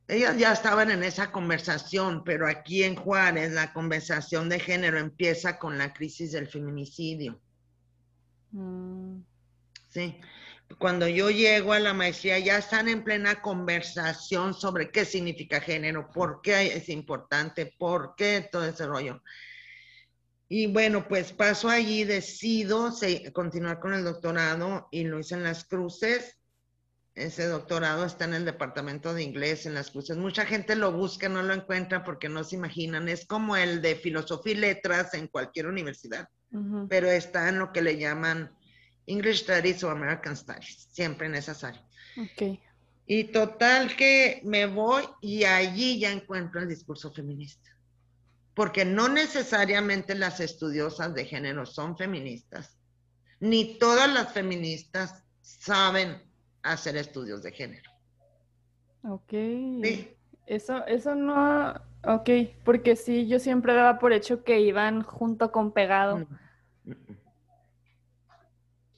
ellas 0.08 0.36
ya 0.38 0.52
estaban 0.52 0.90
en 0.90 1.04
esa 1.04 1.30
conversación, 1.30 2.24
pero 2.24 2.48
aquí 2.48 2.82
en 2.82 2.96
Juárez 2.96 3.52
la 3.52 3.72
conversación 3.72 4.48
de 4.48 4.58
género 4.58 4.98
empieza 4.98 5.58
con 5.58 5.78
la 5.78 5.92
crisis 5.92 6.32
del 6.32 6.48
feminicidio. 6.48 7.40
Mm. 8.50 9.20
Sí. 9.90 10.20
Cuando 10.76 11.09
yo 11.09 11.31
llego 11.31 11.72
a 11.72 11.78
la 11.78 11.94
maestría 11.94 12.38
ya 12.38 12.59
están 12.59 12.88
en 12.88 13.02
plena 13.02 13.40
conversación 13.40 14.52
sobre 14.52 14.90
qué 14.90 15.04
significa 15.04 15.61
género, 15.61 16.11
por 16.12 16.40
qué 16.42 16.76
es 16.76 16.88
importante, 16.88 17.74
por 17.78 18.14
qué 18.16 18.46
todo 18.52 18.64
ese 18.66 18.87
rollo. 18.87 19.22
Y 20.48 20.66
bueno, 20.66 21.09
pues 21.09 21.33
paso 21.33 21.68
allí, 21.68 22.04
decido 22.04 22.92
continuar 23.33 23.81
con 23.81 23.94
el 23.94 24.04
doctorado 24.04 24.88
y 24.90 25.04
lo 25.04 25.18
hice 25.18 25.35
en 25.35 25.42
las 25.42 25.64
cruces 25.64 26.38
ese 27.18 27.46
doctorado 27.46 28.04
está 28.04 28.26
en 28.26 28.35
el 28.35 28.44
departamento 28.44 29.12
de 29.12 29.24
inglés 29.24 29.66
en 29.66 29.74
las 29.74 29.90
cruces. 29.90 30.16
Mucha 30.16 30.46
gente 30.46 30.76
lo 30.76 30.92
busca, 30.92 31.28
no 31.28 31.42
lo 31.42 31.52
encuentra 31.52 32.04
porque 32.04 32.28
no 32.28 32.44
se 32.44 32.57
imaginan. 32.57 33.09
Es 33.09 33.26
como 33.26 33.57
el 33.57 33.83
de 33.83 33.96
filosofía 33.96 34.52
y 34.52 34.57
letras 34.57 35.14
en 35.14 35.26
cualquier 35.26 35.66
universidad, 35.66 36.28
pero 36.88 37.09
está 37.09 37.48
en 37.48 37.59
lo 37.59 37.72
que 37.72 37.83
le 37.83 37.98
llaman 37.98 38.52
English 39.08 39.42
Studies 39.42 39.82
o 39.82 39.90
American 39.90 40.36
Studies, 40.36 40.88
siempre 40.92 41.26
en 41.26 41.34
esas 41.34 41.64
áreas. 41.64 41.84
Okay. 42.32 42.60
Y 43.06 43.24
total 43.24 43.96
que 43.96 44.40
me 44.44 44.66
voy 44.66 45.02
y 45.20 45.44
allí 45.44 45.98
ya 45.98 46.12
encuentro 46.12 46.60
el 46.60 46.68
discurso 46.68 47.12
feminista. 47.12 47.70
Porque 48.54 48.84
no 48.84 49.08
necesariamente 49.08 50.14
las 50.14 50.40
estudiosas 50.40 51.14
de 51.14 51.24
género 51.24 51.64
son 51.64 51.96
feministas, 51.96 52.76
ni 53.40 53.78
todas 53.78 54.12
las 54.12 54.32
feministas 54.32 55.22
saben 55.40 56.22
hacer 56.62 56.96
estudios 56.96 57.42
de 57.42 57.52
género. 57.52 57.90
Ok. 59.04 59.32
Eso, 60.46 60.84
eso 60.86 61.14
no, 61.14 61.74
ok, 62.04 62.30
porque 62.64 62.96
sí, 62.96 63.28
yo 63.28 63.38
siempre 63.38 63.74
daba 63.74 63.98
por 63.98 64.12
hecho 64.12 64.44
que 64.44 64.60
iban 64.60 65.02
junto 65.02 65.52
con 65.52 65.72
pegado. 65.72 66.26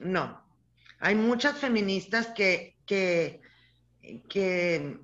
No, 0.01 0.45
hay 0.99 1.15
muchas 1.15 1.57
feministas 1.59 2.29
que, 2.29 2.77
que, 2.85 3.41
que 4.29 4.99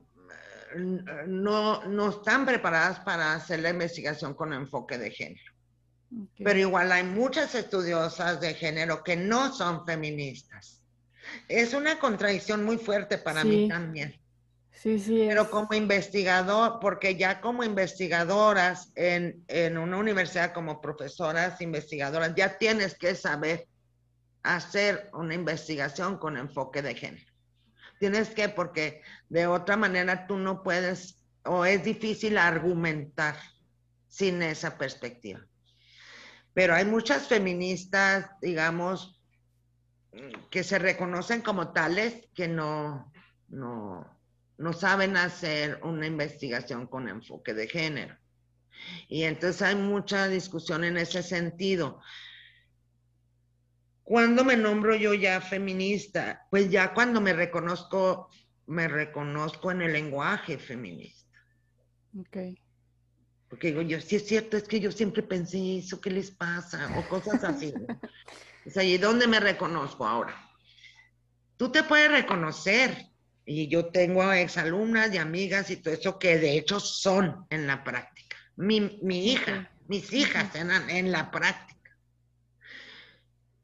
no, 1.26 1.84
no, 1.84 2.10
están 2.10 2.44
preparadas 2.44 3.00
para 3.00 3.34
hacer 3.34 3.60
la 3.60 3.70
investigación 3.70 4.34
con 4.34 4.52
enfoque 4.52 4.98
de 4.98 5.10
género. 5.10 5.52
Pero 6.38 6.58
igual 6.58 6.92
hay 6.92 7.04
muchas 7.04 7.54
estudiosas 7.54 8.40
de 8.40 8.54
género 8.54 9.02
que 9.02 9.16
no 9.16 9.52
son 9.52 9.86
feministas 9.86 10.76
es 11.48 11.74
una 11.74 11.98
contradicción 11.98 12.64
muy 12.64 12.78
fuerte 12.78 13.18
para 13.18 13.44
mí 13.44 13.68
también. 13.68 14.18
Sí, 14.72 14.98
sí. 14.98 15.24
Pero 15.28 15.50
como 15.50 15.72
investigador, 15.74 16.78
porque 16.80 17.16
ya 17.16 17.40
como 17.40 17.64
investigadoras 17.64 18.92
en, 18.94 19.42
en, 19.48 19.78
una 19.78 19.96
universidad, 19.96 20.52
como 20.52 20.80
profesoras 20.80 21.60
investigadoras, 21.60 22.34
ya 22.36 22.58
tienes 22.58 22.96
que 22.96 23.14
saber 23.14 23.66
hacer 24.54 25.10
una 25.12 25.34
investigación 25.34 26.18
con 26.18 26.36
enfoque 26.36 26.82
de 26.82 26.94
género. 26.94 27.32
Tienes 27.98 28.30
que, 28.30 28.48
porque 28.48 29.02
de 29.28 29.46
otra 29.46 29.76
manera 29.76 30.26
tú 30.26 30.36
no 30.36 30.62
puedes, 30.62 31.24
o 31.44 31.64
es 31.64 31.82
difícil 31.82 32.38
argumentar 32.38 33.36
sin 34.08 34.42
esa 34.42 34.78
perspectiva. 34.78 35.40
Pero 36.52 36.74
hay 36.74 36.84
muchas 36.84 37.26
feministas, 37.26 38.30
digamos, 38.40 39.20
que 40.50 40.64
se 40.64 40.78
reconocen 40.78 41.42
como 41.42 41.72
tales 41.72 42.28
que 42.34 42.48
no, 42.48 43.12
no, 43.48 44.06
no 44.58 44.72
saben 44.72 45.16
hacer 45.16 45.80
una 45.82 46.06
investigación 46.06 46.86
con 46.86 47.08
enfoque 47.08 47.52
de 47.54 47.68
género. 47.68 48.16
Y 49.08 49.24
entonces 49.24 49.62
hay 49.62 49.74
mucha 49.74 50.28
discusión 50.28 50.84
en 50.84 50.96
ese 50.96 51.22
sentido. 51.22 52.00
¿Cuándo 54.06 54.44
me 54.44 54.56
nombro 54.56 54.94
yo 54.94 55.14
ya 55.14 55.40
feminista? 55.40 56.46
Pues 56.48 56.70
ya 56.70 56.94
cuando 56.94 57.20
me 57.20 57.32
reconozco, 57.32 58.30
me 58.66 58.86
reconozco 58.86 59.72
en 59.72 59.82
el 59.82 59.94
lenguaje 59.94 60.58
feminista. 60.58 61.36
Ok. 62.16 62.36
Porque 63.48 63.66
digo, 63.66 63.82
yo, 63.82 64.00
sí 64.00 64.14
es 64.14 64.28
cierto, 64.28 64.56
es 64.56 64.62
que 64.62 64.78
yo 64.78 64.92
siempre 64.92 65.24
pensé 65.24 65.78
eso, 65.78 66.00
¿qué 66.00 66.10
les 66.10 66.30
pasa? 66.30 66.88
O 66.96 67.08
cosas 67.08 67.42
así. 67.42 67.74
Es 68.64 68.76
allí 68.76 68.96
donde 68.96 69.26
me 69.26 69.40
reconozco 69.40 70.06
ahora. 70.06 70.36
Tú 71.56 71.72
te 71.72 71.82
puedes 71.82 72.08
reconocer, 72.08 73.10
y 73.44 73.66
yo 73.66 73.86
tengo 73.86 74.32
exalumnas 74.32 75.12
y 75.12 75.18
amigas 75.18 75.68
y 75.70 75.78
todo 75.78 75.94
eso 75.94 76.16
que 76.20 76.38
de 76.38 76.56
hecho 76.56 76.78
son 76.78 77.44
en 77.50 77.66
la 77.66 77.82
práctica. 77.82 78.36
Mi, 78.54 78.88
hija, 79.32 79.68
mis 79.88 80.12
hijas 80.12 80.54
en, 80.54 80.70
en 80.70 81.10
la 81.10 81.32
práctica. 81.32 81.75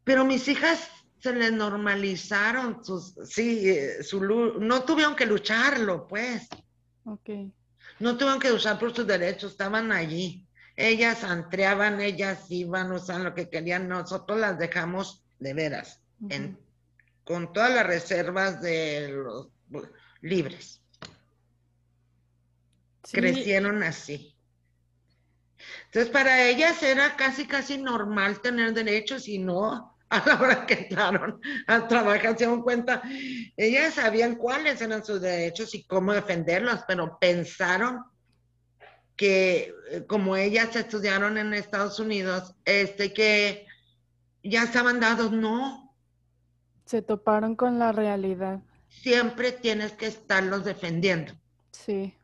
Pero 0.04 0.24
mis 0.24 0.48
hijas 0.48 0.90
se 1.18 1.32
les 1.32 1.52
normalizaron 1.52 2.84
sus, 2.84 3.14
sí, 3.24 3.70
eh, 3.70 4.02
su, 4.02 4.20
no 4.20 4.82
tuvieron 4.82 5.14
que 5.14 5.26
lucharlo, 5.26 6.08
pues. 6.08 6.48
Ok. 7.04 7.30
No 8.00 8.16
tuvieron 8.16 8.40
que 8.40 8.50
luchar 8.50 8.78
por 8.78 8.94
sus 8.94 9.06
derechos, 9.06 9.52
estaban 9.52 9.92
allí. 9.92 10.46
Ellas 10.74 11.22
antreaban, 11.22 12.00
ellas 12.00 12.46
iban, 12.48 12.90
usaban 12.90 13.24
lo 13.24 13.34
que 13.34 13.48
querían, 13.48 13.88
nosotros 13.88 14.40
las 14.40 14.58
dejamos 14.58 15.22
de 15.38 15.54
veras, 15.54 16.00
con 17.24 17.52
todas 17.52 17.74
las 17.74 17.86
reservas 17.86 18.62
de 18.62 19.12
los 19.12 19.48
libres. 20.22 20.82
Crecieron 23.10 23.82
así. 23.82 24.34
Entonces, 25.86 26.10
para 26.10 26.48
ellas 26.48 26.82
era 26.82 27.16
casi, 27.16 27.46
casi 27.46 27.78
normal 27.78 28.40
tener 28.40 28.72
derechos 28.72 29.28
y 29.28 29.38
no, 29.38 29.91
a 30.24 30.26
la 30.26 30.40
hora 30.40 30.66
que 30.66 30.74
entraron 30.74 31.40
a 31.66 31.88
trabajar, 31.88 32.32
se 32.32 32.44
dieron 32.44 32.62
cuenta, 32.62 33.02
ellas 33.56 33.94
sabían 33.94 34.36
cuáles 34.36 34.82
eran 34.82 35.02
sus 35.02 35.22
derechos 35.22 35.74
y 35.74 35.84
cómo 35.84 36.12
defenderlos, 36.12 36.80
pero 36.86 37.18
pensaron 37.18 38.04
que 39.16 39.74
eh, 39.90 40.04
como 40.06 40.36
ellas 40.36 40.76
estudiaron 40.76 41.38
en 41.38 41.54
Estados 41.54 41.98
Unidos, 41.98 42.54
este 42.66 43.14
que 43.14 43.66
ya 44.42 44.64
estaban 44.64 45.00
dados, 45.00 45.32
no. 45.32 45.94
Se 46.84 47.00
toparon 47.00 47.56
con 47.56 47.78
la 47.78 47.92
realidad. 47.92 48.60
Siempre 48.88 49.52
tienes 49.52 49.92
que 49.92 50.06
estarlos 50.06 50.64
defendiendo. 50.64 51.32
Sí. 51.70 52.14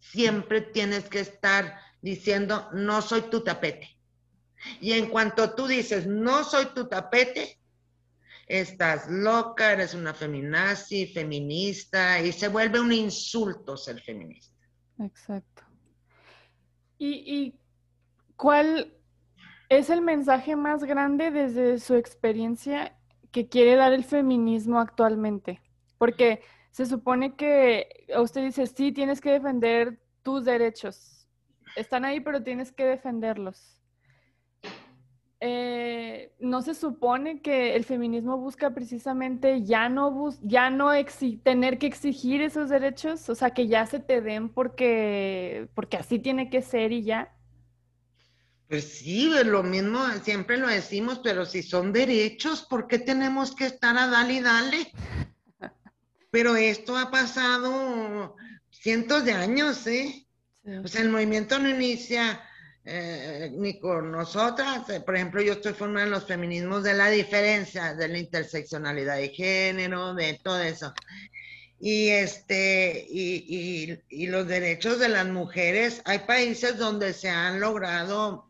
Siempre 0.00 0.62
tienes 0.62 1.04
que 1.04 1.20
estar 1.20 1.78
diciendo, 2.02 2.68
no 2.72 3.02
soy 3.02 3.22
tu 3.22 3.44
tapete. 3.44 3.95
Y 4.80 4.92
en 4.92 5.08
cuanto 5.08 5.54
tú 5.54 5.66
dices, 5.66 6.06
no 6.06 6.44
soy 6.44 6.66
tu 6.74 6.88
tapete, 6.88 7.58
estás 8.46 9.10
loca, 9.10 9.72
eres 9.72 9.94
una 9.94 10.14
feminazi, 10.14 11.06
feminista, 11.06 12.20
y 12.20 12.32
se 12.32 12.48
vuelve 12.48 12.80
un 12.80 12.92
insulto 12.92 13.76
ser 13.76 14.00
feminista. 14.00 14.54
Exacto. 14.98 15.62
¿Y, 16.98 17.54
cuál 18.36 18.94
es 19.68 19.90
el 19.90 20.00
mensaje 20.00 20.56
más 20.56 20.84
grande 20.84 21.30
desde 21.30 21.78
su 21.78 21.94
experiencia 21.94 22.96
que 23.32 23.48
quiere 23.48 23.76
dar 23.76 23.92
el 23.92 24.04
feminismo 24.04 24.80
actualmente? 24.80 25.60
Porque 25.98 26.40
se 26.70 26.86
supone 26.86 27.34
que 27.36 28.06
usted 28.18 28.44
dice, 28.44 28.66
sí, 28.66 28.92
tienes 28.92 29.20
que 29.20 29.32
defender 29.32 29.98
tus 30.22 30.44
derechos. 30.44 31.26
Están 31.74 32.04
ahí, 32.04 32.20
pero 32.20 32.42
tienes 32.42 32.72
que 32.72 32.84
defenderlos. 32.84 33.75
Eh, 35.40 36.32
no 36.38 36.62
se 36.62 36.74
supone 36.74 37.42
que 37.42 37.76
el 37.76 37.84
feminismo 37.84 38.38
busca 38.38 38.72
precisamente 38.72 39.62
ya 39.64 39.90
no, 39.90 40.30
ya 40.40 40.70
no 40.70 40.90
tener 41.42 41.78
que 41.78 41.86
exigir 41.86 42.40
esos 42.40 42.70
derechos, 42.70 43.28
o 43.28 43.34
sea, 43.34 43.50
que 43.50 43.66
ya 43.66 43.86
se 43.86 44.00
te 44.00 44.22
den 44.22 44.48
porque, 44.48 45.68
porque 45.74 45.98
así 45.98 46.18
tiene 46.18 46.48
que 46.48 46.62
ser 46.62 46.92
y 46.92 47.02
ya. 47.02 47.34
Pues 48.68 48.98
sí, 48.98 49.30
lo 49.44 49.62
mismo, 49.62 50.00
siempre 50.24 50.56
lo 50.56 50.68
decimos, 50.68 51.20
pero 51.22 51.44
si 51.44 51.62
son 51.62 51.92
derechos, 51.92 52.62
¿por 52.62 52.88
qué 52.88 52.98
tenemos 52.98 53.54
que 53.54 53.66
estar 53.66 53.96
a 53.96 54.08
dale 54.08 54.34
y 54.34 54.40
dale? 54.40 54.92
Pero 56.32 56.56
esto 56.56 56.98
ha 56.98 57.10
pasado 57.10 58.34
cientos 58.70 59.24
de 59.24 59.32
años, 59.32 59.86
¿eh? 59.86 60.26
O 60.84 60.88
sea, 60.88 61.02
el 61.02 61.10
movimiento 61.10 61.60
no 61.60 61.68
inicia 61.68 62.40
eh, 62.88 63.50
ni 63.52 63.80
con 63.80 64.12
nosotras. 64.12 64.88
Eh, 64.90 65.00
por 65.00 65.16
ejemplo, 65.16 65.42
yo 65.42 65.54
estoy 65.54 65.72
formada 65.74 66.06
en 66.06 66.12
los 66.12 66.24
feminismos 66.24 66.84
de 66.84 66.94
la 66.94 67.10
diferencia, 67.10 67.94
de 67.94 68.06
la 68.06 68.18
interseccionalidad 68.18 69.16
de 69.16 69.30
género, 69.30 70.14
de 70.14 70.38
todo 70.42 70.60
eso. 70.60 70.94
Y, 71.80 72.08
este, 72.10 73.04
y, 73.10 74.00
y, 74.08 74.26
los 74.28 74.46
derechos 74.46 75.00
de 75.00 75.08
las 75.08 75.26
mujeres, 75.26 76.00
hay 76.04 76.20
países 76.20 76.78
donde 76.78 77.12
se 77.12 77.28
han 77.28 77.60
logrado 77.60 78.48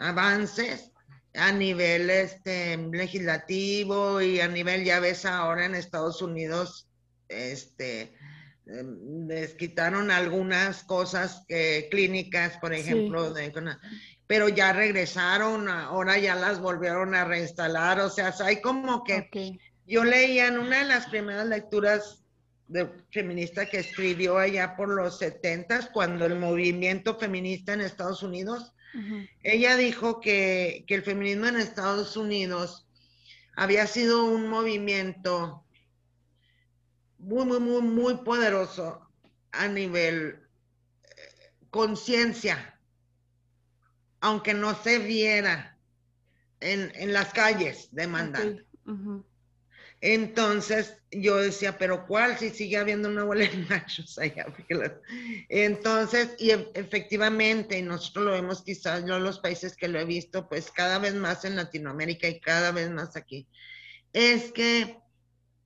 avances 0.00 0.90
a 1.34 1.52
nivel 1.52 2.10
este, 2.10 2.76
legislativo 2.76 4.20
y 4.20 4.40
a 4.40 4.48
nivel, 4.48 4.84
ya 4.84 4.98
ves 4.98 5.24
ahora 5.24 5.66
en 5.66 5.76
Estados 5.76 6.20
Unidos, 6.20 6.88
este, 7.28 8.12
Em, 8.66 9.26
les 9.26 9.54
quitaron 9.54 10.10
algunas 10.10 10.84
cosas 10.84 11.44
clínicas, 11.90 12.58
por 12.58 12.72
ejemplo, 12.72 13.34
pero 14.26 14.48
ya 14.48 14.72
regresaron, 14.72 15.68
ahora 15.68 16.16
ya 16.18 16.36
las 16.36 16.60
volvieron 16.60 17.14
a 17.14 17.24
reinstalar, 17.24 18.00
o 18.00 18.08
sea, 18.08 18.32
hay 18.44 18.60
como 18.60 19.02
que 19.02 19.58
yo 19.86 20.04
leía 20.04 20.46
en 20.46 20.58
una 20.58 20.78
de 20.78 20.84
las 20.84 21.06
primeras 21.06 21.46
lecturas 21.46 22.22
de 22.68 22.88
feminista 23.10 23.66
que 23.66 23.80
escribió 23.80 24.38
allá 24.38 24.76
por 24.76 24.88
los 24.88 25.18
setentas, 25.18 25.90
cuando 25.92 26.24
el 26.24 26.38
movimiento 26.38 27.18
feminista 27.18 27.72
en 27.72 27.80
Estados 27.80 28.22
Unidos, 28.22 28.72
ella 29.42 29.76
dijo 29.76 30.20
que, 30.20 30.84
que 30.86 30.94
el 30.94 31.02
feminismo 31.02 31.46
en 31.46 31.56
Estados 31.56 32.16
Unidos 32.16 32.86
había 33.56 33.86
sido 33.86 34.24
un 34.24 34.48
movimiento 34.48 35.64
muy, 37.22 37.46
muy, 37.46 37.60
muy, 37.60 37.82
muy 37.82 38.14
poderoso 38.18 39.08
a 39.52 39.68
nivel 39.68 40.40
eh, 41.04 41.52
conciencia, 41.70 42.78
aunque 44.20 44.54
no 44.54 44.74
se 44.82 44.98
viera 44.98 45.78
en, 46.60 47.12
las 47.12 47.32
calles 47.32 47.88
demandando. 47.92 48.62
Entonces 50.00 50.96
yo 51.12 51.36
decía, 51.36 51.78
pero 51.78 52.08
¿cuál? 52.08 52.36
Si 52.36 52.50
sigue 52.50 52.76
habiendo 52.76 53.08
una 53.08 53.22
bola 53.22 53.46
de 53.48 53.56
machos 53.70 54.18
allá. 54.18 54.46
Entonces, 55.48 56.34
y 56.40 56.50
e, 56.50 56.70
efectivamente, 56.74 57.78
y 57.78 57.82
nosotros 57.82 58.24
lo 58.24 58.32
vemos 58.32 58.62
quizás, 58.62 59.04
yo 59.06 59.20
los 59.20 59.38
países 59.38 59.76
que 59.76 59.86
lo 59.86 60.00
he 60.00 60.04
visto, 60.04 60.48
pues 60.48 60.72
cada 60.72 60.98
vez 60.98 61.14
más 61.14 61.44
en 61.44 61.54
Latinoamérica 61.54 62.26
y 62.26 62.40
cada 62.40 62.72
vez 62.72 62.90
más 62.90 63.14
aquí, 63.14 63.46
es 64.12 64.50
que 64.50 65.01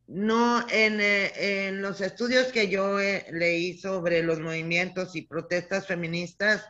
no, 0.09 0.65
eh, 0.69 1.33
en, 1.67 1.83
los 1.83 2.01
estudios 2.01 2.49
que 2.49 2.69
yo 2.69 3.01
eh, 3.01 3.27
leí 3.33 3.77
sobre 3.77 4.23
los 4.23 4.39
movimientos 4.39 5.17
y 5.17 5.23
protestas 5.23 5.87
feministas, 5.87 6.65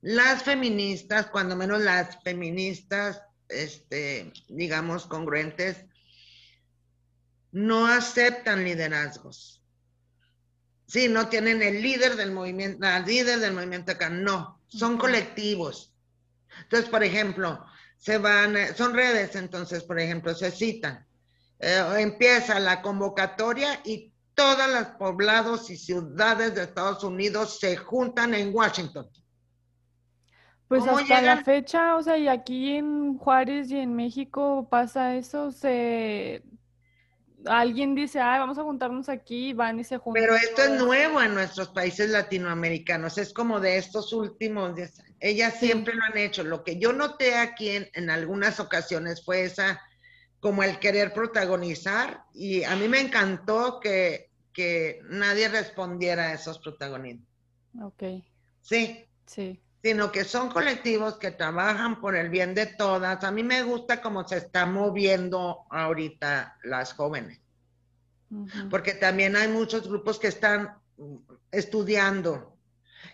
las 0.00 0.42
feministas, 0.42 1.28
cuando 1.28 1.54
menos 1.54 1.80
las 1.80 2.22
feministas, 2.24 3.22
este, 3.48 4.32
digamos, 4.48 5.06
congruentes, 5.06 5.84
no 7.52 7.86
aceptan 7.86 8.64
liderazgos. 8.64 9.62
Sí, 10.88 11.08
no 11.08 11.28
tienen 11.28 11.62
el 11.62 11.82
líder 11.82 12.16
del 12.16 12.32
movimiento, 12.32 12.78
la 12.80 13.00
líder 13.00 13.38
del 13.40 13.54
movimiento 13.54 13.92
acá, 13.92 14.10
no, 14.10 14.60
son 14.66 14.98
colectivos. 14.98 15.94
Entonces, 16.62 16.90
por 16.90 17.04
ejemplo, 17.04 17.64
se 17.96 18.18
van, 18.18 18.56
eh, 18.56 18.74
son 18.74 18.92
redes, 18.92 19.36
entonces, 19.36 19.84
por 19.84 20.00
ejemplo, 20.00 20.34
se 20.34 20.50
citan 20.50 21.05
eh, 21.58 21.82
empieza 21.98 22.60
la 22.60 22.82
convocatoria 22.82 23.80
y 23.84 24.12
todos 24.34 24.68
los 24.68 24.86
poblados 24.98 25.70
y 25.70 25.76
ciudades 25.76 26.54
de 26.54 26.64
Estados 26.64 27.02
Unidos 27.02 27.58
se 27.58 27.76
juntan 27.76 28.34
en 28.34 28.54
Washington. 28.54 29.08
Pues 30.68 30.86
hasta 30.86 31.22
la 31.22 31.42
fecha, 31.42 31.96
o 31.96 32.02
sea, 32.02 32.18
y 32.18 32.28
aquí 32.28 32.76
en 32.76 33.16
Juárez 33.16 33.70
y 33.70 33.78
en 33.78 33.94
México 33.94 34.66
pasa 34.68 35.14
eso, 35.14 35.52
se 35.52 36.42
alguien 37.46 37.94
dice, 37.94 38.20
ay, 38.20 38.40
vamos 38.40 38.58
a 38.58 38.64
juntarnos 38.64 39.08
aquí, 39.08 39.52
van 39.52 39.78
y 39.78 39.84
se 39.84 39.96
juntan. 39.96 40.20
Pero 40.20 40.34
esto 40.34 40.62
es 40.62 40.70
nuevo 40.70 41.22
en 41.22 41.34
nuestros 41.34 41.68
países 41.68 42.10
latinoamericanos, 42.10 43.16
es 43.16 43.32
como 43.32 43.60
de 43.60 43.78
estos 43.78 44.12
últimos 44.12 44.74
días. 44.74 45.00
Ellas 45.20 45.54
siempre 45.58 45.94
lo 45.94 46.02
han 46.02 46.18
hecho. 46.18 46.42
Lo 46.42 46.62
que 46.62 46.78
yo 46.78 46.92
noté 46.92 47.36
aquí 47.36 47.70
en 47.70 48.10
algunas 48.10 48.60
ocasiones 48.60 49.24
fue 49.24 49.44
esa 49.44 49.80
como 50.40 50.62
el 50.62 50.78
querer 50.78 51.12
protagonizar 51.12 52.24
y 52.32 52.62
a 52.64 52.76
mí 52.76 52.88
me 52.88 53.00
encantó 53.00 53.80
que, 53.80 54.30
que 54.52 55.00
nadie 55.08 55.48
respondiera 55.48 56.24
a 56.28 56.34
esos 56.34 56.58
protagonismos. 56.58 57.26
Ok. 57.82 58.02
Sí. 58.62 59.04
Sí. 59.26 59.60
Sino 59.82 60.10
que 60.10 60.24
son 60.24 60.50
colectivos 60.50 61.16
que 61.18 61.30
trabajan 61.30 62.00
por 62.00 62.16
el 62.16 62.28
bien 62.28 62.54
de 62.54 62.66
todas. 62.66 63.22
A 63.22 63.30
mí 63.30 63.42
me 63.42 63.62
gusta 63.62 64.00
cómo 64.00 64.26
se 64.26 64.38
está 64.38 64.66
moviendo 64.66 65.66
ahorita 65.70 66.58
las 66.64 66.92
jóvenes. 66.92 67.40
Porque 68.70 68.94
también 68.94 69.36
hay 69.36 69.46
muchos 69.48 69.88
grupos 69.88 70.18
que 70.18 70.26
están 70.28 70.76
estudiando 71.52 72.55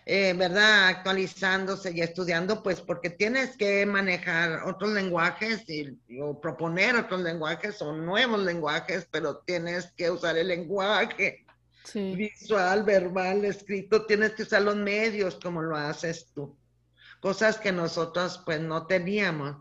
eh, 0.05 0.33
¿verdad? 0.33 0.87
Actualizándose 0.87 1.91
y 1.91 2.01
estudiando, 2.01 2.61
pues 2.61 2.81
porque 2.81 3.09
tienes 3.09 3.55
que 3.55 3.85
manejar 3.85 4.63
otros 4.67 4.91
lenguajes 4.91 5.63
y, 5.69 5.97
o 6.19 6.41
proponer 6.41 6.95
otros 6.95 7.21
lenguajes 7.21 7.81
o 7.81 7.93
nuevos 7.93 8.41
lenguajes, 8.41 9.07
pero 9.09 9.37
tienes 9.37 9.91
que 9.95 10.11
usar 10.11 10.37
el 10.37 10.49
lenguaje 10.49 11.45
visual, 11.93 12.83
verbal, 12.83 13.45
escrito, 13.45 14.05
tienes 14.05 14.31
que 14.31 14.43
usar 14.43 14.63
los 14.63 14.75
medios 14.75 15.39
como 15.41 15.61
lo 15.61 15.77
haces 15.77 16.27
tú. 16.33 16.57
Cosas 17.21 17.57
que 17.57 17.71
nosotros 17.71 18.41
pues 18.45 18.59
no 18.59 18.85
teníamos. 18.85 19.55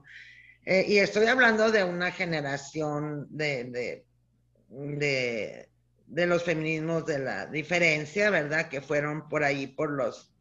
Eh, 0.64 0.85
y 0.88 0.98
estoy 0.98 1.26
hablando 1.26 1.70
de 1.70 1.85
una 1.85 2.11
generación 2.11 3.26
de, 3.31 4.05
de, 4.68 5.68
de 6.07 6.26
los 6.26 6.42
feminismos 6.42 7.07
de 7.07 7.20
la 7.20 7.46
diferencia, 7.46 8.31
¿verdad? 8.31 8.68
Que 8.68 8.81
fueron 8.81 9.28
por 9.28 9.44
ahí 9.44 9.68
por 9.68 9.90
los 9.90 10.32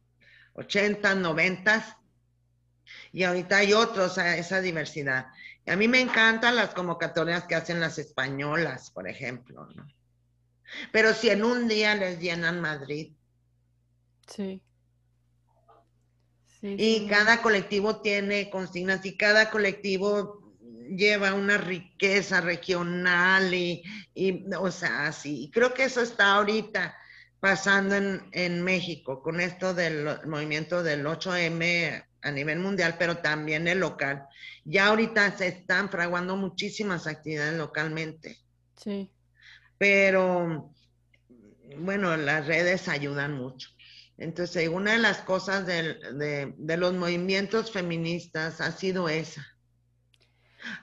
80, 0.54 1.14
90 1.14 1.98
y 3.12 3.24
ahorita 3.24 3.58
hay 3.58 3.72
otros 3.72 4.18
esa 4.18 4.60
diversidad. 4.60 5.26
Y 5.64 5.70
a 5.70 5.76
mí 5.76 5.88
me 5.88 6.00
encantan 6.00 6.56
las 6.56 6.70
convocatorias 6.70 7.44
que 7.44 7.54
hacen 7.54 7.80
las 7.80 7.98
españolas, 7.98 8.90
por 8.90 9.08
ejemplo, 9.08 9.66
¿no? 9.74 9.86
Pero 10.90 11.12
si 11.12 11.28
en 11.28 11.44
un 11.44 11.68
día 11.68 11.94
les 11.94 12.18
llenan 12.18 12.60
Madrid. 12.60 13.12
Sí. 14.26 14.62
y 16.62 17.08
cada 17.08 17.42
colectivo 17.42 18.00
tiene 18.00 18.48
consignas 18.48 19.04
y 19.04 19.16
cada 19.16 19.50
colectivo 19.50 20.54
lleva 20.96 21.34
una 21.34 21.58
riqueza 21.58 22.40
regional 22.40 23.52
y, 23.52 23.82
o 24.58 24.70
sea, 24.70 25.12
sí, 25.12 25.50
creo 25.52 25.74
que 25.74 25.84
eso 25.84 26.00
está 26.00 26.34
ahorita 26.34 26.96
pasando 27.42 27.96
en, 27.96 28.28
en 28.30 28.62
México 28.62 29.20
con 29.20 29.40
esto 29.40 29.74
del 29.74 30.20
movimiento 30.26 30.84
del 30.84 31.04
8M 31.04 32.04
a 32.22 32.30
nivel 32.30 32.60
mundial, 32.60 32.94
pero 33.00 33.16
también 33.16 33.66
el 33.66 33.80
local. 33.80 34.28
Ya 34.64 34.86
ahorita 34.86 35.36
se 35.36 35.48
están 35.48 35.90
fraguando 35.90 36.36
muchísimas 36.36 37.08
actividades 37.08 37.58
localmente. 37.58 38.38
Sí. 38.76 39.10
Pero, 39.76 40.72
bueno, 41.78 42.16
las 42.16 42.46
redes 42.46 42.86
ayudan 42.86 43.32
mucho. 43.32 43.70
Entonces, 44.18 44.68
una 44.68 44.92
de 44.92 44.98
las 44.98 45.22
cosas 45.22 45.66
de, 45.66 46.54
de, 46.56 46.76
los 46.76 46.94
movimientos 46.94 47.72
feministas 47.72 48.60
ha 48.60 48.70
sido 48.70 49.08
esa. 49.08 49.44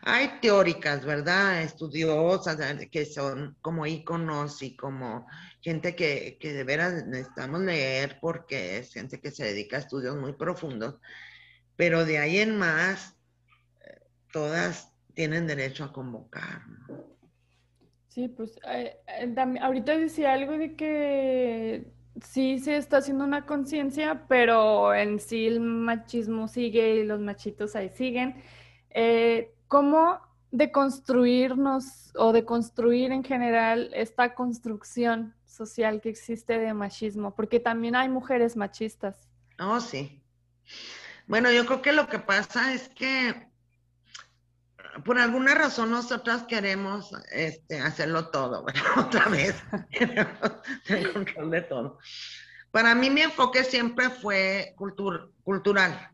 Hay 0.02 0.41
teóricas, 0.41 1.06
¿verdad? 1.06 1.62
Estudiosas 1.62 2.58
que 2.91 3.06
son 3.06 3.56
como 3.62 3.86
íconos 3.86 4.62
y 4.62 4.76
como 4.76 5.26
gente 5.62 5.95
que, 5.95 6.38
que 6.39 6.54
de 6.54 6.63
veras 6.63 7.06
necesitamos 7.06 7.62
leer 7.62 8.17
porque 8.22 8.78
es 8.78 8.93
gente 8.93 9.19
que 9.19 9.32
se 9.32 9.45
dedica 9.45 9.78
a 9.78 9.82
estudios 9.82 10.15
muy 10.15 10.34
profundos. 10.34 11.00
Pero 11.76 12.06
de 12.06 12.17
ahí 12.17 12.39
en 12.39 12.58
más, 12.58 13.17
todas 14.32 14.93
tienen 15.13 15.48
derecho 15.48 15.84
a 15.84 15.91
convocar. 15.91 16.62
Sí, 18.08 18.28
pues 18.28 18.60
eh, 18.67 18.98
eh, 19.08 19.36
ahorita 19.62 19.98
decía 19.98 20.34
algo 20.34 20.58
de 20.58 20.76
que 20.76 21.91
sí 22.22 22.60
se 22.60 22.78
está 22.78 22.98
haciendo 22.98 23.24
una 23.24 23.45
conciencia, 23.45 24.26
pero 24.28 24.93
en 24.93 25.19
sí 25.19 25.48
el 25.48 25.60
machismo 25.60 26.48
sigue 26.48 26.95
y 26.95 27.04
los 27.04 27.19
machitos 27.19 27.76
ahí 27.76 27.89
siguen. 27.89 28.36
Eh, 28.89 29.54
¿Cómo 29.67 30.19
deconstruirnos 30.52 32.12
o 32.15 32.34
deconstruir 32.34 33.12
en 33.12 33.24
general 33.24 33.91
esta 33.93 34.34
construcción 34.34 35.36
social 35.60 36.00
que 36.00 36.10
existe 36.10 36.58
de 36.58 36.74
machismo? 36.74 37.36
Porque 37.36 37.60
también 37.60 37.95
hay 37.98 38.08
mujeres 38.08 38.56
machistas. 38.56 39.30
Oh, 39.60 39.82
sí. 39.82 40.24
Bueno, 41.28 41.52
yo 41.52 41.65
creo 41.65 41.82
que 41.82 41.91
lo 41.91 42.08
que 42.08 42.19
pasa 42.19 42.74
es 42.74 42.88
que 42.88 43.50
por 45.04 45.19
alguna 45.19 45.54
razón 45.56 45.91
nosotras 45.91 46.43
queremos 46.43 47.12
este, 47.32 47.82
hacerlo 47.82 48.30
todo, 48.30 48.65
otra 48.98 49.26
vez, 49.26 49.62
control 51.13 51.52
de 51.52 51.62
todo. 51.62 52.00
Para 52.72 52.95
mí 52.95 53.10
mi 53.10 53.22
enfoque 53.22 53.63
siempre 53.65 54.10
fue 54.10 54.76
cultural, 54.78 56.12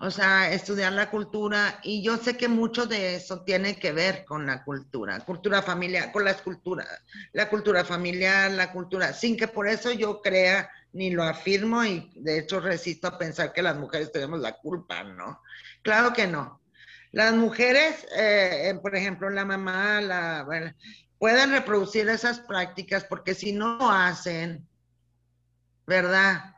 o 0.00 0.10
sea, 0.10 0.52
estudiar 0.52 0.92
la 0.92 1.10
cultura 1.10 1.80
y 1.82 2.02
yo 2.02 2.18
sé 2.18 2.36
que 2.36 2.46
mucho 2.46 2.86
de 2.86 3.16
eso 3.16 3.42
tiene 3.42 3.78
que 3.78 3.92
ver 3.92 4.24
con 4.26 4.44
la 4.44 4.62
cultura, 4.62 5.18
cultura 5.20 5.62
familiar, 5.62 6.12
con 6.12 6.24
las 6.24 6.42
culturas, 6.42 6.88
la 7.32 7.48
cultura 7.48 7.82
familiar, 7.82 8.50
la 8.50 8.70
cultura, 8.70 9.14
sin 9.14 9.36
que 9.36 9.48
por 9.48 9.66
eso 9.66 9.92
yo 9.92 10.20
crea 10.20 10.68
ni 10.92 11.10
lo 11.10 11.22
afirmo 11.22 11.84
y 11.84 12.10
de 12.16 12.38
hecho 12.38 12.60
resisto 12.60 13.08
a 13.08 13.18
pensar 13.18 13.52
que 13.52 13.62
las 13.62 13.76
mujeres 13.76 14.12
tenemos 14.12 14.40
la 14.40 14.52
culpa, 14.52 15.02
¿no? 15.04 15.40
Claro 15.82 16.12
que 16.12 16.26
no. 16.26 16.60
Las 17.12 17.32
mujeres, 17.32 18.06
eh, 18.14 18.78
por 18.82 18.94
ejemplo, 18.94 19.30
la 19.30 19.46
mamá, 19.46 20.02
la, 20.02 20.74
pueden 21.18 21.50
reproducir 21.50 22.08
esas 22.10 22.40
prácticas 22.40 23.04
porque 23.04 23.34
si 23.34 23.52
no 23.52 23.76
lo 23.78 23.90
hacen, 23.90 24.68
¿verdad? 25.86 26.55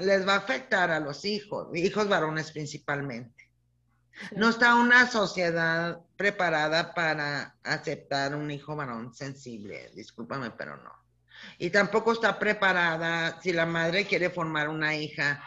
Les 0.00 0.26
va 0.26 0.34
a 0.34 0.38
afectar 0.38 0.90
a 0.90 1.00
los 1.00 1.24
hijos, 1.24 1.68
hijos 1.74 2.08
varones 2.08 2.50
principalmente. 2.50 3.50
No 4.36 4.50
está 4.50 4.74
una 4.74 5.06
sociedad 5.06 6.00
preparada 6.16 6.92
para 6.92 7.56
aceptar 7.62 8.34
un 8.34 8.50
hijo 8.50 8.76
varón 8.76 9.14
sensible, 9.14 9.90
discúlpame, 9.94 10.50
pero 10.50 10.76
no. 10.76 10.92
Y 11.58 11.70
tampoco 11.70 12.12
está 12.12 12.38
preparada 12.38 13.40
si 13.40 13.52
la 13.52 13.64
madre 13.64 14.06
quiere 14.06 14.28
formar 14.28 14.68
una 14.68 14.94
hija 14.94 15.42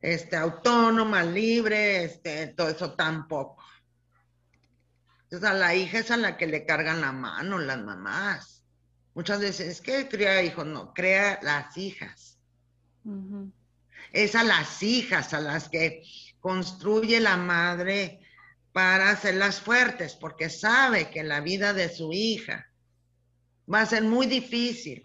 este, 0.00 0.36
autónoma, 0.36 1.22
libre, 1.22 2.04
este, 2.04 2.48
todo 2.48 2.68
eso 2.68 2.92
tampoco. 2.92 3.64
Entonces 5.24 5.48
a 5.48 5.54
la 5.54 5.74
hija 5.74 5.98
es 5.98 6.10
a 6.10 6.16
la 6.16 6.36
que 6.36 6.46
le 6.46 6.66
cargan 6.66 7.00
la 7.00 7.12
mano 7.12 7.58
las 7.58 7.78
mamás. 7.78 8.64
Muchas 9.14 9.40
veces 9.40 9.68
es 9.68 9.80
que 9.80 10.08
crea 10.08 10.42
hijos, 10.42 10.66
no, 10.66 10.94
crea 10.94 11.38
las 11.42 11.76
hijas. 11.76 12.29
Es 14.12 14.34
a 14.34 14.42
las 14.42 14.82
hijas 14.82 15.34
a 15.34 15.40
las 15.40 15.68
que 15.68 16.02
construye 16.40 17.20
la 17.20 17.36
madre 17.36 18.20
para 18.72 19.10
hacerlas 19.10 19.60
fuertes, 19.60 20.14
porque 20.14 20.48
sabe 20.48 21.10
que 21.10 21.22
la 21.22 21.40
vida 21.40 21.72
de 21.72 21.88
su 21.88 22.12
hija 22.12 22.66
va 23.72 23.82
a 23.82 23.86
ser 23.86 24.02
muy 24.02 24.26
difícil. 24.26 25.02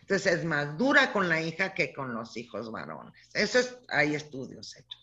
Entonces 0.00 0.34
es 0.34 0.44
más 0.44 0.76
dura 0.76 1.12
con 1.12 1.28
la 1.28 1.40
hija 1.40 1.74
que 1.74 1.92
con 1.92 2.14
los 2.14 2.36
hijos 2.36 2.70
varones. 2.70 3.14
Eso 3.34 3.58
es, 3.58 3.76
hay 3.88 4.14
estudios 4.14 4.76
hechos. 4.76 5.02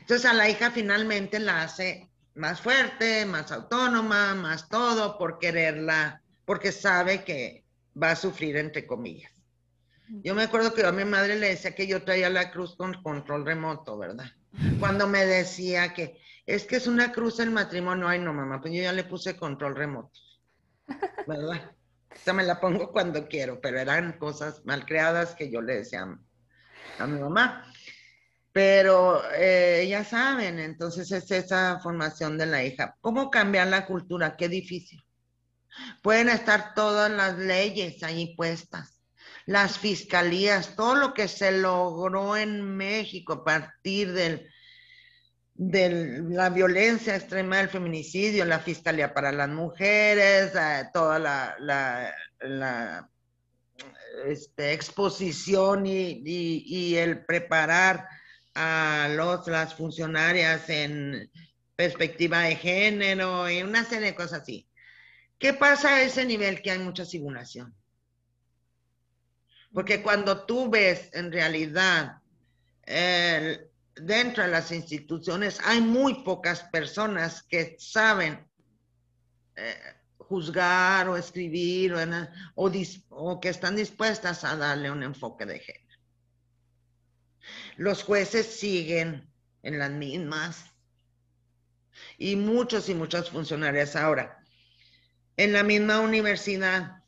Entonces 0.00 0.24
a 0.24 0.32
la 0.32 0.48
hija 0.48 0.70
finalmente 0.70 1.38
la 1.38 1.62
hace 1.62 2.08
más 2.34 2.60
fuerte, 2.60 3.26
más 3.26 3.52
autónoma, 3.52 4.34
más 4.34 4.68
todo 4.68 5.18
por 5.18 5.38
quererla, 5.38 6.22
porque 6.44 6.72
sabe 6.72 7.24
que 7.24 7.64
va 8.00 8.12
a 8.12 8.16
sufrir 8.16 8.56
entre 8.56 8.86
comillas. 8.86 9.31
Yo 10.08 10.34
me 10.34 10.42
acuerdo 10.42 10.74
que 10.74 10.84
a 10.84 10.92
mi 10.92 11.04
madre 11.04 11.38
le 11.38 11.48
decía 11.48 11.74
que 11.74 11.86
yo 11.86 12.02
traía 12.02 12.28
la 12.28 12.50
cruz 12.50 12.76
con 12.76 13.02
control 13.02 13.46
remoto, 13.46 13.96
¿verdad? 13.96 14.30
Cuando 14.78 15.06
me 15.06 15.24
decía 15.24 15.94
que 15.94 16.20
es 16.44 16.64
que 16.64 16.76
es 16.76 16.86
una 16.86 17.12
cruz 17.12 17.40
el 17.40 17.50
matrimonio, 17.50 18.08
ay 18.08 18.18
no 18.18 18.34
mamá, 18.34 18.60
pues 18.60 18.74
yo 18.74 18.82
ya 18.82 18.92
le 18.92 19.04
puse 19.04 19.36
control 19.36 19.74
remoto, 19.76 20.18
¿verdad? 21.26 21.72
sea, 22.24 22.32
me 22.32 22.44
la 22.44 22.60
pongo 22.60 22.92
cuando 22.92 23.28
quiero, 23.28 23.60
pero 23.60 23.78
eran 23.78 24.18
cosas 24.18 24.64
mal 24.64 24.86
creadas 24.86 25.34
que 25.34 25.50
yo 25.50 25.60
le 25.60 25.76
decía 25.78 26.06
a, 26.98 27.06
mi 27.06 27.20
mamá. 27.20 27.66
Pero 28.52 29.22
eh, 29.34 29.86
ya 29.88 30.04
saben, 30.04 30.58
entonces 30.58 31.10
es 31.10 31.30
esa 31.30 31.80
formación 31.80 32.36
de 32.36 32.46
la 32.46 32.62
hija. 32.62 32.96
¿Cómo 33.00 33.30
cambiar 33.30 33.68
la 33.68 33.86
cultura? 33.86 34.36
Qué 34.36 34.48
difícil. 34.48 35.02
Pueden 36.02 36.28
estar 36.28 36.74
todas 36.74 37.10
las 37.10 37.38
leyes 37.38 38.02
ahí 38.02 38.36
puestas, 38.36 38.91
las 39.46 39.78
fiscalías, 39.78 40.76
todo 40.76 40.94
lo 40.94 41.14
que 41.14 41.28
se 41.28 41.52
logró 41.52 42.36
en 42.36 42.76
México 42.76 43.32
a 43.34 43.44
partir 43.44 44.12
del 44.12 44.48
de 45.54 46.22
la 46.28 46.50
violencia 46.50 47.14
extrema 47.14 47.58
del 47.58 47.68
feminicidio, 47.68 48.44
la 48.44 48.58
Fiscalía 48.58 49.12
para 49.12 49.32
las 49.32 49.48
Mujeres, 49.48 50.52
eh, 50.54 50.88
toda 50.92 51.18
la, 51.18 52.18
este, 54.26 54.72
exposición 54.72 55.86
y, 55.86 56.96
el 56.96 57.24
preparar 57.24 58.08
a 58.54 59.08
los, 59.14 59.46
las 59.46 59.74
funcionarias 59.74 60.68
en 60.68 61.30
perspectiva 61.76 62.40
de 62.40 62.56
género 62.56 63.50
y 63.50 63.62
una 63.62 63.84
serie 63.84 64.08
de 64.08 64.14
cosas 64.14 64.42
así. 64.42 64.68
¿Qué 65.38 65.54
pasa 65.54 65.96
a 65.96 66.02
ese 66.02 66.24
nivel 66.24 66.62
que 66.62 66.70
hay 66.70 66.78
mucha 66.78 67.04
simulación? 67.04 67.74
Porque 69.72 70.02
cuando 70.02 70.44
tú 70.44 70.68
ves 70.70 71.10
en 71.12 71.32
realidad 71.32 72.18
dentro 73.94 74.42
de 74.42 74.50
las 74.50 74.72
instituciones 74.72 75.60
hay 75.64 75.80
muy 75.80 76.22
pocas 76.24 76.64
personas 76.64 77.42
que 77.42 77.76
saben 77.78 78.46
eh, 79.56 79.74
juzgar 80.18 81.08
o 81.08 81.16
escribir 81.16 81.94
o, 81.94 82.70
o, 83.10 83.40
que 83.40 83.48
están 83.48 83.76
dispuestas 83.76 84.44
a 84.44 84.56
darle 84.56 84.90
un 84.90 85.02
enfoque 85.02 85.44
de 85.46 85.58
género. 85.58 85.82
Los 87.76 88.02
jueces 88.02 88.46
siguen 88.46 89.28
en 89.62 89.78
las 89.78 89.90
mismas 89.90 90.64
y 92.16 92.36
muchos 92.36 92.88
y 92.88 92.94
muchas 92.94 93.30
funcionarias 93.30 93.96
ahora. 93.96 94.42
En 95.36 95.52
la 95.52 95.62
misma 95.62 96.00
universidad, 96.00 97.01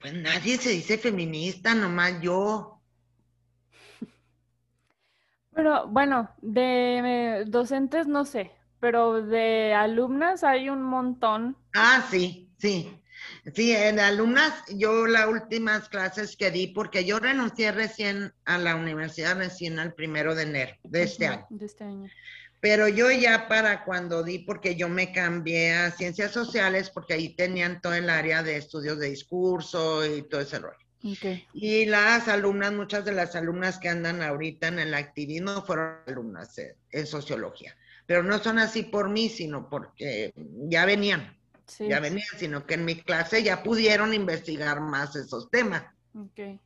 pues 0.00 0.14
nadie 0.14 0.56
se 0.58 0.70
dice 0.70 0.98
feminista, 0.98 1.74
nomás 1.74 2.20
yo. 2.20 2.80
Pero 5.54 5.88
bueno, 5.88 6.30
de 6.40 7.44
docentes 7.46 8.06
no 8.06 8.24
sé, 8.24 8.52
pero 8.78 9.22
de 9.22 9.74
alumnas 9.74 10.44
hay 10.44 10.68
un 10.68 10.82
montón. 10.82 11.56
Ah, 11.74 12.06
sí, 12.10 12.48
sí. 12.58 12.94
Sí, 13.54 13.72
en 13.72 13.98
alumnas, 13.98 14.64
yo 14.68 15.06
las 15.06 15.26
últimas 15.26 15.88
clases 15.88 16.36
que 16.36 16.50
di, 16.50 16.68
porque 16.68 17.04
yo 17.04 17.18
renuncié 17.18 17.72
recién 17.72 18.32
a 18.44 18.58
la 18.58 18.76
universidad, 18.76 19.36
recién 19.36 19.78
al 19.78 19.94
primero 19.94 20.34
de 20.34 20.42
enero 20.44 20.76
de 20.84 21.02
este 21.02 21.26
año. 21.26 21.46
De 21.50 21.66
este 21.66 21.84
año. 21.84 22.08
Pero 22.60 22.88
yo 22.88 23.10
ya 23.10 23.46
para 23.48 23.84
cuando 23.84 24.22
di, 24.22 24.40
porque 24.40 24.74
yo 24.74 24.88
me 24.88 25.12
cambié 25.12 25.74
a 25.74 25.90
ciencias 25.92 26.32
sociales, 26.32 26.90
porque 26.90 27.14
ahí 27.14 27.34
tenían 27.34 27.80
todo 27.80 27.94
el 27.94 28.10
área 28.10 28.42
de 28.42 28.56
estudios 28.56 28.98
de 28.98 29.10
discurso 29.10 30.04
y 30.04 30.22
todo 30.22 30.40
ese 30.40 30.58
rollo. 30.58 30.88
Y 31.52 31.84
las 31.86 32.26
alumnas, 32.26 32.72
muchas 32.72 33.04
de 33.04 33.12
las 33.12 33.36
alumnas 33.36 33.78
que 33.78 33.88
andan 33.88 34.20
ahorita 34.22 34.68
en 34.68 34.80
el 34.80 34.94
activismo 34.94 35.62
fueron 35.64 35.98
alumnas 36.06 36.60
en 36.90 37.06
sociología. 37.06 37.76
pero 38.06 38.22
no 38.22 38.38
son 38.38 38.58
así 38.58 38.84
por 38.84 39.10
mí, 39.10 39.28
sino 39.28 39.68
porque 39.68 40.32
ya 40.34 40.86
venían, 40.86 41.36
ya 41.78 42.00
venían, 42.00 42.26
sino 42.36 42.66
que 42.66 42.74
en 42.74 42.86
mi 42.86 43.00
clase 43.02 43.42
ya 43.42 43.62
pudieron 43.62 44.14
investigar 44.14 44.80
más 44.80 45.14
esos 45.14 45.50
temas. 45.50 45.84
Okay. 46.14 46.58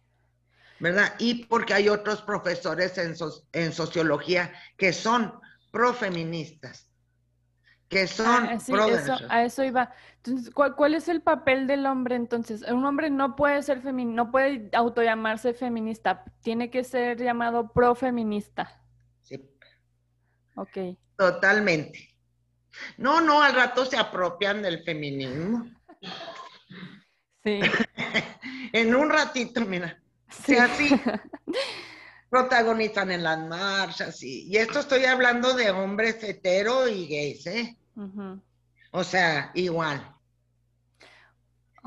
¿Verdad? 0.79 1.15
Y 1.19 1.45
porque 1.47 1.75
hay 1.75 1.89
otros 1.89 2.23
profesores 2.23 2.97
en, 2.97 3.15
en 3.53 3.73
sociología 3.73 4.53
que 4.77 4.93
son 4.93 5.42
profeministas 5.73 6.93
que 7.93 8.07
son 8.07 8.27
ah, 8.27 8.59
sí, 8.59 8.73
eso, 8.73 9.17
a 9.29 9.45
eso 9.45 9.63
iba. 9.63 9.93
Entonces, 10.17 10.51
¿cuál, 10.55 10.95
es 10.95 11.09
el 11.09 11.21
papel 11.21 11.67
del 11.67 11.85
hombre 11.85 12.17
entonces? 12.17 12.63
Un 12.63 12.87
hombre 12.87 13.11
no 13.11 13.37
puede 13.37 13.63
ser 13.63 13.83
feminista, 13.83 14.17
no 14.17 14.31
puede 14.31 14.71
autollamarse 14.73 15.53
feminista, 15.53 16.25
tiene 16.41 16.71
que 16.71 16.85
ser 16.85 17.19
llamado 17.19 17.71
profeminista. 17.71 18.83
Sí. 19.21 19.39
Ok. 20.57 20.97
Totalmente. 21.19 22.09
No, 22.97 23.21
no, 23.21 23.43
al 23.43 23.55
rato 23.55 23.85
se 23.85 23.99
apropian 23.99 24.63
del 24.63 24.83
feminismo. 24.85 25.67
Sí. 27.45 27.61
en 28.73 28.95
un 28.95 29.11
ratito, 29.11 29.61
mira. 29.67 30.03
Sí. 30.31 30.57
así. 30.57 30.89
protagonizan 32.33 33.11
en 33.11 33.25
las 33.25 33.39
marchas 33.47 34.23
y, 34.23 34.49
y 34.49 34.57
esto 34.57 34.81
estoy 34.81 35.05
hablando 35.05 35.53
de 35.53 35.71
hombres 35.71 36.25
hetero 36.25 36.89
y 36.89 37.07
gays, 37.07 37.47
¿eh? 37.47 37.77
O 38.91 39.05
sea, 39.05 39.51
igual. 39.53 40.17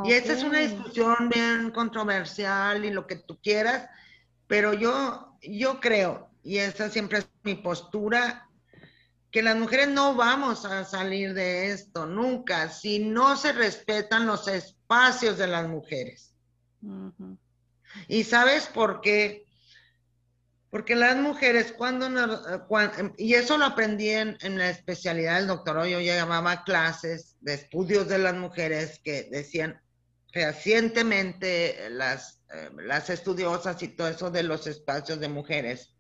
Y 0.04 0.12
esta 0.12 0.34
es 0.34 0.44
una 0.44 0.60
discusión 0.60 1.30
bien 1.34 1.72
controversial 1.72 2.86
y 2.86 2.92
lo 2.92 3.08
que 3.08 3.16
tú 3.16 3.40
quieras, 3.42 3.90
pero 4.46 4.74
yo, 4.74 5.36
yo 5.42 5.80
creo, 5.80 6.30
y 6.44 6.60
esa 6.60 6.92
siempre 6.92 7.18
es 7.20 7.30
mi 7.42 7.56
postura, 7.56 8.48
que 9.32 9.42
las 9.42 9.58
mujeres 9.58 9.88
no 9.88 10.14
vamos 10.14 10.64
a 10.66 10.86
salir 10.86 11.34
de 11.34 11.72
esto 11.72 12.06
nunca 12.06 12.70
si 12.70 13.00
no 13.00 13.36
se 13.36 13.52
respetan 13.52 14.28
los 14.28 14.48
espacios 14.48 15.40
de 15.40 15.48
las 15.48 15.68
mujeres. 15.68 16.36
¿Y 18.08 18.26
sabes 18.26 18.68
por 18.68 19.02
qué? 19.02 19.45
Porque 20.76 20.94
las 20.94 21.16
mujeres, 21.16 21.72
cuando, 21.72 22.08
eh, 22.10 23.14
y 23.18 23.36
eso 23.36 23.58
lo 23.58 23.64
aprendí 23.64 24.10
en, 24.10 24.38
la 24.58 24.70
especialidad 24.70 25.38
del 25.38 25.48
doctorado, 25.48 25.88
yo 25.88 26.02
ya 26.02 26.18
llamaba 26.18 26.66
clases 26.66 27.38
de 27.40 27.54
estudios 27.54 28.10
de 28.10 28.18
las 28.18 28.36
mujeres 28.36 29.00
que 29.02 29.30
decían 29.32 29.82
fehacientemente 30.34 31.90
las, 31.92 32.42
eh, 32.54 32.72
las 32.84 33.10
estudiosas 33.10 33.82
y 33.84 33.88
todo 33.88 34.10
eso 34.10 34.32
de 34.32 34.44
los 34.44 34.68
espacios 34.68 35.22
de 35.22 35.30
mujeres. 35.30 35.96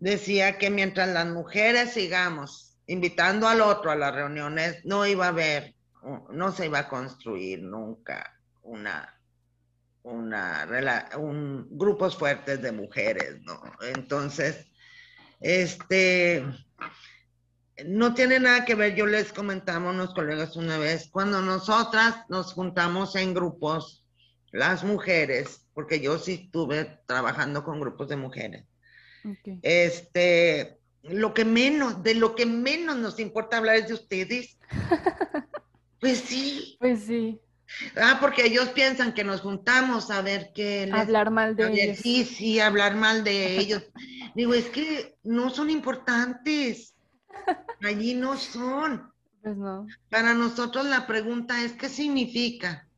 Decía 0.00 0.56
que 0.56 0.70
mientras 0.70 1.10
las 1.10 1.26
mujeres 1.26 1.92
sigamos 1.92 2.78
invitando 2.86 3.48
al 3.48 3.60
otro 3.60 3.90
a 3.90 3.96
las 3.96 4.14
reuniones, 4.14 4.82
no 4.86 5.04
iba 5.04 5.26
a 5.26 5.28
haber, 5.28 5.74
no 6.30 6.52
se 6.52 6.64
iba 6.64 6.78
a 6.78 6.88
construir 6.88 7.60
nunca 7.60 8.34
una 8.62 9.21
una 10.02 10.66
un, 11.18 11.68
grupos 11.70 12.16
fuertes 12.16 12.60
de 12.62 12.72
mujeres, 12.72 13.40
¿no? 13.42 13.60
Entonces, 13.94 14.66
este, 15.40 16.44
no 17.84 18.14
tiene 18.14 18.40
nada 18.40 18.64
que 18.64 18.74
ver, 18.74 18.94
yo 18.94 19.06
les 19.06 19.32
comentaba 19.32 19.88
a 19.88 19.92
unos 19.92 20.14
colegas 20.14 20.56
una 20.56 20.78
vez, 20.78 21.08
cuando 21.10 21.40
nosotras 21.40 22.24
nos 22.28 22.52
juntamos 22.52 23.16
en 23.16 23.34
grupos, 23.34 24.04
las 24.50 24.84
mujeres, 24.84 25.66
porque 25.72 26.00
yo 26.00 26.18
sí 26.18 26.44
estuve 26.44 27.00
trabajando 27.06 27.64
con 27.64 27.80
grupos 27.80 28.08
de 28.08 28.16
mujeres, 28.16 28.64
este, 29.62 30.78
lo 31.02 31.34
que 31.34 31.44
menos, 31.44 32.02
de 32.02 32.14
lo 32.14 32.34
que 32.34 32.46
menos 32.46 32.96
nos 32.96 33.18
importa 33.18 33.58
hablar 33.58 33.76
es 33.76 33.88
de 33.88 33.94
ustedes. 33.94 34.58
pues 36.00 36.18
sí. 36.18 36.76
Pues 36.78 37.04
sí. 37.04 37.40
Ah, 37.96 38.18
porque 38.20 38.46
ellos 38.46 38.68
piensan 38.70 39.14
que 39.14 39.24
nos 39.24 39.40
juntamos 39.40 40.10
a 40.10 40.22
ver 40.22 40.50
qué... 40.54 40.90
hablar 40.92 41.30
mal 41.30 41.56
de 41.56 41.84
ellos. 41.84 41.98
Sí, 41.98 42.24
sí, 42.24 42.60
hablar 42.60 42.96
mal 42.96 43.24
de 43.24 43.58
ellos. 43.58 43.82
Digo, 44.34 44.54
es 44.54 44.66
que 44.66 45.16
no 45.22 45.50
son 45.50 45.70
importantes. 45.70 46.94
Allí 47.82 48.14
no 48.14 48.36
son. 48.36 49.12
Pues 49.42 49.56
no. 49.56 49.86
Para 50.08 50.34
nosotros 50.34 50.86
la 50.86 51.06
pregunta 51.06 51.62
es, 51.64 51.72
¿qué 51.72 51.88
significa 51.88 52.88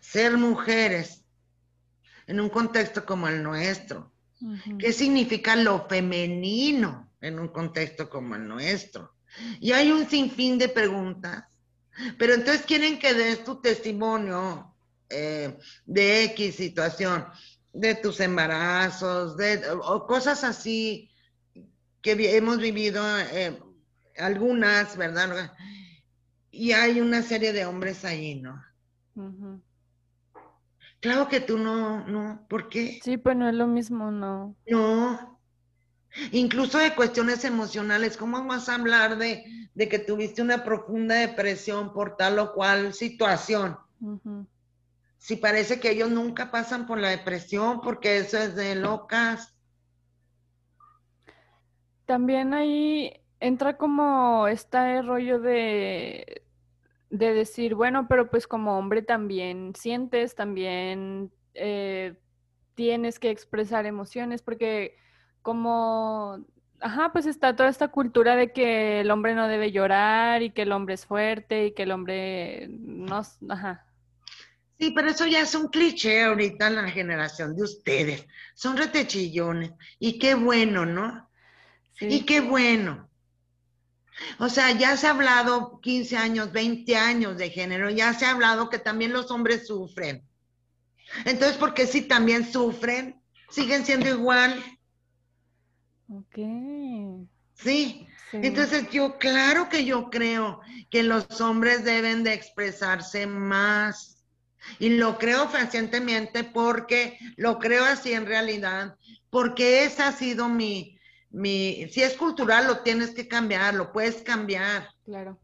ser 0.00 0.36
mujeres 0.36 1.24
en 2.26 2.40
un 2.40 2.48
contexto 2.48 3.04
como 3.04 3.28
el 3.28 3.42
nuestro? 3.42 4.12
¿Qué 4.78 4.92
significa 4.92 5.56
lo 5.56 5.86
femenino 5.88 7.10
en 7.20 7.38
un 7.38 7.48
contexto 7.48 8.10
como 8.10 8.34
el 8.34 8.46
nuestro? 8.46 9.14
Y 9.58 9.72
hay 9.72 9.90
un 9.90 10.06
sinfín 10.06 10.58
de 10.58 10.68
preguntas 10.68 11.44
pero 12.18 12.34
entonces 12.34 12.64
quieren 12.66 12.98
que 12.98 13.14
des 13.14 13.44
tu 13.44 13.60
testimonio 13.60 14.74
eh, 15.10 15.58
de 15.86 16.24
X 16.24 16.56
situación, 16.56 17.26
de 17.72 17.94
tus 17.94 18.20
embarazos, 18.20 19.36
de 19.36 19.62
o 19.70 20.06
cosas 20.06 20.44
así 20.44 21.10
que 22.04 22.36
hemos 22.36 22.58
vivido, 22.58 23.02
eh, 23.18 23.58
algunas, 24.18 24.96
¿verdad? 24.96 25.52
Y 26.50 26.72
hay 26.72 27.00
una 27.00 27.22
serie 27.22 27.52
de 27.52 27.64
hombres 27.64 28.04
ahí, 28.04 28.34
¿no? 28.36 28.62
Claro 31.00 31.28
que 31.28 31.40
tú 31.40 31.58
no, 31.58 32.06
no, 32.06 32.46
¿por 32.48 32.68
qué? 32.68 33.00
Sí, 33.02 33.16
pues 33.16 33.36
no 33.36 33.48
es 33.48 33.54
lo 33.54 33.66
mismo, 33.66 34.10
no. 34.10 34.54
No, 34.66 35.33
incluso 36.32 36.78
de 36.78 36.94
cuestiones 36.94 37.44
emocionales. 37.44 38.16
¿Cómo 38.16 38.42
vas 38.44 38.68
a 38.68 38.74
hablar 38.74 39.18
de, 39.18 39.44
que 39.76 39.98
tuviste 39.98 40.42
una 40.42 40.64
profunda 40.64 41.16
depresión 41.16 41.92
por 41.92 42.16
tal 42.16 42.38
o 42.38 42.52
cual 42.52 42.94
situación? 42.94 43.76
Si 45.18 45.36
parece 45.36 45.80
que 45.80 45.90
ellos 45.90 46.10
nunca 46.10 46.50
pasan 46.50 46.86
por 46.86 46.98
la 46.98 47.08
depresión 47.08 47.80
porque 47.80 48.18
eso 48.18 48.38
es 48.38 48.54
de 48.54 48.74
locas. 48.74 49.54
También 52.04 52.52
ahí 52.52 53.12
entra 53.40 53.76
como 53.76 54.46
este 54.48 55.00
rollo 55.02 55.40
de, 55.40 56.42
de 57.10 57.32
decir, 57.32 57.74
bueno, 57.74 58.06
pero 58.08 58.30
pues 58.30 58.46
como 58.46 58.78
hombre 58.78 59.00
también 59.00 59.72
sientes, 59.74 60.34
también 60.34 61.32
eh, 61.54 62.14
tienes 62.74 63.18
que 63.18 63.30
expresar 63.30 63.86
emociones, 63.86 64.42
porque 64.42 64.96
como, 65.44 66.42
ajá, 66.80 67.12
pues 67.12 67.26
está 67.26 67.54
toda 67.54 67.68
esta 67.68 67.88
cultura 67.88 68.34
de 68.34 68.50
que 68.50 69.02
el 69.02 69.10
hombre 69.10 69.34
no 69.34 69.46
debe 69.46 69.70
llorar 69.70 70.42
y 70.42 70.50
que 70.50 70.62
el 70.62 70.72
hombre 70.72 70.94
es 70.94 71.04
fuerte 71.04 71.66
y 71.66 71.74
que 71.74 71.82
el 71.82 71.92
hombre 71.92 72.66
no, 72.70 73.22
ajá. 73.50 73.86
Sí, 74.78 74.90
pero 74.92 75.10
eso 75.10 75.26
ya 75.26 75.42
es 75.42 75.54
un 75.54 75.68
cliché 75.68 76.24
ahorita 76.24 76.68
en 76.68 76.76
la 76.76 76.90
generación 76.90 77.54
de 77.54 77.62
ustedes. 77.62 78.26
Son 78.54 78.78
retechillones. 78.78 79.72
Y 79.98 80.18
qué 80.18 80.34
bueno, 80.34 80.86
¿no? 80.86 81.30
Sí. 81.92 82.06
Y 82.06 82.20
qué 82.22 82.40
bueno. 82.40 83.10
O 84.38 84.48
sea, 84.48 84.72
ya 84.72 84.96
se 84.96 85.06
ha 85.06 85.10
hablado 85.10 85.78
15 85.82 86.16
años, 86.16 86.52
20 86.52 86.96
años 86.96 87.36
de 87.36 87.50
género, 87.50 87.90
ya 87.90 88.14
se 88.14 88.24
ha 88.24 88.30
hablado 88.30 88.70
que 88.70 88.78
también 88.78 89.12
los 89.12 89.30
hombres 89.30 89.66
sufren. 89.66 90.26
Entonces, 91.26 91.58
¿por 91.58 91.74
qué 91.74 91.86
si 91.86 92.00
también 92.00 92.50
sufren? 92.50 93.20
Siguen 93.50 93.84
siendo 93.84 94.08
igual. 94.08 94.54
Ok. 96.08 96.38
Sí. 97.54 98.06
Entonces 98.32 98.90
yo, 98.90 99.16
claro 99.18 99.68
que 99.68 99.84
yo 99.84 100.10
creo 100.10 100.60
que 100.90 101.02
los 101.02 101.40
hombres 101.40 101.84
deben 101.84 102.24
de 102.24 102.34
expresarse 102.34 103.26
más. 103.26 104.24
Y 104.78 104.96
lo 104.96 105.18
creo 105.18 105.48
fehacientemente 105.48 106.42
porque 106.42 107.18
lo 107.36 107.58
creo 107.58 107.84
así 107.84 108.14
en 108.14 108.24
realidad, 108.24 108.96
porque 109.28 109.84
esa 109.84 110.08
ha 110.08 110.12
sido 110.12 110.48
mi, 110.48 110.98
mi, 111.30 111.86
si 111.90 112.02
es 112.02 112.14
cultural 112.14 112.66
lo 112.66 112.78
tienes 112.78 113.10
que 113.10 113.28
cambiar, 113.28 113.74
lo 113.74 113.92
puedes 113.92 114.22
cambiar. 114.22 114.88
Claro. 115.04 115.38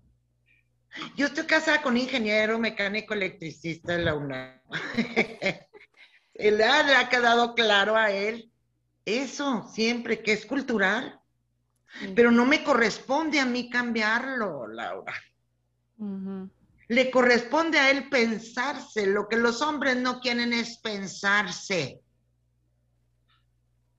Yo 1.16 1.26
estoy 1.26 1.44
casada 1.44 1.82
con 1.82 1.92
un 1.92 1.98
ingeniero 1.98 2.58
mecánico 2.58 3.12
electricista 3.12 3.96
de 3.96 4.04
la 4.04 4.14
UNAM. 4.14 4.58
le 6.34 6.64
ha 6.64 7.08
quedado 7.10 7.54
claro 7.54 7.96
a 7.96 8.10
él 8.10 8.49
eso 9.18 9.68
siempre, 9.72 10.22
que 10.22 10.32
es 10.32 10.46
cultural. 10.46 11.20
Pero 12.14 12.30
no 12.30 12.46
me 12.46 12.62
corresponde 12.62 13.40
a 13.40 13.46
mí 13.46 13.68
cambiarlo, 13.68 14.68
Laura. 14.68 15.14
Le 16.88 17.10
corresponde 17.10 17.78
a 17.78 17.90
él 17.90 18.08
pensarse. 18.08 19.06
Lo 19.06 19.28
que 19.28 19.36
los 19.36 19.60
hombres 19.60 19.96
no 19.96 20.20
quieren 20.20 20.52
es 20.52 20.78
pensarse. 20.78 22.00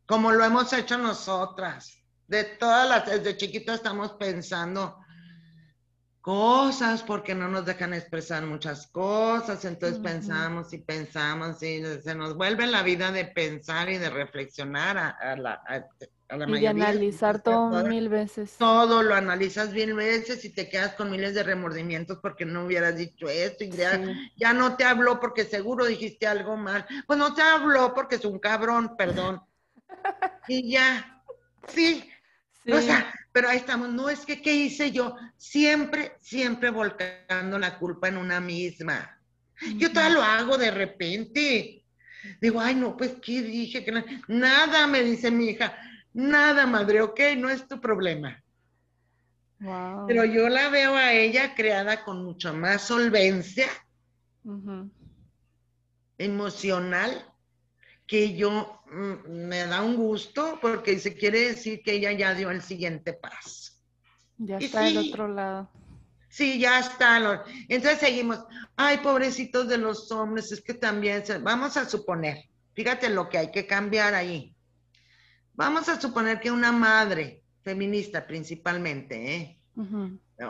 Como 0.06 0.32
lo 0.32 0.46
hemos 0.46 0.72
hecho 0.74 0.98
nosotras. 0.98 1.98
De 2.28 2.44
todas 2.46 2.88
las, 2.88 3.06
desde 3.06 3.36
chiquitos 3.36 3.76
estamos 3.76 4.14
pensando 4.14 5.01
cosas 6.22 7.02
porque 7.02 7.34
no 7.34 7.48
nos 7.50 7.66
dejan 7.66 7.94
expresar 7.94 8.46
muchas 8.46 8.88
cosas, 8.88 9.66
entonces 9.66 10.00
pensamos 10.00 10.72
y 10.72 10.78
pensamos 10.78 11.62
y 11.64 11.84
se 12.02 12.16
nos 12.16 12.36
vuelve 12.36 12.68
la 12.68 12.84
vida 12.84 13.12
de 13.12 13.26
pensar 13.26 13.90
y 13.90 13.98
de 13.98 14.10
reflexionar 14.10 14.98
a, 14.98 15.36
la, 15.36 15.54
a, 15.68 16.38
la 16.38 16.48
y 16.48 16.62
de 16.62 16.68
analizar 16.68 17.42
todo, 17.42 17.84
mil 17.86 18.08
veces. 18.08 18.56
Todo 18.58 19.02
lo 19.02 19.16
analizas 19.16 19.74
mil 19.74 19.96
veces 19.96 20.46
y 20.46 20.50
te 20.50 20.70
quedas 20.70 20.94
con 20.94 21.10
miles 21.10 21.34
de 21.34 21.42
remordimientos 21.42 22.20
porque 22.22 22.46
no 22.46 22.66
hubieras 22.66 22.96
dicho 22.96 23.28
esto 23.28 23.64
y 23.64 23.72
ya, 23.72 24.00
ya 24.38 24.54
no 24.54 24.78
te 24.78 24.84
habló 24.84 25.20
porque 25.20 25.44
seguro 25.44 25.86
dijiste 25.86 26.28
algo 26.28 26.56
mal. 26.56 26.86
Pues 27.08 27.18
no 27.18 27.34
te 27.34 27.42
habló 27.42 27.96
porque 27.96 28.16
es 28.16 28.26
un 28.26 28.38
cabrón, 28.38 28.96
perdón. 28.96 29.42
y 30.48 30.72
ya, 30.72 31.24
sí. 31.68 32.11
Sí. 32.66 32.72
O 32.72 32.82
sea, 32.82 33.14
pero 33.32 33.50
ahí 33.50 33.58
estamos, 33.58 33.90
no 33.90 34.10
es 34.10 34.26
que, 34.26 34.42
¿qué 34.42 34.54
hice 34.54 34.92
yo? 34.92 35.16
Siempre, 35.38 36.14
siempre 36.20 36.70
volcando 36.70 37.58
la 37.58 37.78
culpa 37.78 38.08
en 38.08 38.18
una 38.18 38.42
misma. 38.42 39.18
Yo 39.76 39.92
todo 39.92 40.10
lo 40.10 40.24
hago 40.24 40.58
de 40.58 40.72
repente. 40.72 41.84
Digo, 42.40 42.60
ay, 42.60 42.76
no, 42.76 42.98
pues, 42.98 43.16
¿qué 43.22 43.42
dije? 43.42 43.84
Que 43.84 44.04
nada, 44.28 44.88
me 44.88 45.04
dice 45.04 45.32
mi 45.32 45.50
hija, 45.50 45.76
nada, 46.14 46.68
madre, 46.68 47.02
ok, 47.02 47.20
no 47.38 47.50
es 47.50 47.68
tu 47.68 47.80
problema. 47.80 48.44
Pero 50.08 50.26
yo 50.26 50.50
la 50.50 50.70
veo 50.70 50.96
a 50.96 51.14
ella 51.14 51.54
creada 51.54 52.04
con 52.04 52.26
mucha 52.26 52.52
más 52.52 52.82
solvencia 52.82 53.68
emocional 56.18 57.31
que 58.12 58.36
yo 58.36 58.82
mm, 58.92 59.48
me 59.48 59.66
da 59.68 59.82
un 59.82 59.96
gusto 59.96 60.60
porque 60.62 61.00
se 61.00 61.16
quiere 61.16 61.48
decir 61.48 61.82
que 61.82 61.94
ella 61.94 62.12
ya 62.12 62.34
dio 62.34 62.52
el 62.52 62.62
siguiente 62.62 63.14
paso. 63.14 63.72
Ya 64.38 64.58
está 64.58 64.82
del 64.82 64.98
otro 64.98 65.30
lado. 65.30 65.70
Sí, 66.28 66.60
ya 66.60 66.78
está. 66.80 67.46
Entonces 67.70 68.00
seguimos. 68.02 68.44
Ay, 68.76 68.98
pobrecitos 68.98 69.70
de 69.70 69.78
los 69.78 70.12
hombres, 70.12 70.52
es 70.52 70.60
que 70.62 70.74
también, 70.74 71.24
vamos 71.42 71.78
a 71.78 71.88
suponer, 71.88 72.50
fíjate 72.74 73.10
lo 73.10 73.30
que 73.30 73.38
hay 73.38 73.50
que 73.50 73.66
cambiar 73.66 74.14
ahí. 74.14 74.54
Vamos 75.54 75.88
a 75.88 76.02
suponer 76.02 76.42
que 76.42 76.52
una 76.52 76.74
madre 76.74 77.46
feminista 77.64 78.28
principalmente, 78.28 79.36
¿eh? 79.38 79.58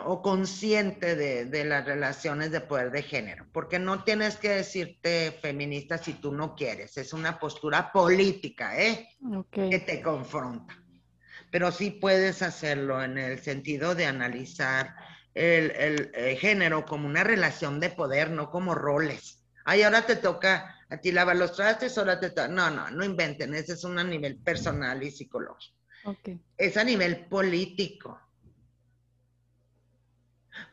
O 0.04 0.22
consciente 0.22 1.16
de, 1.16 1.64
las 1.64 1.84
relaciones 1.84 2.50
de 2.50 2.60
poder 2.60 2.90
de 2.90 3.02
género, 3.02 3.46
porque 3.52 3.78
no 3.78 4.04
tienes 4.04 4.36
que 4.36 4.50
decirte 4.50 5.38
feminista 5.40 5.98
si 5.98 6.14
tú 6.14 6.32
no 6.32 6.54
quieres, 6.54 6.96
es 6.96 7.12
una 7.12 7.38
postura 7.38 7.92
política, 7.92 8.80
¿eh? 8.80 9.08
Que 9.50 9.78
te 9.78 10.02
confronta. 10.02 10.78
Pero 11.50 11.70
sí 11.70 11.90
puedes 11.90 12.42
hacerlo 12.42 13.02
en 13.02 13.18
el 13.18 13.38
sentido 13.40 13.94
de 13.94 14.06
analizar 14.06 14.94
el, 15.34 16.38
género 16.38 16.84
como 16.86 17.06
una 17.06 17.24
relación 17.24 17.78
de 17.78 17.90
poder, 17.90 18.30
no 18.30 18.50
como 18.50 18.74
roles. 18.74 19.44
Ay, 19.64 19.82
ahora 19.82 20.06
te 20.06 20.16
toca 20.16 20.76
a 20.88 20.96
ti 20.98 21.12
lavar 21.12 21.36
los 21.36 21.54
trastes, 21.54 21.96
ahora 21.98 22.18
te 22.18 22.30
toca. 22.30 22.48
No, 22.48 22.70
no, 22.70 22.90
no 22.90 23.04
inventen, 23.04 23.54
ese 23.54 23.74
es 23.74 23.84
un 23.84 23.98
a 23.98 24.04
nivel 24.04 24.36
personal 24.38 25.02
y 25.02 25.10
psicológico. 25.10 25.76
Es 26.56 26.76
a 26.76 26.84
nivel 26.84 27.26
político 27.26 28.18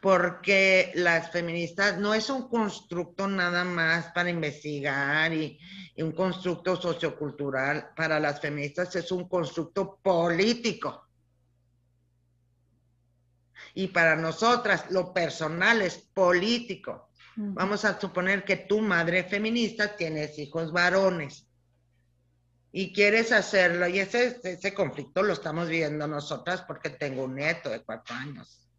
porque 0.02 0.92
las 0.96 1.32
feministas 1.32 1.98
no 1.98 2.14
es 2.14 2.30
un 2.30 2.48
constructo 2.48 3.28
nada 3.28 3.64
más 3.64 4.12
para 4.14 4.30
investigar 4.30 5.34
y, 5.34 5.60
un 5.98 6.14
constructo 6.14 6.78
sociocultural, 6.78 7.90
para 7.94 8.22
las 8.22 8.40
feministas 8.40 8.96
es 8.96 9.12
un 9.12 9.28
constructo 9.28 10.00
político. 10.02 11.10
Y 13.74 13.88
para 13.88 14.16
nosotras 14.16 14.90
lo 14.92 15.14
personal 15.14 15.82
es 15.82 15.98
político. 15.98 17.10
Vamos 17.36 17.84
a 17.84 18.00
suponer 18.00 18.46
que 18.46 18.56
tu 18.56 18.80
madre 18.80 19.26
feminista 19.26 19.96
tienes 19.98 20.40
hijos 20.40 20.72
varones 20.72 21.50
y 22.72 22.94
quieres 22.94 23.32
hacerlo, 23.32 23.88
y 23.88 24.00
ese, 24.00 24.40
ese 24.44 24.74
conflicto 24.74 25.22
lo 25.22 25.34
estamos 25.34 25.68
viendo 25.68 26.08
nosotras 26.08 26.62
porque 26.62 26.92
tengo 26.92 27.24
un 27.24 27.36
nieto 27.36 27.70
de 27.70 27.82
cuatro 27.82 28.16
años. 28.16 28.70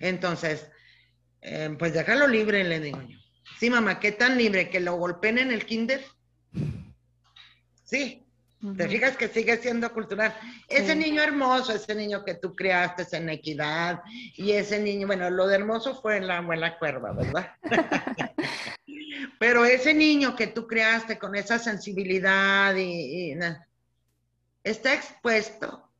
Entonces, 0.00 0.70
eh, 1.40 1.74
pues 1.78 1.92
déjalo 1.92 2.26
libre, 2.26 2.64
le 2.64 2.80
digo 2.80 3.00
yo. 3.02 3.18
Sí, 3.58 3.70
mamá, 3.70 4.00
¿qué 4.00 4.12
tan 4.12 4.36
libre? 4.36 4.70
¿Que 4.70 4.80
lo 4.80 4.96
golpeen 4.96 5.38
en 5.38 5.52
el 5.52 5.66
kinder? 5.66 6.04
Sí, 7.84 8.24
te 8.76 8.88
fijas 8.88 9.16
que 9.16 9.28
sigue 9.28 9.58
siendo 9.58 9.92
cultural. 9.92 10.34
Ese 10.68 10.96
niño 10.96 11.22
hermoso, 11.22 11.74
ese 11.74 11.94
niño 11.94 12.24
que 12.24 12.34
tú 12.34 12.56
creaste 12.56 13.04
en 13.16 13.28
equidad, 13.28 14.00
y 14.36 14.52
ese 14.52 14.80
niño, 14.80 15.06
bueno, 15.06 15.28
lo 15.28 15.46
de 15.46 15.56
hermoso 15.56 16.00
fue 16.00 16.16
en 16.16 16.26
la 16.26 16.38
abuela 16.38 16.78
cuerva, 16.78 17.12
¿verdad? 17.12 17.52
Pero 19.38 19.66
ese 19.66 19.92
niño 19.92 20.34
que 20.34 20.46
tú 20.46 20.66
creaste 20.66 21.18
con 21.18 21.34
esa 21.34 21.58
sensibilidad 21.58 22.74
y 22.76 23.36
está 24.62 24.94
expuesto 24.94 25.90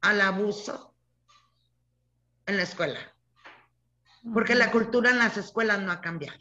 al 0.00 0.20
abuso 0.20 0.93
en 2.46 2.56
la 2.56 2.62
escuela. 2.62 2.98
Porque 4.32 4.54
la 4.54 4.70
cultura 4.70 5.10
en 5.10 5.18
las 5.18 5.36
escuelas 5.36 5.80
no 5.80 5.92
ha 5.92 6.00
cambiado. 6.00 6.38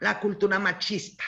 La 0.00 0.20
cultura 0.20 0.58
machista, 0.58 1.24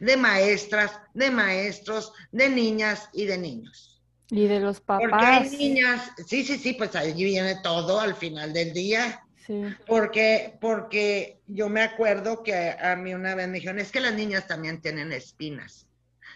de 0.00 0.16
maestras, 0.16 1.00
de 1.14 1.30
maestros, 1.30 2.12
de 2.30 2.48
niñas 2.48 3.08
y 3.12 3.24
de 3.24 3.38
niños. 3.38 4.02
Y 4.30 4.46
de 4.46 4.60
los 4.60 4.80
papás. 4.80 5.08
Porque 5.08 5.26
hay 5.26 5.50
niñas, 5.50 6.10
sí, 6.26 6.44
sí, 6.44 6.58
sí, 6.58 6.74
pues 6.74 6.94
allí 6.94 7.24
viene 7.24 7.56
todo 7.62 8.00
al 8.00 8.14
final 8.14 8.52
del 8.52 8.72
día. 8.72 9.24
Sí. 9.46 9.62
Porque, 9.86 10.56
porque 10.60 11.40
yo 11.46 11.68
me 11.68 11.82
acuerdo 11.82 12.42
que 12.42 12.70
a 12.70 12.96
mí 12.96 13.12
una 13.14 13.34
vez 13.34 13.48
me 13.48 13.58
dijeron, 13.58 13.78
es 13.78 13.92
que 13.92 14.00
las 14.00 14.14
niñas 14.14 14.46
también 14.46 14.80
tienen 14.80 15.12
espinas. 15.12 15.86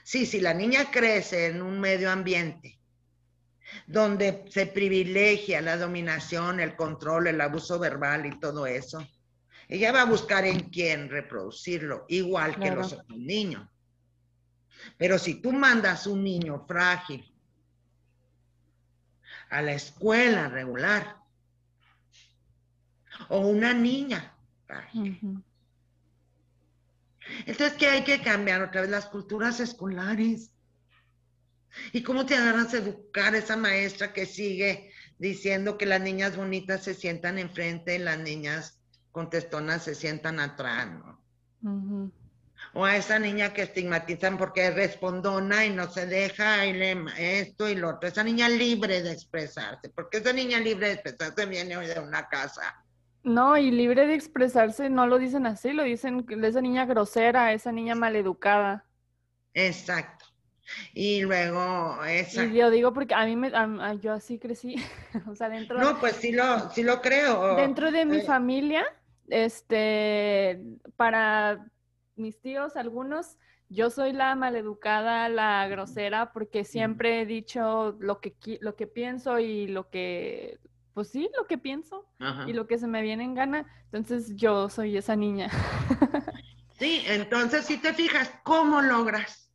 Sí, 0.03 0.27
si 0.27 0.41
la 0.41 0.55
niña 0.55 0.91
crece 0.91 1.47
en 1.47 1.63
un 1.63 1.81
medio 1.81 2.11
ambiente 2.11 2.78
donde 3.87 4.45
se 4.49 4.67
privilegia 4.67 5.61
la 5.61 5.77
dominación, 5.77 6.61
el 6.61 6.77
control, 6.77 7.29
el 7.29 7.41
abuso 7.41 7.79
verbal 7.79 8.27
y 8.27 8.39
todo 8.41 8.67
eso, 8.67 9.07
ella 9.69 9.93
va 9.93 10.03
a 10.03 10.07
buscar 10.07 10.45
en 10.45 10.71
quién 10.71 11.11
reproducirlo, 11.11 12.07
igual 12.09 12.59
que 12.59 12.71
los 12.71 12.93
otros 12.93 13.19
niños. 13.19 13.69
Pero 14.97 15.19
si 15.19 15.43
tú 15.43 15.53
mandas 15.53 16.07
un 16.07 16.25
niño 16.25 16.65
frágil 16.67 17.35
a 19.51 19.63
la 19.63 19.73
escuela 19.73 20.49
regular, 20.49 21.17
o 23.29 23.41
una 23.41 23.75
niña 23.75 24.35
frágil, 24.67 25.43
entonces, 27.47 27.75
¿qué 27.75 27.89
hay 27.89 28.05
que 28.05 28.21
cambiar 28.23 28.63
otra 28.63 28.83
vez? 28.83 28.91
Las 28.91 29.07
culturas 29.07 29.61
escolares. 29.61 30.53
¿Y 31.93 32.03
cómo 32.03 32.27
te 32.27 32.37
agarras 32.37 32.75
a 32.75 32.79
educar 32.79 33.35
esa 33.35 33.57
maestra 33.57 34.13
que 34.13 34.27
sigue 34.27 34.91
diciendo 35.19 35.77
que 35.77 35.87
las 35.87 36.01
niñas 36.01 36.37
bonitas 36.37 36.85
se 36.85 36.95
sientan 36.95 37.39
enfrente 37.39 37.97
y 37.97 37.99
las 37.99 38.19
niñas 38.19 38.81
contestonas 39.13 39.83
se 39.85 39.95
sientan 39.95 40.41
atrás, 40.41 40.89
¿no? 40.91 42.13
O 42.75 42.85
a 42.85 42.97
esa 42.97 43.19
niña 43.19 43.53
que 43.53 43.63
estigmatizan 43.63 44.37
porque 44.37 44.69
es 44.69 44.75
respondona 44.75 45.65
y 45.65 45.71
no 45.71 45.91
se 45.91 46.07
deja 46.07 46.67
y 46.67 46.73
le 46.73 46.97
esto 47.19 47.69
y 47.69 47.75
lo 47.75 47.91
otro. 47.91 48.09
Esa 48.09 48.23
niña 48.23 48.49
libre 48.49 49.03
de 49.03 49.13
expresarse, 49.13 49.89
porque 49.89 50.19
esa 50.19 50.33
niña 50.33 50.59
libre 50.59 50.89
de 50.89 50.93
expresarse 50.95 51.47
viene 51.47 51.77
hoy 51.77 51.87
de 51.87 51.99
una 52.01 52.29
casa. 52.29 52.85
No, 53.25 53.57
y 53.57 53.71
libre 53.71 54.07
de 54.07 54.15
expresarse 54.15 54.89
no 54.91 55.07
lo 55.07 55.19
dicen 55.19 55.47
así, 55.47 55.73
lo 55.73 55.83
dicen 55.83 56.25
esa 56.43 56.61
niña 56.61 56.87
grosera, 56.87 57.53
esa 57.53 57.73
niña 57.73 57.95
maleducada. 57.95 58.85
Exacto. 59.55 60.27
Y 60.95 61.23
luego 61.23 62.05
esa. 62.05 62.45
Y 62.45 62.55
yo 62.55 62.71
digo 62.71 62.93
porque 62.93 63.15
a 63.15 63.25
mí 63.25 63.37
me, 63.37 63.51
yo 64.01 64.13
así 64.13 64.39
crecí, 64.39 64.77
o 65.29 65.35
sea, 65.35 65.49
dentro. 65.49 65.79
No, 65.79 65.99
pues 65.99 66.17
sí 66.17 66.33
lo, 66.33 66.71
sí 66.71 66.83
lo 66.83 67.01
creo. 67.01 67.57
Dentro 67.57 67.91
de 67.91 68.05
mi 68.05 68.19
eh. 68.19 68.23
familia, 68.23 68.85
este, 69.29 70.63
para 70.97 71.67
mis 72.17 72.41
tíos, 72.41 72.77
algunos, 72.77 73.37
yo 73.69 73.91
soy 73.91 74.13
la 74.13 74.35
maleducada, 74.35 75.29
la 75.29 75.67
grosera, 75.69 76.33
porque 76.33 76.65
siempre 76.65 77.21
he 77.21 77.27
dicho 77.27 77.97
lo 78.01 78.21
que, 78.21 78.35
lo 78.61 78.77
que 78.77 78.87
pienso 78.87 79.39
y 79.39 79.69
lo 79.69 79.89
que, 79.91 80.59
pues 80.95 81.09
sí, 81.09 81.29
lo 81.37 81.47
que 81.47 81.59
pienso 81.59 82.07
y 82.47 82.53
lo 82.53 82.67
que 82.67 82.79
se 82.79 82.87
me 82.87 83.03
viene 83.03 83.25
en 83.25 83.35
gana. 83.35 83.67
Entonces 83.93 84.35
yo 84.37 84.69
soy 84.69 84.97
esa 84.97 85.17
niña. 85.17 85.51
sí, 86.79 87.03
entonces 87.07 87.67
si 87.67 87.77
te 87.77 87.93
fijas, 87.93 88.33
¿cómo 88.43 88.81
logras? 88.81 89.48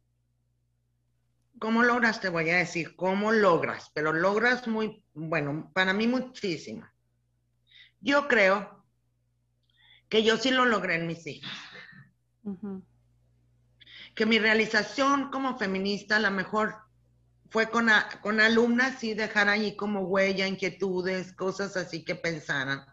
¿Cómo 1.63 1.81
logras? 1.81 2.19
Te 2.19 2.27
voy 2.27 2.49
a 2.49 2.57
decir, 2.57 2.93
¿cómo 2.97 3.31
logras? 3.31 3.89
Pero 3.93 4.11
logras 4.11 4.67
muy, 4.67 5.01
bueno, 5.13 5.71
para 5.73 5.93
mí 5.93 6.07
muchísimo. 6.07 6.85
Yo 8.01 8.27
creo 8.27 8.83
que 10.09 10.23
yo 10.23 10.35
sí 10.35 10.51
lo 10.51 10.65
logré 10.65 10.95
en 10.95 11.07
mis 11.07 11.25
hijos. 11.25 11.49
Que 14.13 14.25
mi 14.25 14.39
realización 14.39 15.31
como 15.31 15.57
feminista 15.57 16.17
a 16.17 16.19
lo 16.19 16.31
mejor 16.31 16.75
fue 17.49 17.69
con, 17.69 17.87
con 18.19 18.41
alumnas 18.41 19.01
y 19.01 19.13
dejar 19.13 19.47
allí 19.47 19.77
como 19.77 20.01
huella, 20.01 20.45
inquietudes, 20.45 21.31
cosas 21.31 21.77
así 21.77 22.03
que 22.03 22.15
pensaran. 22.15 22.83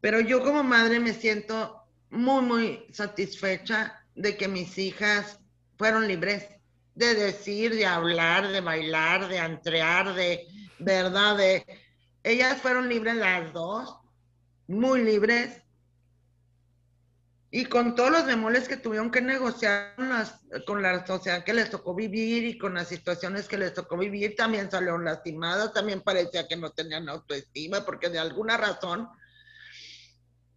Pero 0.00 0.20
yo 0.20 0.40
como 0.44 0.62
madre 0.62 1.00
me 1.00 1.12
siento 1.12 1.82
muy, 2.10 2.42
muy 2.42 2.86
satisfecha 2.92 4.06
de 4.14 4.36
que 4.36 4.46
mis 4.46 4.78
hijas 4.78 5.40
fueron 5.76 6.06
libres 6.06 6.54
de 6.94 7.14
decir, 7.14 7.74
de 7.74 7.86
hablar, 7.86 8.48
de 8.48 8.60
bailar, 8.60 9.28
de 9.28 9.38
entrear, 9.38 10.14
de 10.14 10.46
verdad, 10.78 11.36
de... 11.36 11.64
Ellas 12.22 12.60
fueron 12.60 12.88
libres 12.88 13.16
las 13.16 13.52
dos, 13.52 13.98
muy 14.66 15.02
libres, 15.02 15.64
y 17.56 17.66
con 17.66 17.94
todos 17.94 18.10
los 18.10 18.26
demoles 18.26 18.66
que 18.66 18.76
tuvieron 18.76 19.12
que 19.12 19.20
negociar 19.20 19.94
con, 20.66 20.82
la 20.82 21.06
sociedad 21.06 21.44
que 21.44 21.54
les 21.54 21.70
tocó 21.70 21.94
vivir 21.94 22.42
y 22.42 22.58
con 22.58 22.74
las 22.74 22.88
situaciones 22.88 23.46
que 23.46 23.56
les 23.56 23.72
tocó 23.72 23.96
vivir, 23.96 24.34
también 24.34 24.68
salieron 24.68 25.04
lastimadas, 25.04 25.72
también 25.72 26.00
parecía 26.00 26.48
que 26.48 26.56
no 26.56 26.70
tenían 26.72 27.08
autoestima, 27.08 27.84
porque 27.84 28.08
de 28.08 28.18
alguna 28.18 28.56
razón, 28.56 29.08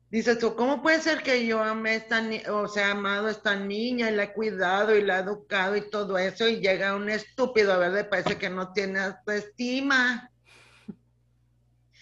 dices 0.10 0.40
tú, 0.40 0.56
¿cómo 0.56 0.82
puede 0.82 1.02
ser 1.02 1.22
que 1.22 1.46
yo 1.46 1.62
amé 1.62 1.96
esta, 1.96 2.24
o 2.52 2.68
sea, 2.68 2.92
amado 2.92 3.28
a 3.28 3.32
esta 3.32 3.56
niña 3.56 4.10
y 4.10 4.16
la 4.16 4.24
he 4.24 4.34
cuidado 4.34 4.96
y 4.96 5.02
la 5.02 5.18
he 5.18 5.22
educado 5.22 5.76
y 5.76 5.90
todo 5.90 6.18
eso, 6.18 6.48
y 6.48 6.60
llega 6.60 6.96
un 6.96 7.10
estúpido 7.10 7.74
a 7.74 7.78
ver, 7.78 7.92
le 7.92 8.04
parece 8.04 8.38
que 8.38 8.50
no 8.50 8.72
tiene 8.74 9.00
autoestima? 9.00 10.32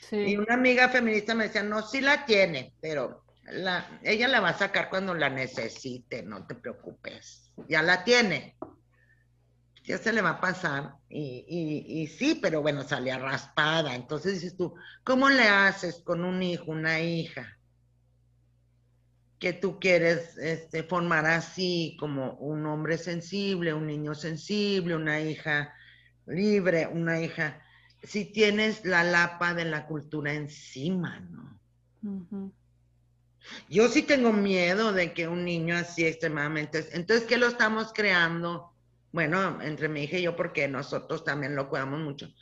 Sí. 0.09 0.17
Y 0.17 0.37
una 0.37 0.53
amiga 0.53 0.89
feminista 0.89 1.33
me 1.33 1.45
decía, 1.45 1.63
no, 1.63 1.81
sí 1.81 1.99
la 1.99 2.25
tiene, 2.25 2.73
pero 2.79 3.25
la, 3.51 3.99
ella 4.03 4.27
la 4.27 4.39
va 4.39 4.49
a 4.49 4.57
sacar 4.57 4.89
cuando 4.89 5.13
la 5.13 5.29
necesite, 5.29 6.23
no 6.23 6.45
te 6.45 6.55
preocupes. 6.55 7.51
Ya 7.67 7.81
la 7.81 8.03
tiene. 8.03 8.55
Ya 9.83 9.97
se 9.97 10.11
le 10.13 10.21
va 10.21 10.31
a 10.31 10.41
pasar. 10.41 10.95
Y, 11.09 11.45
y, 11.47 12.01
y 12.01 12.07
sí, 12.07 12.39
pero 12.41 12.61
bueno, 12.61 12.83
salía 12.83 13.19
raspada. 13.19 13.93
Entonces 13.95 14.33
dices 14.33 14.57
tú, 14.57 14.75
¿cómo 15.03 15.29
le 15.29 15.47
haces 15.47 16.01
con 16.03 16.25
un 16.25 16.41
hijo, 16.41 16.71
una 16.71 16.99
hija? 16.99 17.54
Que 19.45 19.53
tú 19.53 19.79
quieres 19.79 20.39
este, 20.39 20.81
formar 20.81 21.27
así 21.27 21.95
como 21.99 22.31
un 22.37 22.65
hombre 22.65 22.97
sensible, 22.97 23.75
un 23.75 23.85
niño 23.85 24.15
sensible, 24.15 24.95
una 24.95 25.21
hija 25.21 25.71
libre, 26.25 26.87
una 26.87 27.21
hija, 27.21 27.61
si 28.01 28.25
tienes 28.25 28.83
la 28.85 29.03
lapa 29.03 29.53
de 29.53 29.65
la 29.65 29.85
cultura 29.85 30.33
encima, 30.33 31.19
¿no? 31.19 32.51
Yo 33.69 33.87
sí 33.87 34.01
tengo 34.01 34.33
miedo 34.33 34.93
de 34.93 35.13
que 35.13 35.27
un 35.27 35.45
niño 35.45 35.77
así 35.77 36.07
extremadamente... 36.07 36.83
Entonces, 36.93 37.27
¿qué 37.27 37.37
lo 37.37 37.45
estamos 37.45 37.93
creando? 37.93 38.73
Bueno, 39.11 39.61
entre 39.61 39.89
mi 39.89 40.05
hija 40.05 40.17
y 40.17 40.23
yo, 40.23 40.35
porque 40.35 40.67
nosotros 40.67 41.23
también 41.23 41.55
lo 41.55 41.69
cuidamos 41.69 41.99
mucho. 41.99 42.33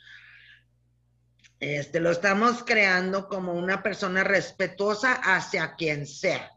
Este, 1.60 2.00
lo 2.00 2.10
estamos 2.10 2.64
creando 2.64 3.28
como 3.28 3.52
una 3.52 3.82
persona 3.82 4.24
respetuosa 4.24 5.12
hacia 5.12 5.74
quien 5.74 6.06
sea 6.06 6.50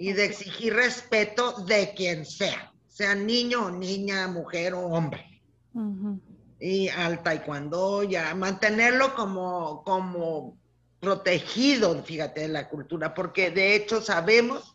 y 0.00 0.14
de 0.14 0.24
exigir 0.24 0.72
respeto 0.72 1.52
de 1.66 1.92
quien 1.92 2.24
sea, 2.24 2.72
sea 2.88 3.14
niño 3.14 3.66
o 3.66 3.70
niña, 3.70 4.28
mujer 4.28 4.72
o 4.72 4.86
hombre. 4.86 5.42
Y 6.58 6.88
al 6.88 7.22
taekwondo 7.22 8.02
ya 8.04 8.34
mantenerlo 8.34 9.14
como, 9.14 9.84
como 9.84 10.56
protegido, 11.00 12.02
fíjate, 12.02 12.40
de 12.40 12.48
la 12.48 12.70
cultura, 12.70 13.12
porque 13.12 13.50
de 13.50 13.76
hecho 13.76 14.00
sabemos 14.00 14.74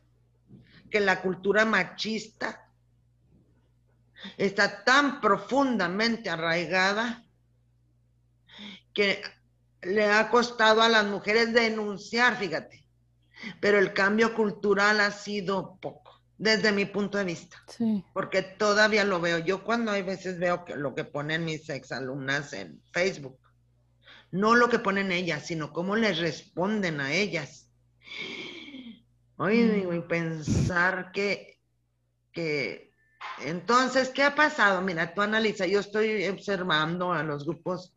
que 0.91 0.99
la 0.99 1.23
cultura 1.23 1.65
machista 1.65 2.69
está 4.37 4.83
tan 4.83 5.21
profundamente 5.21 6.29
arraigada 6.29 7.25
que 8.93 9.23
le 9.81 10.05
ha 10.05 10.29
costado 10.29 10.83
a 10.83 10.89
las 10.89 11.07
mujeres 11.07 11.51
denunciar, 11.51 12.37
fíjate, 12.37 12.84
pero 13.59 13.79
el 13.79 13.93
cambio 13.93 14.33
cultural 14.33 14.99
ha 14.99 15.11
sido 15.11 15.77
poco, 15.81 16.21
desde 16.37 16.71
mi 16.71 16.85
punto 16.85 17.17
de 17.17 17.23
vista, 17.23 17.57
sí. 17.67 18.03
porque 18.13 18.41
todavía 18.41 19.03
lo 19.03 19.19
veo. 19.19 19.39
Yo 19.39 19.63
cuando 19.63 19.91
hay 19.91 20.01
veces 20.01 20.39
veo 20.39 20.65
que 20.65 20.75
lo 20.75 20.95
que 20.95 21.03
ponen 21.03 21.45
mis 21.45 21.69
exalumnas 21.69 22.53
en 22.53 22.81
Facebook, 22.91 23.39
no 24.31 24.55
lo 24.55 24.69
que 24.69 24.79
ponen 24.79 25.11
ellas, 25.11 25.45
sino 25.45 25.71
cómo 25.71 25.95
les 25.95 26.19
responden 26.19 26.99
a 26.99 27.13
ellas. 27.13 27.69
Oye, 29.37 29.87
y 29.91 29.99
pensar 30.01 31.11
que, 31.11 31.59
que, 32.31 32.91
entonces, 33.41 34.09
¿qué 34.09 34.23
ha 34.23 34.35
pasado? 34.35 34.81
Mira, 34.81 35.13
tú 35.13 35.21
analiza, 35.21 35.65
yo 35.65 35.79
estoy 35.79 36.25
observando 36.27 37.11
a 37.11 37.23
los 37.23 37.45
grupos 37.45 37.93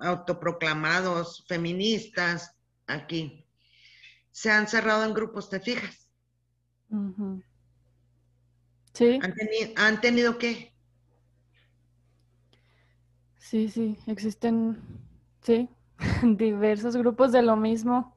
autoproclamados 0.00 1.44
feministas 1.46 2.56
aquí. 2.86 3.39
Se 4.30 4.50
han 4.50 4.68
cerrado 4.68 5.04
en 5.04 5.14
grupos, 5.14 5.50
¿te 5.50 5.60
fijas? 5.60 6.08
Sí. 8.92 9.18
¿Han, 9.22 9.34
¿Han 9.76 10.00
tenido 10.00 10.38
qué? 10.38 10.74
Sí, 13.38 13.68
sí, 13.68 13.98
existen 14.06 15.00
Sí, 15.42 15.68
diversos 16.22 16.96
grupos 16.96 17.32
de 17.32 17.42
lo 17.42 17.56
mismo. 17.56 18.16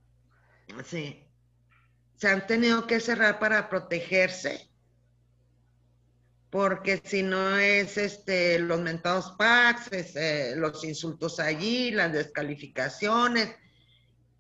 Sí. 0.85 1.19
Se 2.15 2.27
han 2.27 2.45
tenido 2.47 2.85
que 2.87 2.99
cerrar 2.99 3.39
para 3.39 3.69
protegerse. 3.69 4.69
Porque 6.49 7.01
si 7.03 7.23
no 7.23 7.57
es 7.57 7.97
este 7.97 8.59
los 8.59 8.79
mentados 8.79 9.31
packs, 9.37 9.89
eh, 9.91 10.53
los 10.55 10.83
insultos 10.83 11.39
allí, 11.39 11.91
las 11.91 12.13
descalificaciones. 12.13 13.55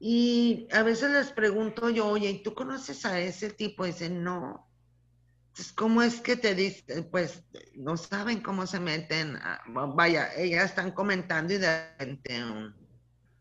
Y 0.05 0.67
a 0.73 0.83
veces 0.83 1.11
les 1.11 1.31
pregunto 1.31 1.89
yo, 1.89 2.09
oye, 2.09 2.29
¿y 2.29 2.43
tú 2.43 2.53
conoces 2.53 3.05
a 3.05 3.21
ese 3.21 3.51
tipo? 3.51 3.85
Y 3.85 3.91
dicen, 3.91 4.21
no. 4.21 4.67
Entonces, 5.47 5.71
¿cómo 5.71 6.01
es 6.01 6.19
que 6.19 6.35
te 6.35 6.53
dicen? 6.53 7.07
Pues 7.09 7.41
no 7.75 7.95
saben 7.95 8.41
cómo 8.41 8.67
se 8.67 8.81
meten. 8.81 9.39
vaya, 9.95 10.35
ellas 10.35 10.65
están 10.65 10.91
comentando 10.91 11.53
y 11.53 11.57
de 11.57 11.87
repente 11.91 12.43
un 12.43 12.75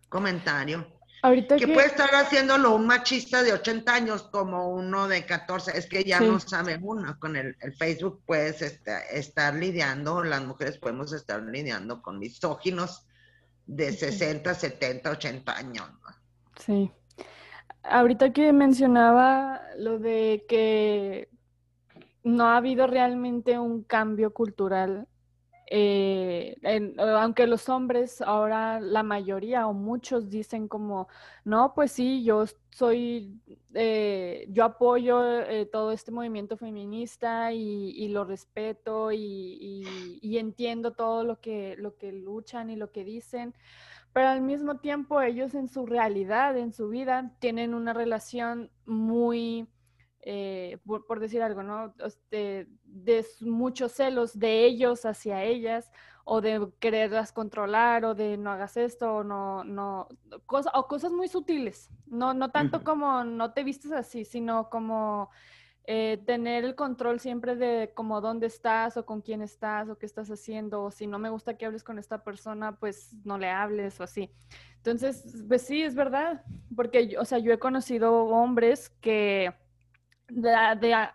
comentario. 0.09 0.87
Ahorita 1.23 1.57
que, 1.57 1.67
puede 1.67 1.89
estar 1.89 2.15
haciéndolo 2.15 2.77
un 2.77 2.87
machista 2.87 3.43
de 3.43 3.55
80 3.55 3.93
años 3.93 4.23
como 4.31 4.69
uno 4.69 5.09
de 5.09 5.27
14. 5.27 5.77
Es 5.77 5.87
que 5.87 6.05
ya 6.05 6.21
no 6.21 6.39
sabe 6.39 6.79
uno. 6.81 7.19
Con 7.19 7.35
el, 7.35 7.57
Facebook 7.77 8.23
puedes 8.25 8.63
estar 8.63 9.55
lidiando, 9.57 10.23
las 10.23 10.45
mujeres 10.45 10.79
podemos 10.79 11.13
estar 11.13 11.43
lidiando 11.43 12.01
con 12.03 12.21
misóginos 12.21 13.05
de 13.67 13.93
60, 13.93 14.55
70, 14.55 15.11
80 15.11 15.57
años. 15.57 15.91
Sí. 16.65 16.91
Ahorita 17.83 18.33
que 18.33 18.53
mencionaba 18.53 19.61
lo 19.77 19.99
de 19.99 20.45
que 20.49 21.29
no 22.23 22.45
ha 22.45 22.57
habido 22.57 22.87
realmente 22.87 23.59
un 23.59 23.83
cambio 23.83 24.33
cultural, 24.33 25.09
eh, 25.75 26.57
aunque 26.99 27.47
los 27.47 27.69
hombres 27.69 28.21
ahora 28.21 28.79
la 28.79 29.03
mayoría 29.03 29.67
o 29.67 29.73
muchos 29.73 30.29
dicen 30.31 30.69
como, 30.69 31.09
no, 31.45 31.73
pues 31.75 31.93
sí, 31.93 32.23
yo 32.23 32.45
soy, 32.71 33.41
eh, 33.75 34.47
yo 34.51 34.65
apoyo 34.65 35.41
eh, 35.41 35.67
todo 35.67 35.91
este 35.91 36.13
movimiento 36.13 36.57
feminista 36.57 37.53
y, 37.53 38.07
lo 38.09 38.25
respeto 38.25 39.11
y, 39.11 40.19
y, 40.21 40.39
entiendo 40.39 40.93
todo 40.93 41.25
lo 41.25 41.41
que, 41.41 41.75
lo 41.79 41.97
que 41.97 42.13
luchan 42.13 42.71
y 42.71 42.77
lo 42.77 42.93
que 42.93 43.03
dicen, 43.03 43.55
pero 44.13 44.29
al 44.29 44.43
mismo 44.43 44.79
tiempo 44.79 45.21
ellos 45.21 45.55
en 45.55 45.69
su 45.69 45.87
realidad, 45.87 46.57
en 46.57 46.73
su 46.73 46.89
vida, 46.89 47.33
tienen 47.39 47.75
una 47.75 47.93
relación 47.93 48.71
muy 48.85 49.67
eh, 50.25 50.79
por, 50.87 51.19
decir 51.19 51.43
algo, 51.43 51.65
¿no? 51.65 51.95
Este, 51.99 52.69
de 52.85 53.27
muchos 53.41 53.91
celos 53.91 54.39
de 54.39 54.65
ellos 54.65 55.05
hacia 55.05 55.43
ellas 55.43 55.91
o 56.25 56.41
de 56.41 56.69
quererlas 56.79 57.33
controlar 57.33 58.05
o 58.05 58.15
de 58.15 58.37
no 58.37 58.53
hagas 58.53 58.77
esto 58.77 59.17
o 59.17 59.25
no, 59.25 59.65
no, 59.65 60.07
o 60.47 60.87
cosas 60.87 61.11
muy 61.11 61.27
sutiles, 61.27 61.91
no, 62.07 62.35
no 62.35 62.53
tanto 62.53 62.85
como 62.85 63.25
no 63.25 63.53
te 63.53 63.65
vistes 63.65 63.91
así, 63.91 64.25
sino 64.25 64.71
como 64.71 65.31
eh, 65.85 66.23
tener 66.27 66.65
el 66.65 66.77
control 66.77 67.19
siempre 67.19 67.57
de 67.57 67.93
como 67.95 68.21
dónde 68.21 68.47
estás 68.47 68.97
o 68.97 69.05
con 69.05 69.21
quién 69.21 69.43
estás 69.43 69.89
o 69.89 69.99
qué 69.99 70.07
estás 70.07 70.31
haciendo, 70.31 70.85
o 70.85 70.91
si 70.93 71.09
no 71.09 71.19
me 71.19 71.31
gusta 71.31 71.57
que 71.57 71.67
hables 71.67 71.83
con 71.83 71.99
esta 71.99 72.23
persona, 72.23 72.77
pues 72.77 73.15
no 73.25 73.37
le 73.37 73.51
hables 73.51 73.99
o 74.01 74.05
así. 74.05 74.31
Entonces, 74.77 75.45
pues 75.49 75.63
sí, 75.63 75.83
es 75.83 75.95
verdad, 75.95 76.45
porque, 76.75 77.17
o 77.19 77.25
sea, 77.25 77.39
yo 77.39 77.53
he 77.53 77.59
conocido 77.59 78.27
hombres 78.27 78.91
que 79.01 79.53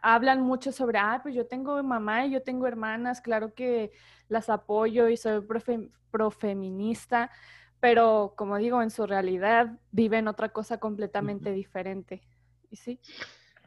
hablan 0.02 0.42
mucho 0.42 0.72
sobre, 0.72 1.00
ah, 1.00 1.20
pues 1.24 1.34
yo 1.34 1.48
tengo 1.48 1.82
mamá 1.82 2.26
y 2.26 2.32
yo 2.32 2.44
tengo 2.44 2.68
hermanas, 2.68 3.22
claro 3.22 3.54
que 3.54 3.92
las 4.28 4.50
apoyo 4.50 5.08
y 5.08 5.18
soy 5.18 5.42
profeminista, 6.12 7.32
pero 7.80 8.34
como 8.36 8.58
digo, 8.58 8.82
en 8.82 8.90
su 8.90 9.06
realidad 9.06 9.80
viven 9.92 10.28
otra 10.28 10.50
cosa 10.50 10.78
completamente 10.78 11.52
diferente. 11.52 12.22
¿Y 12.70 12.76
sí? 12.76 13.00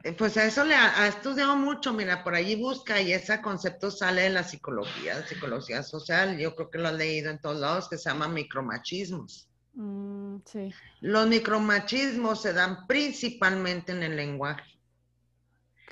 Eh, 0.03 0.13
pues 0.13 0.37
a 0.39 0.47
eso 0.47 0.65
le 0.65 0.75
ha, 0.75 1.07
estudiado 1.07 1.57
mucho, 1.57 1.93
mira, 1.93 2.25
por 2.25 2.35
allí 2.35 2.57
busca 2.57 3.01
y 3.01 3.13
ese 3.13 3.41
concepto 3.43 3.91
sale 3.91 4.23
de 4.23 4.31
la 4.31 4.45
psicología, 4.45 5.27
psicología 5.27 5.83
social, 5.83 6.39
yo 6.39 6.55
creo 6.55 6.71
que 6.71 6.79
lo 6.79 6.89
has 6.89 6.95
leído 6.95 7.31
en 7.31 7.39
todos 7.39 7.61
lados, 7.61 7.89
que 7.89 7.99
se 7.99 8.09
llama 8.09 8.29
micromachismos. 8.29 9.49
Mm, 9.75 10.37
sí. 10.47 10.73
Los 11.01 11.27
micromachismos 11.29 12.41
se 12.41 12.55
dan 12.55 12.87
principalmente 12.87 13.93
en 13.93 14.03
el 14.03 14.17
lenguaje. 14.17 14.65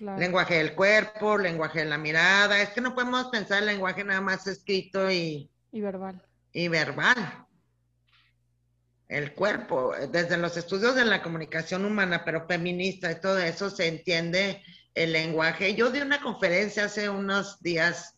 Lenguaje 0.01 0.59
del 0.59 0.75
cuerpo, 0.75 1.37
lenguaje 1.37 1.81
de 1.81 1.87
la 1.87 1.99
mirada, 1.99 2.63
es 2.63 2.71
que 2.71 2.81
no 2.81 2.95
podemos 2.95 3.27
pensar 3.27 3.59
el 3.59 3.67
lenguaje 3.67 4.05
nada 4.05 4.21
más 4.21 4.47
escrito 4.47 5.11
y... 5.11 5.51
Y 5.73 5.81
verbal. 5.81 6.23
Y 6.53 6.69
verbal 6.69 7.48
el 9.09 9.35
cuerpo, 9.35 9.93
desde 10.13 10.37
los 10.37 10.57
estudios 10.57 10.95
de 10.95 11.05
la 11.05 11.23
comunicación 11.23 11.85
humana, 11.85 12.25
pero 12.25 12.47
feminista 12.47 13.11
y 13.11 13.21
todo 13.21 13.39
eso, 13.39 13.71
se 13.71 13.89
entiende 13.89 14.63
el 14.95 15.13
lenguaje. 15.13 15.75
Yo 15.75 15.91
di 15.91 16.01
una 16.01 16.21
conferencia 16.21 16.85
hace 16.85 17.09
unos 17.09 17.61
días 17.61 18.17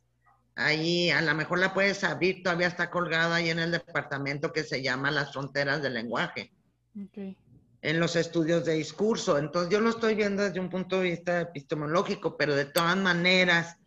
ahí, 0.57 1.11
a 1.11 1.22
lo 1.22 1.34
mejor 1.34 1.61
la 1.61 1.72
puedes 1.72 2.03
abrir, 2.03 2.43
todavía 2.43 2.66
está 2.66 2.91
colgada 2.91 3.36
ahí 3.36 3.51
en 3.51 3.61
el 3.61 3.70
departamento 3.70 4.53
que 4.53 4.64
se 4.64 4.82
llama 4.82 5.11
Las 5.11 5.32
Fronteras 5.32 5.80
del 5.80 5.95
Lenguaje. 5.95 6.53
En 7.82 8.01
los 8.01 8.16
estudios 8.16 8.64
de 8.64 8.74
discurso. 8.74 9.38
Entonces 9.38 9.72
yo 9.72 9.80
lo 9.80 9.91
estoy 9.91 10.14
viendo 10.14 10.43
desde 10.43 10.61
un 10.61 10.68
punto 10.68 10.97
de 10.97 11.11
vista 11.11 11.41
epistemológico, 11.41 12.36
pero 12.36 12.55
de 12.55 12.66
todas 12.66 12.97
maneras, 12.97 13.78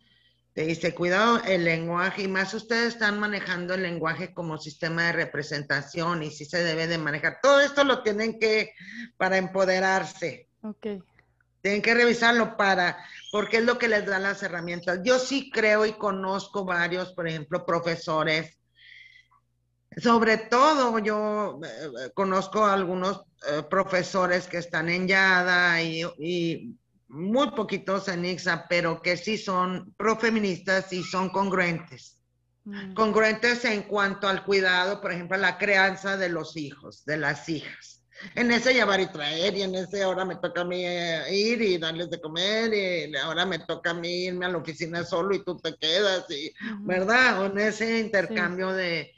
te 0.54 0.62
dice, 0.62 0.94
cuidado 0.94 1.42
el 1.44 1.64
lenguaje, 1.64 2.22
y 2.22 2.28
más 2.28 2.54
ustedes 2.54 2.94
están 2.94 3.18
manejando 3.18 3.74
el 3.74 3.82
lenguaje 3.82 4.32
como 4.32 4.56
sistema 4.56 5.06
de 5.06 5.12
representación 5.12 6.22
y 6.22 6.30
si 6.30 6.44
se 6.44 6.62
debe 6.62 6.86
de 6.86 6.96
manejar. 6.96 7.40
Todo 7.42 7.60
esto 7.60 7.82
lo 7.82 8.04
tienen 8.04 8.38
que, 8.38 8.72
para 9.16 9.36
empoderarse. 9.36 10.48
Ok. 10.62 11.02
Tienen 11.60 11.82
que 11.82 11.94
revisarlo 11.94 12.56
para, 12.56 13.04
porque 13.32 13.56
es 13.56 13.64
lo 13.64 13.78
que 13.78 13.88
les 13.88 14.06
da 14.06 14.20
las 14.20 14.44
herramientas. 14.44 15.00
Yo 15.02 15.18
sí 15.18 15.50
creo 15.50 15.86
y 15.86 15.94
conozco 15.94 16.64
varios, 16.64 17.12
por 17.14 17.26
ejemplo, 17.26 17.66
profesores. 17.66 18.56
Sobre 19.96 20.36
todo 20.36 21.00
yo 21.00 21.58
eh, 21.64 22.10
conozco 22.14 22.64
algunos 22.64 23.22
eh, 23.50 23.64
profesores 23.68 24.46
que 24.46 24.58
están 24.58 24.88
en 24.88 25.08
Yada 25.08 25.82
y 25.82 26.76
muy 27.14 27.50
poquitos 27.52 28.08
en 28.08 28.24
IXA, 28.24 28.66
pero 28.68 29.00
que 29.00 29.16
sí 29.16 29.38
son 29.38 29.94
profeministas 29.96 30.92
y 30.92 31.02
son 31.02 31.30
congruentes. 31.30 32.20
Mm. 32.64 32.94
Congruentes 32.94 33.64
en 33.64 33.82
cuanto 33.82 34.28
al 34.28 34.44
cuidado, 34.44 35.00
por 35.00 35.12
ejemplo, 35.12 35.36
la 35.36 35.56
crianza 35.56 36.16
de 36.16 36.28
los 36.28 36.56
hijos, 36.56 37.04
de 37.04 37.16
las 37.18 37.48
hijas. 37.48 38.02
En 38.34 38.50
ese 38.50 38.72
llevar 38.72 39.00
y 39.00 39.06
traer, 39.06 39.56
y 39.56 39.62
en 39.62 39.74
ese 39.74 40.02
ahora 40.02 40.24
me 40.24 40.36
toca 40.36 40.62
a 40.62 40.64
mí 40.64 40.84
eh, 40.84 41.24
ir 41.30 41.62
y 41.62 41.78
darles 41.78 42.10
de 42.10 42.20
comer, 42.20 42.72
y 42.72 43.16
ahora 43.16 43.44
me 43.44 43.58
toca 43.58 43.90
a 43.90 43.94
mí 43.94 44.26
irme 44.26 44.46
a 44.46 44.48
la 44.48 44.58
oficina 44.58 45.04
solo 45.04 45.34
y 45.34 45.44
tú 45.44 45.56
te 45.56 45.76
quedas, 45.76 46.24
y, 46.30 46.52
¿verdad? 46.80 47.42
O 47.42 47.46
en 47.46 47.58
ese 47.58 48.00
intercambio 48.00 48.72
de, 48.72 49.12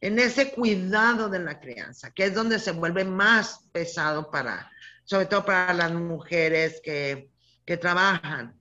en 0.00 0.18
ese 0.18 0.52
cuidado 0.52 1.28
de 1.28 1.40
la 1.40 1.60
crianza, 1.60 2.12
que 2.12 2.24
es 2.24 2.34
donde 2.34 2.58
se 2.58 2.72
vuelve 2.72 3.04
más 3.04 3.68
pesado 3.72 4.30
para, 4.30 4.70
sobre 5.04 5.26
todo 5.26 5.44
para 5.44 5.72
las 5.72 5.92
mujeres 5.92 6.80
que 6.84 7.31
que 7.64 7.76
trabajan, 7.76 8.58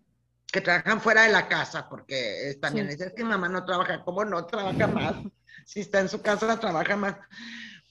que 0.52 0.62
trabajan 0.62 1.02
fuera 1.02 1.24
de 1.24 1.32
la 1.32 1.48
casa, 1.48 1.88
porque 1.90 2.58
también 2.62 2.90
es 2.90 3.14
que 3.14 3.24
mamá 3.24 3.50
no 3.50 3.66
trabaja, 3.66 4.04
¿cómo 4.04 4.26
no 4.26 4.46
trabaja 4.46 4.88
más? 4.88 5.16
Si 5.64 5.82
está 5.82 6.00
en 6.00 6.10
su 6.10 6.22
casa, 6.22 6.60
trabaja 6.60 6.98
más. 6.98 7.16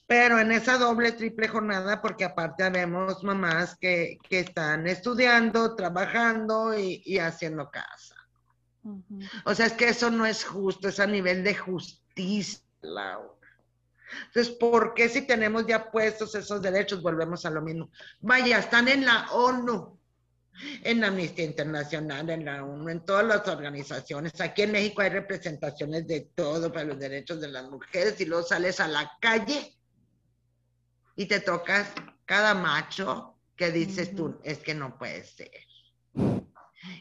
Pero 0.05 0.39
en 0.39 0.51
esa 0.51 0.77
doble, 0.77 1.13
triple 1.13 1.47
jornada, 1.47 2.01
porque 2.01 2.25
aparte 2.25 2.69
vemos 2.69 3.23
mamás 3.23 3.77
que, 3.77 4.19
están 4.29 4.87
estudiando, 4.87 5.73
trabajando 5.73 6.77
y, 6.77 7.17
haciendo 7.17 7.71
casa. 7.71 8.15
O 9.45 9.55
sea, 9.55 9.67
es 9.67 9.73
que 9.73 9.87
eso 9.87 10.11
no 10.11 10.25
es 10.25 10.43
justo, 10.43 10.89
es 10.89 10.99
a 10.99 11.07
nivel 11.07 11.45
de 11.45 11.55
justicia, 11.55 12.59
Laura. 12.81 13.31
Entonces, 14.25 14.53
¿por 14.55 14.93
qué 14.93 15.07
si 15.07 15.21
tenemos 15.21 15.65
ya 15.65 15.89
puestos 15.89 16.35
esos 16.35 16.61
derechos, 16.61 17.01
volvemos 17.01 17.45
a 17.45 17.49
lo 17.49 17.61
mismo? 17.61 17.89
Vaya, 18.19 18.59
están 18.59 18.89
en 18.89 19.05
la 19.05 19.31
ONU 19.31 19.97
en 20.83 21.03
Amnistía 21.03 21.45
Internacional, 21.45 22.29
en 22.29 22.45
la 22.45 22.63
ONU, 22.63 22.89
en 22.89 23.05
todas 23.05 23.25
las 23.25 23.47
organizaciones. 23.47 24.39
Aquí 24.41 24.63
en 24.63 24.71
México 24.71 25.01
hay 25.01 25.09
representaciones 25.09 26.07
de 26.07 26.31
todo 26.35 26.71
para 26.71 26.85
los 26.85 26.99
derechos 26.99 27.41
de 27.41 27.47
las 27.47 27.69
mujeres 27.69 28.19
y 28.19 28.25
luego 28.25 28.43
sales 28.43 28.79
a 28.79 28.87
la 28.87 29.11
calle 29.19 29.75
y 31.15 31.25
te 31.25 31.39
tocas 31.39 31.91
cada 32.25 32.53
macho 32.53 33.37
que 33.55 33.71
dices 33.71 34.15
tú, 34.15 34.39
es 34.43 34.59
que 34.59 34.73
no 34.73 34.97
puede 34.97 35.23
ser. 35.23 35.51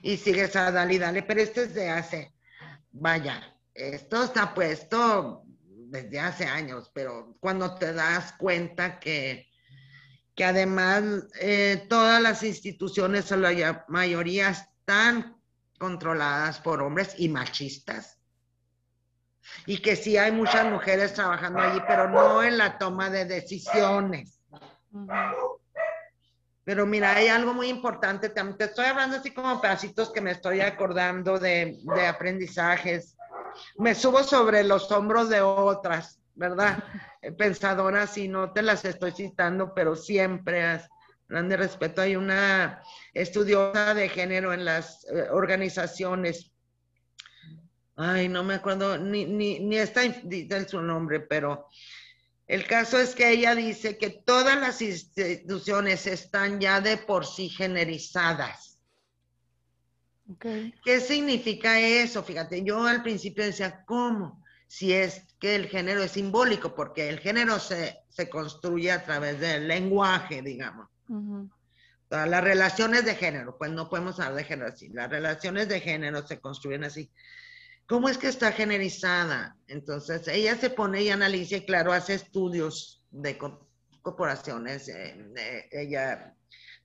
Y 0.03 0.17
sigues 0.17 0.57
a 0.57 0.71
dale 0.71 0.95
y 0.95 0.99
dale, 0.99 1.23
pero 1.23 1.41
esto 1.41 1.63
es 1.63 1.75
de 1.75 1.89
hace, 1.89 2.35
vaya, 2.91 3.57
esto 3.75 4.25
está 4.25 4.53
puesto 4.55 5.43
desde 5.65 6.21
hace 6.21 6.45
años, 6.45 6.91
pero 6.93 7.37
cuando 7.41 7.75
te 7.77 7.93
das 7.93 8.33
cuenta 8.35 9.01
que 9.01 9.50
que 10.41 10.47
además 10.47 11.05
eh, 11.39 11.85
todas 11.91 12.23
las 12.23 12.43
instituciones, 12.43 13.31
la 13.31 13.85
mayoría 13.89 14.49
están 14.49 15.37
controladas 15.79 16.61
por 16.61 16.81
hombres 16.81 17.15
y 17.19 17.29
machistas. 17.29 18.19
Y 19.67 19.83
que 19.83 19.97
sí 19.97 20.17
hay 20.17 20.33
muchas 20.33 20.65
mujeres 20.65 21.13
trabajando 21.13 21.61
allí, 21.61 21.83
pero 21.87 22.09
no 22.09 22.43
en 22.43 22.57
la 22.57 22.79
toma 22.79 23.11
de 23.11 23.27
decisiones. 23.27 24.41
Pero 26.65 26.87
mira, 26.87 27.17
hay 27.17 27.29
algo 27.29 27.53
muy 27.53 27.69
importante 27.69 28.31
también. 28.31 28.57
Te 28.57 28.65
estoy 28.65 28.87
hablando 28.87 29.19
así 29.19 29.33
como 29.33 29.61
pedacitos 29.61 30.11
que 30.11 30.23
me 30.23 30.31
estoy 30.31 30.63
acordando 30.63 31.39
de, 31.39 31.81
de 31.83 32.07
aprendizajes. 32.07 33.15
Me 33.77 33.95
subo 33.95 34.25
sobre 34.25 34.65
los 34.65 34.91
hombros 34.91 35.29
de 35.29 35.43
otras, 35.43 36.19
¿verdad? 36.35 36.83
pensadoras 37.37 38.17
y 38.19 38.29
no 38.29 38.53
te 38.53 38.63
las 38.63 38.85
estoy 38.85 39.13
citando, 39.13 39.75
pero 39.75 39.97
siempre, 39.97 40.81
grande 41.29 41.57
respeto, 41.57 42.03
hay 42.03 42.17
una 42.17 42.83
estudiosa 43.13 43.95
de 43.95 44.09
género 44.09 44.53
en 44.53 44.65
las 44.65 45.05
eh, 45.05 45.29
organizaciones. 45.31 46.53
Ay, 47.97 48.29
no 48.29 48.43
me 48.45 48.55
acuerdo, 48.55 48.97
ni, 48.97 49.27
ni, 49.27 49.61
ni 49.61 49.77
está 49.77 50.05
en 50.05 50.69
su 50.69 50.81
nombre, 50.81 51.21
pero 51.21 51.67
el 52.51 52.67
caso 52.67 52.99
es 52.99 53.15
que 53.15 53.31
ella 53.31 53.55
dice 53.55 53.97
que 53.97 54.11
todas 54.11 54.59
las 54.59 54.83
instituciones 54.83 56.09
están 56.09 56.59
ya 56.59 56.81
de 56.81 56.97
por 56.97 57.25
sí 57.25 57.49
generizadas. 57.49 58.71
¿Qué 60.85 61.01
significa 61.01 61.79
eso? 61.79 62.25
Fíjate, 62.25 62.65
yo 62.65 62.85
al 62.85 63.05
principio 63.05 63.45
decía, 63.45 63.85
¿cómo? 63.85 64.43
Si 64.67 64.93
es 64.93 65.23
que 65.41 65.55
el 65.57 65.69
género 65.69 66.03
es 66.03 66.13
simbólico, 66.13 66.75
porque 66.75 67.09
el 67.09 67.19
género 67.19 67.59
se, 67.59 68.05
construye 68.31 68.93
a 68.93 69.03
través 69.03 69.41
del 69.41 69.67
lenguaje, 69.67 70.43
digamos. 70.43 70.89
las 72.11 72.45
relaciones 72.45 73.07
de 73.07 73.15
género, 73.15 73.57
pues 73.59 73.71
no 73.71 73.89
podemos 73.89 74.21
hablar 74.21 74.35
de 74.37 74.45
género 74.45 74.69
así, 74.69 74.91
las 74.91 75.09
relaciones 75.09 75.69
de 75.69 75.81
género 75.81 76.27
se 76.27 76.39
construyen 76.41 76.85
así. 76.85 77.11
¿Cómo 77.87 78.09
es 78.09 78.19
que 78.19 78.29
está 78.29 78.53
generizada? 78.53 79.57
Entonces, 79.67 80.29
ella 80.29 80.55
se 80.57 80.71
pone 80.71 81.03
y 81.03 81.11
analiza 81.11 81.57
y 81.57 81.67
claro, 81.67 81.93
hace 81.93 82.15
estudios 82.15 83.03
de 83.11 83.37
corporaciones, 84.03 84.89
eh, 84.89 85.17
de, 85.35 85.69
ella, 85.73 86.37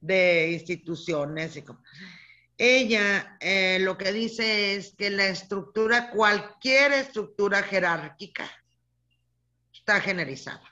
de 0.01 0.51
instituciones. 0.53 1.57
Y, 1.57 1.63
ella 2.57 3.37
eh, 3.39 3.79
lo 3.81 3.97
que 3.97 4.13
dice 4.13 4.75
es 4.75 4.95
que 4.95 5.09
la 5.09 5.27
estructura, 5.27 6.09
cualquier 6.09 6.93
estructura 6.93 7.63
jerárquica, 7.63 8.49
está 9.73 9.99
generalizada. 9.99 10.63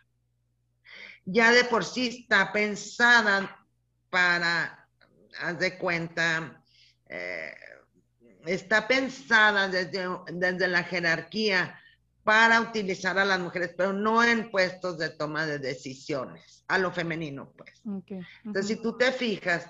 Ya 1.26 1.52
de 1.52 1.66
por 1.66 1.86
sí 1.86 2.08
está 2.08 2.52
pensada 2.52 3.66
para, 4.10 4.88
haz 5.40 5.60
de 5.60 5.78
cuenta, 5.78 6.64
eh, 7.08 7.54
está 8.46 8.88
pensada 8.88 9.68
desde, 9.68 10.08
desde 10.32 10.68
la 10.68 10.84
jerarquía 10.84 11.80
para 12.24 12.62
utilizar 12.62 13.20
a 13.20 13.26
las 13.26 13.40
mujeres, 13.40 13.74
pero 13.76 13.92
no 13.92 14.24
en 14.24 14.50
puestos 14.50 14.98
de 14.98 15.10
toma 15.10 15.46
de 15.46 15.60
decisiones, 15.60 16.64
a 16.68 16.78
lo 16.78 16.92
femenino, 16.92 17.52
pues. 17.58 17.82
Entonces, 18.46 18.68
si 18.68 18.82
tú 18.82 18.98
te 18.98 19.12
fijas, 19.12 19.70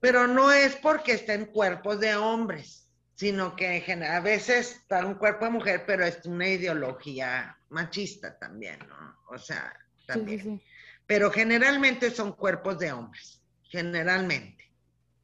pero 0.00 0.26
no 0.26 0.52
es 0.52 0.76
porque 0.76 1.12
estén 1.12 1.46
cuerpos 1.46 2.00
de 2.00 2.14
hombres, 2.16 2.88
sino 3.14 3.56
que 3.56 3.84
a 4.08 4.20
veces 4.20 4.76
está 4.76 5.04
un 5.04 5.14
cuerpo 5.14 5.46
de 5.46 5.50
mujer, 5.50 5.84
pero 5.86 6.04
es 6.04 6.24
una 6.24 6.46
ideología 6.46 7.58
machista 7.70 8.38
también, 8.38 8.78
¿no? 8.88 9.16
O 9.28 9.38
sea, 9.38 9.74
también. 10.06 10.62
Pero 11.06 11.30
generalmente 11.30 12.10
son 12.10 12.32
cuerpos 12.32 12.78
de 12.78 12.92
hombres, 12.92 13.40
generalmente. 13.64 14.70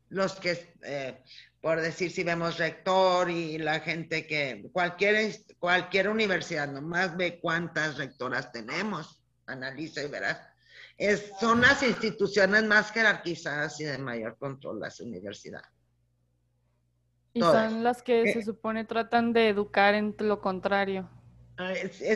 Los 0.08 0.34
que, 0.34 0.74
eh, 0.82 1.22
por 1.60 1.80
decir, 1.80 2.10
si 2.10 2.24
vemos 2.24 2.58
rector 2.58 3.30
y 3.30 3.58
la 3.58 3.80
gente 3.80 4.26
que, 4.26 4.68
cualquier, 4.72 5.32
cualquier 5.58 6.08
universidad, 6.08 6.68
nomás 6.68 7.16
ve 7.16 7.38
cuántas 7.40 7.96
rectoras 7.96 8.50
tenemos, 8.50 9.22
analiza 9.46 10.02
y 10.02 10.08
verás 10.08 10.40
son 11.40 11.60
las 11.60 11.82
instituciones 11.82 12.64
más 12.64 12.90
jerarquizadas 12.92 13.80
y 13.80 13.84
de 13.84 13.98
mayor 13.98 14.36
control, 14.38 14.80
las 14.80 15.00
universidades. 15.00 15.68
Y 17.32 17.40
son 17.40 17.82
las 17.82 18.02
que 18.02 18.22
eh, 18.22 18.32
se 18.32 18.42
supone 18.42 18.84
tratan 18.84 19.32
de 19.32 19.48
educar 19.48 19.94
en 19.94 20.14
lo 20.18 20.40
contrario. 20.40 21.10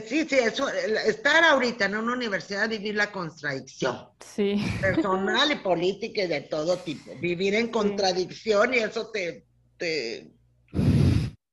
Sí, 0.05 0.27
sí, 0.29 0.37
eso, 0.37 0.69
estar 0.69 1.45
ahorita 1.45 1.85
en 1.85 1.97
una 1.97 2.13
universidad, 2.13 2.69
vivir 2.69 2.97
la 2.97 3.13
contradicción. 3.13 4.09
Sí. 4.19 4.65
Personal 4.81 5.53
y 5.53 5.57
política 5.63 6.23
y 6.23 6.27
de 6.27 6.41
todo 6.43 6.77
tipo. 6.79 7.15
Vivir 7.21 7.55
en 7.55 7.69
contradicción 7.69 8.75
y 8.75 8.79
eso 8.79 9.11
te, 9.11 9.47
te... 9.77 10.33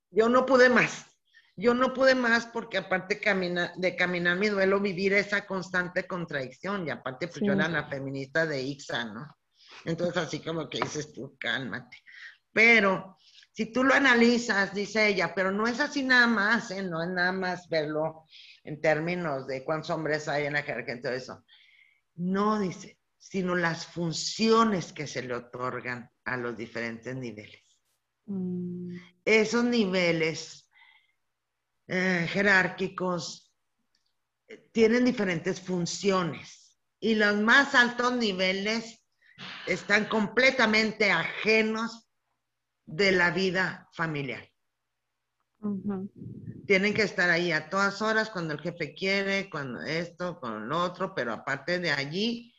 Yo 0.10 0.30
no 0.30 0.46
pude 0.46 0.70
más. 0.70 1.06
Yo 1.58 1.74
no 1.74 1.94
pude 1.94 2.16
más 2.16 2.48
porque 2.48 2.78
aparte 2.78 3.20
camina, 3.20 3.74
de 3.78 3.96
caminar 3.96 4.38
mi 4.38 4.50
duelo, 4.50 4.80
vivir 4.80 5.14
esa 5.14 5.46
constante 5.46 6.06
contradicción. 6.06 6.86
Y 6.86 6.90
aparte, 6.90 7.28
pues 7.28 7.42
yo 7.42 7.54
era 7.54 7.70
la 7.70 7.88
feminista 7.88 8.46
de 8.46 8.62
Ixa, 8.62 9.06
¿no? 9.06 9.38
Entonces 9.86 10.18
así 10.18 10.40
como 10.40 10.70
que 10.70 10.80
dices 10.80 11.14
tú, 11.14 11.38
cálmate. 11.40 11.98
Pero 12.52 13.18
si 13.54 13.72
tú 13.72 13.84
lo 13.86 13.94
analizas, 13.94 14.74
dice 14.74 15.08
ella, 15.08 15.34
pero 15.34 15.52
no 15.52 15.66
es 15.66 15.80
así 15.80 16.04
nada 16.04 16.28
más, 16.28 16.72
¿eh? 16.72 16.84
no 16.84 17.02
es 17.02 17.10
nada 17.10 17.32
más 17.32 17.70
verlo 17.70 18.26
en 18.64 18.82
términos 18.82 19.48
de 19.48 19.64
cuántos 19.64 19.92
hombres 19.92 20.28
hay 20.28 20.46
en 20.46 20.54
la 20.54 20.64
jerarquía 20.64 20.96
y 20.96 21.02
todo 21.02 21.14
eso. 21.14 21.46
No, 22.16 22.60
dice, 22.60 23.00
sino 23.18 23.56
las 23.56 23.86
funciones 23.86 24.92
que 24.92 25.08
se 25.08 25.22
le 25.22 25.36
otorgan 25.36 26.12
a 26.26 26.36
los 26.36 26.58
diferentes 26.58 27.16
niveles. 27.16 27.62
Mm. 28.26 28.98
Esos 29.24 29.64
niveles 29.64 30.65
eh, 31.88 32.28
jerárquicos 32.30 33.54
eh, 34.48 34.70
tienen 34.72 35.06
diferentes 35.06 35.62
funciones 35.62 36.80
y 37.00 37.16
los 37.16 37.36
más 37.38 37.76
altos 37.76 38.16
niveles 38.16 39.06
están 39.68 40.06
completamente 40.06 41.12
ajenos 41.12 42.10
de 42.86 43.12
la 43.12 43.32
vida 43.32 43.90
familiar. 43.94 44.48
Tienen 46.68 46.94
que 46.94 47.04
estar 47.04 47.30
ahí 47.30 47.52
a 47.52 47.70
todas 47.70 48.02
horas 48.02 48.30
cuando 48.30 48.54
el 48.54 48.60
jefe 48.60 48.94
quiere, 48.94 49.50
cuando 49.50 49.82
esto, 49.82 50.40
con 50.40 50.70
lo 50.70 50.80
otro, 50.80 51.14
pero 51.16 51.34
aparte 51.34 51.80
de 51.80 51.92
allí, 51.92 52.54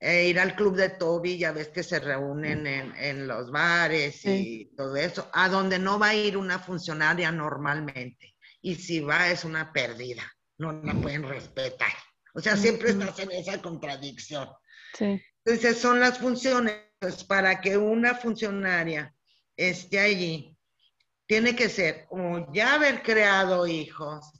eh, 0.00 0.28
ir 0.28 0.38
al 0.38 0.54
club 0.54 0.76
de 0.76 0.90
Toby, 0.90 1.38
ya 1.38 1.52
ves 1.52 1.68
que 1.68 1.82
se 1.82 1.98
reúnen 1.98 2.66
en, 2.66 3.26
los 3.26 3.50
bares 3.50 4.24
y 4.24 4.72
todo 4.76 4.96
eso, 4.96 5.28
a 5.32 5.48
donde 5.48 5.78
no 5.78 5.98
va 5.98 6.08
a 6.08 6.14
ir 6.14 6.36
una 6.36 6.58
funcionaria 6.58 7.32
normalmente. 7.32 8.36
Y 8.60 8.74
si 8.74 9.00
va 9.00 9.30
es 9.30 9.44
una 9.44 9.72
pérdida, 9.72 10.22
no 10.58 10.72
la 10.72 10.94
pueden 10.94 11.22
respetar. 11.22 11.92
O 12.34 12.40
sea, 12.40 12.56
siempre 12.56 12.90
estás 12.90 13.18
en 13.18 13.30
esa 13.32 13.60
contradicción. 13.60 14.48
Entonces, 14.98 15.78
son 15.78 16.00
las 16.00 16.18
funciones 16.18 16.82
para 17.26 17.60
que 17.60 17.76
una 17.76 18.14
funcionaria 18.14 19.14
esté 19.56 19.98
allí, 19.98 20.56
tiene 21.26 21.54
que 21.54 21.68
ser 21.68 22.06
o 22.10 22.50
ya 22.52 22.74
haber 22.74 23.02
creado 23.02 23.66
hijos, 23.66 24.32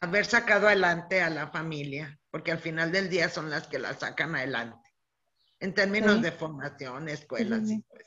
haber 0.00 0.26
sacado 0.26 0.66
adelante 0.66 1.20
a 1.22 1.30
la 1.30 1.48
familia, 1.48 2.18
porque 2.30 2.52
al 2.52 2.58
final 2.58 2.90
del 2.90 3.08
día 3.08 3.28
son 3.28 3.48
las 3.48 3.66
que 3.66 3.78
la 3.78 3.94
sacan 3.94 4.34
adelante, 4.34 4.90
en 5.60 5.74
términos 5.74 6.20
de 6.20 6.32
formación, 6.32 7.08
escuelas. 7.08 7.62
pues. 7.88 8.06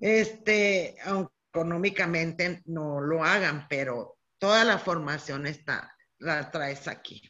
Este, 0.00 0.96
aunque 1.04 1.33
económicamente 1.54 2.62
no 2.66 3.00
lo 3.00 3.22
hagan, 3.22 3.68
pero 3.68 4.18
toda 4.38 4.64
la 4.64 4.76
formación 4.76 5.46
está, 5.46 5.96
la 6.18 6.50
traes 6.50 6.88
aquí, 6.88 7.22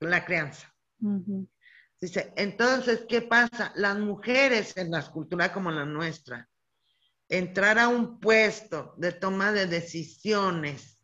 la 0.00 0.24
crianza. 0.24 0.72
Dice, 2.00 2.32
entonces, 2.36 3.04
¿qué 3.06 3.20
pasa? 3.20 3.72
Las 3.76 3.98
mujeres 3.98 4.74
en 4.78 4.90
las 4.90 5.10
culturas 5.10 5.50
como 5.50 5.70
la 5.70 5.84
nuestra, 5.84 6.48
entrar 7.28 7.78
a 7.78 7.88
un 7.88 8.20
puesto 8.20 8.94
de 8.96 9.12
toma 9.12 9.52
de 9.52 9.66
decisiones, 9.66 10.98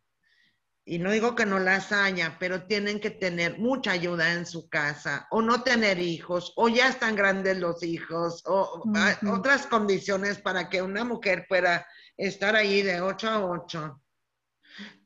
y 0.84 0.98
no 0.98 1.12
digo 1.12 1.36
que 1.36 1.46
no 1.46 1.58
las 1.58 1.92
haya, 1.92 2.38
pero 2.40 2.66
tienen 2.66 2.98
que 2.98 3.10
tener 3.10 3.58
mucha 3.58 3.92
ayuda 3.92 4.32
en 4.32 4.46
su 4.46 4.70
casa, 4.70 5.28
o 5.30 5.42
no 5.42 5.62
tener 5.62 5.98
hijos, 6.00 6.54
o 6.56 6.68
ya 6.70 6.88
están 6.88 7.14
grandes 7.14 7.58
los 7.58 7.82
hijos, 7.82 8.42
o 8.46 8.82
otras 9.30 9.66
condiciones 9.66 10.38
para 10.38 10.70
que 10.70 10.80
una 10.80 11.04
mujer 11.04 11.44
pueda 11.46 11.86
estar 12.26 12.56
ahí 12.56 12.82
de 12.82 13.00
8 13.00 13.28
a 13.28 13.44
8 13.44 14.02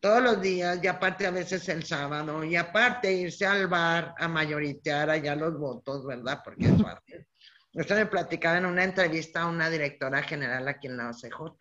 todos 0.01 0.23
los 0.23 0.41
días, 0.41 0.79
y 0.83 0.87
aparte 0.87 1.27
a 1.27 1.31
veces 1.31 1.69
el 1.69 1.85
sábado, 1.85 2.45
y 2.45 2.55
aparte 2.55 3.12
irse 3.12 3.45
al 3.45 3.67
bar 3.67 4.14
a 4.17 4.29
mayoritear 4.29 5.11
allá 5.11 5.35
los 5.35 5.59
votos, 5.59 6.07
¿verdad? 6.07 6.41
Porque 6.45 6.67
es 6.67 6.81
fácil. 6.81 7.27
Esto 7.73 7.95
me 7.95 8.07
platicaba 8.07 8.59
en 8.59 8.67
una 8.67 8.85
entrevista 8.85 9.43
a 9.43 9.47
una 9.47 9.69
directora 9.69 10.23
general 10.23 10.69
aquí 10.69 10.87
en 10.87 10.97
la 10.97 11.11
OCJ. 11.11 11.59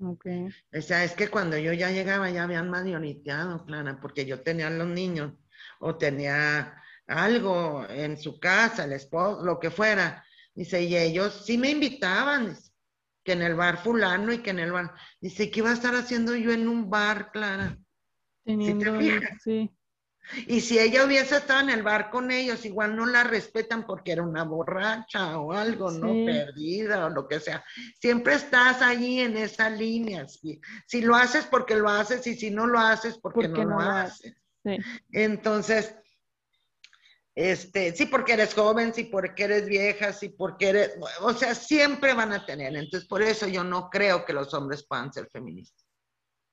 Okay. 0.00 0.48
O 0.72 0.82
sea, 0.82 1.04
es 1.04 1.12
que 1.12 1.28
cuando 1.28 1.56
yo 1.56 1.72
ya 1.72 1.90
llegaba 1.90 2.28
ya 2.30 2.44
habían 2.44 2.68
mayoriteado, 2.68 3.64
Clara, 3.64 3.98
porque 4.00 4.26
yo 4.26 4.42
tenía 4.42 4.66
a 4.66 4.70
los 4.70 4.88
niños 4.88 5.32
o 5.80 5.96
tenía 5.96 6.74
algo 7.06 7.86
en 7.88 8.18
su 8.18 8.38
casa, 8.38 8.84
el 8.84 8.92
esposo, 8.92 9.44
lo 9.44 9.58
que 9.58 9.70
fuera. 9.70 10.24
Dice, 10.54 10.82
y 10.82 10.96
ellos 10.96 11.44
sí 11.46 11.58
me 11.58 11.70
invitaban, 11.70 12.56
que 13.24 13.32
en 13.32 13.42
el 13.42 13.54
bar 13.54 13.82
fulano 13.82 14.32
y 14.32 14.38
que 14.38 14.50
en 14.50 14.58
el 14.60 14.72
bar. 14.72 14.92
Dice, 15.20 15.50
¿qué 15.50 15.60
iba 15.60 15.70
a 15.70 15.74
estar 15.74 15.94
haciendo 15.94 16.36
yo 16.36 16.52
en 16.52 16.68
un 16.68 16.90
bar, 16.90 17.32
Clara? 17.32 17.78
Teniendo, 18.44 18.98
sí. 19.42 19.74
Y 20.46 20.60
si 20.60 20.78
ella 20.78 21.04
hubiese 21.04 21.36
estado 21.36 21.60
en 21.60 21.70
el 21.70 21.82
bar 21.82 22.10
con 22.10 22.30
ellos, 22.30 22.64
igual 22.64 22.96
no 22.96 23.04
la 23.04 23.24
respetan 23.24 23.86
porque 23.86 24.12
era 24.12 24.22
una 24.22 24.44
borracha 24.44 25.38
o 25.38 25.52
algo, 25.52 25.90
¿no? 25.90 26.24
Perdida 26.24 27.06
o 27.06 27.10
lo 27.10 27.28
que 27.28 27.40
sea. 27.40 27.62
Siempre 28.00 28.34
estás 28.34 28.80
allí 28.80 29.20
en 29.20 29.36
esa 29.36 29.68
línea. 29.68 30.26
Si, 30.26 31.02
lo 31.02 31.14
haces 31.14 31.44
porque 31.44 31.76
lo 31.76 31.90
haces 31.90 32.26
y 32.26 32.34
si 32.34 32.50
no 32.50 32.66
lo 32.66 32.78
haces 32.78 33.18
porque, 33.18 33.48
no, 33.48 33.64
lo 33.64 33.78
haces. 33.80 34.34
Entonces, 35.12 35.94
este, 37.34 37.94
sí 37.96 38.06
porque 38.06 38.34
eres 38.34 38.54
joven, 38.54 38.94
sí 38.94 39.04
porque 39.04 39.44
eres 39.44 39.66
vieja, 39.66 40.12
sí 40.12 40.28
porque 40.28 40.68
eres, 40.68 40.92
o 41.20 41.32
sea, 41.32 41.54
siempre 41.54 42.14
van 42.14 42.32
a 42.32 42.46
tener. 42.46 42.76
Entonces, 42.76 43.08
por 43.08 43.22
eso 43.22 43.48
yo 43.48 43.64
no 43.64 43.90
creo 43.90 44.24
que 44.24 44.32
los 44.32 44.54
hombres 44.54 44.86
puedan 44.86 45.12
ser 45.12 45.28
feministas. 45.30 45.84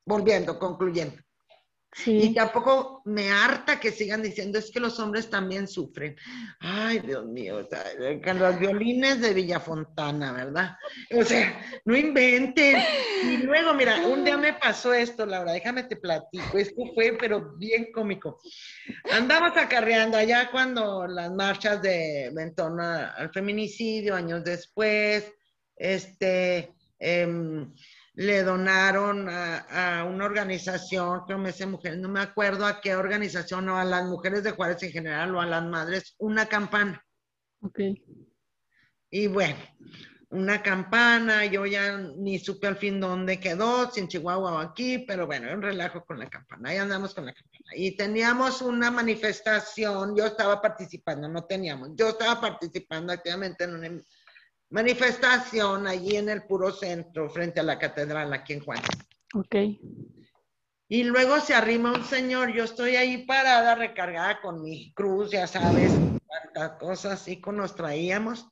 Volviendo, 0.05 0.57
concluyendo. 0.57 1.21
Y 2.05 2.33
tampoco 2.33 3.01
me 3.03 3.29
harta 3.29 3.79
que 3.79 3.91
sigan 3.91 4.21
diciendo 4.21 4.57
es 4.57 4.71
que 4.71 4.79
los 4.79 4.97
hombres 4.99 5.29
también 5.29 5.67
sufren. 5.67 6.15
Ay, 6.59 6.99
Dios 6.99 7.25
mío, 7.25 7.67
con 8.23 8.39
los 8.39 8.59
violines 8.59 9.19
de 9.19 9.33
Villafontana, 9.33 10.31
¿verdad? 10.31 10.77
O 11.13 11.23
sea, 11.23 11.81
no 11.83 11.95
inventen. 11.95 12.81
Y 13.23 13.37
luego, 13.37 13.73
mira, 13.73 14.07
un 14.07 14.23
día 14.23 14.37
me 14.37 14.53
pasó 14.53 14.93
esto, 14.93 15.25
Laura, 15.25 15.51
déjame 15.51 15.83
te 15.83 15.97
platico. 15.97 16.57
Esto 16.57 16.81
fue, 16.95 17.17
pero 17.19 17.57
bien 17.57 17.91
cómico. 17.91 18.39
Andamos 19.11 19.57
acarreando 19.57 20.17
allá 20.17 20.49
cuando 20.49 21.05
las 21.07 21.29
marchas 21.31 21.81
de 21.81 22.27
en 22.27 22.55
torno 22.55 22.83
al 22.83 23.31
feminicidio, 23.33 24.15
años 24.15 24.43
después, 24.45 25.29
este. 25.75 26.73
Eh, 27.03 27.65
le 28.13 28.43
donaron 28.43 29.27
a, 29.29 30.05
una 30.05 30.25
organización, 30.25 31.21
creo 31.25 31.43
que 31.43 31.65
mujeres, 31.65 31.99
no 31.99 32.09
me 32.09 32.19
acuerdo 32.19 32.65
a 32.65 32.81
qué 32.81 32.95
organización, 32.95 33.69
o 33.69 33.77
a 33.77 33.85
las 33.85 34.05
mujeres 34.05 34.43
de 34.43 34.51
Juárez 34.51 34.83
en 34.83 34.91
general, 34.91 35.35
o 35.35 35.41
a 35.41 35.45
las 35.45 35.63
madres, 35.63 36.15
una 36.17 36.45
campana. 36.47 37.03
Ok. 37.61 37.79
Y 39.09 39.27
bueno, 39.27 39.57
una 40.31 40.61
campana, 40.61 41.45
yo 41.45 41.65
ya 41.65 41.97
ni 41.97 42.39
supe 42.39 42.67
al 42.67 42.77
fin 42.77 42.99
dónde 42.99 43.39
quedó, 43.39 43.91
si 43.91 43.99
en 43.99 44.07
Chihuahua 44.07 44.53
o 44.53 44.57
aquí, 44.59 44.99
pero 44.99 45.25
bueno, 45.25 45.53
un 45.53 45.61
relajo 45.61 46.05
con 46.05 46.19
la 46.19 46.29
campana, 46.29 46.69
ahí 46.69 46.77
andamos 46.77 47.13
con 47.13 47.25
la 47.25 47.33
campana. 47.33 47.65
Y 47.75 47.97
teníamos 47.97 48.61
una 48.61 48.89
manifestación, 48.91 50.15
yo 50.15 50.25
estaba 50.25 50.61
participando, 50.61 51.27
no 51.27 51.43
teníamos, 51.43 51.89
yo 51.95 52.09
estaba 52.09 52.39
participando 52.39 53.11
activamente 53.11 53.65
en 53.65 53.75
una 53.75 53.87
manifestación 54.71 55.85
allí 55.85 56.15
en 56.15 56.29
el 56.29 56.43
puro 56.43 56.71
centro, 56.71 57.29
frente 57.29 57.59
a 57.59 57.63
la 57.63 57.77
catedral, 57.77 58.33
aquí 58.33 58.53
en 58.53 58.61
Juárez. 58.61 58.87
Ok. 59.33 59.55
Y 60.87 61.03
luego 61.03 61.39
se 61.39 61.53
arrima 61.53 61.93
un 61.93 62.03
señor, 62.03 62.51
yo 62.53 62.63
estoy 62.63 62.95
ahí 62.95 63.25
parada, 63.25 63.75
recargada 63.75 64.41
con 64.41 64.61
mi 64.61 64.91
cruz, 64.93 65.31
ya 65.31 65.47
sabes, 65.47 65.91
cuántas 66.25 66.79
cosas 66.79 67.25
nos 67.53 67.75
traíamos. 67.75 68.47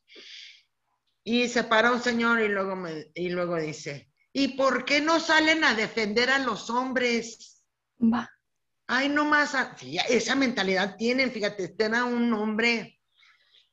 Y 1.24 1.47
se 1.47 1.63
para 1.63 1.91
un 1.91 2.01
señor 2.01 2.41
y 2.41 2.47
luego, 2.47 2.76
me, 2.76 3.07
y 3.13 3.30
luego 3.30 3.57
dice, 3.57 4.09
¿y 4.32 4.49
por 4.49 4.86
qué 4.86 5.01
no 5.01 5.20
salen 5.20 5.63
a 5.63 5.74
defender 5.74 6.30
a 6.30 6.39
los 6.39 6.70
hombres? 6.70 7.65
Va. 8.01 8.30
Ay, 8.88 9.09
no 9.09 9.26
más, 9.26 9.55
esa 10.09 10.36
mentalidad 10.36 10.95
tienen, 10.95 11.32
fíjate, 11.32 11.65
este 11.65 11.86
era 11.86 12.05
un 12.05 12.34
hombre 12.34 12.99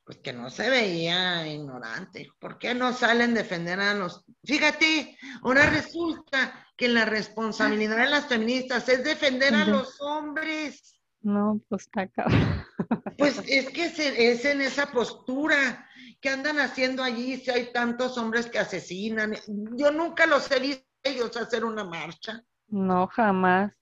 pues 0.06 0.18
que 0.18 0.32
no 0.32 0.50
se 0.50 0.70
veía 0.70 1.48
ignorante. 1.48 2.30
¿Por 2.38 2.58
qué 2.58 2.74
no 2.74 2.92
salen 2.92 3.32
a 3.32 3.40
defender 3.40 3.80
a 3.80 3.92
los... 3.92 4.24
Fíjate, 4.44 5.18
ahora 5.42 5.68
resulta 5.68 6.64
que 6.76 6.88
la 6.88 7.04
responsabilidad 7.04 7.96
de 7.96 8.10
las 8.10 8.26
feministas 8.26 8.88
es 8.88 9.02
defender 9.02 9.52
a 9.52 9.64
los 9.64 10.00
hombres. 10.00 10.96
No, 11.22 11.60
pues 11.68 11.82
está 11.82 12.08
Pues 13.18 13.42
es 13.48 13.68
que 13.70 13.86
es, 13.86 14.44
en 14.44 14.60
esa 14.60 14.92
postura 14.92 15.88
que 16.20 16.28
andan 16.28 16.60
haciendo 16.60 17.02
allí 17.02 17.38
si 17.38 17.50
hay 17.50 17.72
tantos 17.72 18.16
hombres 18.16 18.46
que 18.46 18.60
asesinan. 18.60 19.34
Yo 19.74 19.90
nunca 19.90 20.26
los 20.26 20.48
he 20.52 20.60
visto 20.60 20.86
ellos 21.02 21.36
hacer 21.36 21.64
una 21.64 21.82
marcha. 21.82 22.44
No, 22.68 23.08
jamás. 23.08 23.76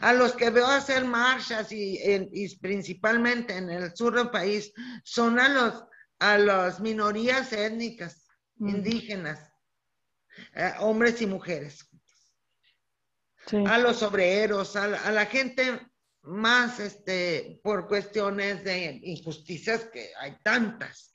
A 0.00 0.12
los 0.12 0.34
que 0.34 0.50
veo 0.50 0.66
hacer 0.66 1.04
marchas 1.04 1.68
y, 1.70 2.56
principalmente 2.60 3.56
en 3.56 3.70
el 3.70 3.94
sur 3.96 4.14
del 4.14 4.30
país 4.30 4.72
son 5.02 5.38
a 5.38 5.48
los 5.48 5.84
a 6.20 6.38
las 6.38 6.80
minorías 6.80 7.52
étnicas, 7.52 8.26
indígenas, 8.58 9.50
eh, 10.54 10.72
hombres 10.78 11.20
y 11.20 11.26
mujeres. 11.26 11.86
A 13.66 13.78
los 13.78 14.02
obreros, 14.02 14.74
a, 14.74 14.88
la 14.88 15.26
gente 15.26 15.80
más 16.22 16.80
este, 16.80 17.60
por 17.62 17.88
cuestiones 17.88 18.64
de 18.64 19.00
injusticias, 19.02 19.84
que 19.92 20.12
hay 20.18 20.38
tantas. 20.42 21.10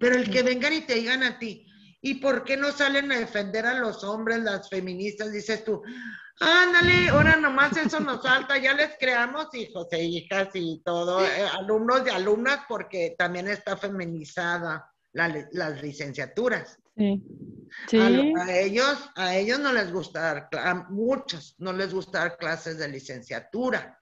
Pero 0.00 0.16
el 0.16 0.30
que 0.30 0.42
vengan 0.42 0.72
y 0.72 0.80
te 0.80 0.94
digan 0.94 1.22
a 1.24 1.38
ti, 1.38 1.66
¿y 2.00 2.14
por 2.14 2.44
qué 2.44 2.56
no 2.56 2.72
salen 2.72 3.12
a 3.12 3.18
defender 3.18 3.66
a 3.66 3.74
los 3.74 4.02
hombres, 4.02 4.38
las 4.38 4.70
feministas? 4.70 5.30
Dices 5.30 5.62
tú, 5.62 5.82
ándale, 6.40 7.08
ahora 7.08 7.36
nomás 7.36 7.76
eso 7.76 8.00
nos 8.00 8.22
falta, 8.22 8.58
ya 8.58 8.74
les 8.74 8.96
creamos 8.98 9.52
hijos 9.54 9.86
e 9.92 10.02
hijas 10.02 10.48
y 10.54 10.80
todo, 10.84 11.24
eh, 11.24 11.48
alumnos 11.52 12.02
y 12.06 12.10
alumnas, 12.10 12.60
porque 12.68 13.14
también 13.18 13.48
está 13.48 13.76
feminizada 13.76 14.92
las 15.12 15.82
licenciaturas. 15.82 16.78
Sí. 16.96 17.22
A, 18.00 18.52
ellos, 18.52 19.10
a 19.14 19.36
ellos 19.36 19.60
no 19.60 19.72
les 19.72 19.92
gusta 19.92 20.20
dar, 20.20 20.48
a 20.52 20.74
muchos 20.90 21.54
no 21.58 21.72
les 21.72 21.92
gusta 21.92 22.20
dar 22.20 22.36
clases 22.36 22.78
de 22.78 22.88
licenciatura. 22.88 24.00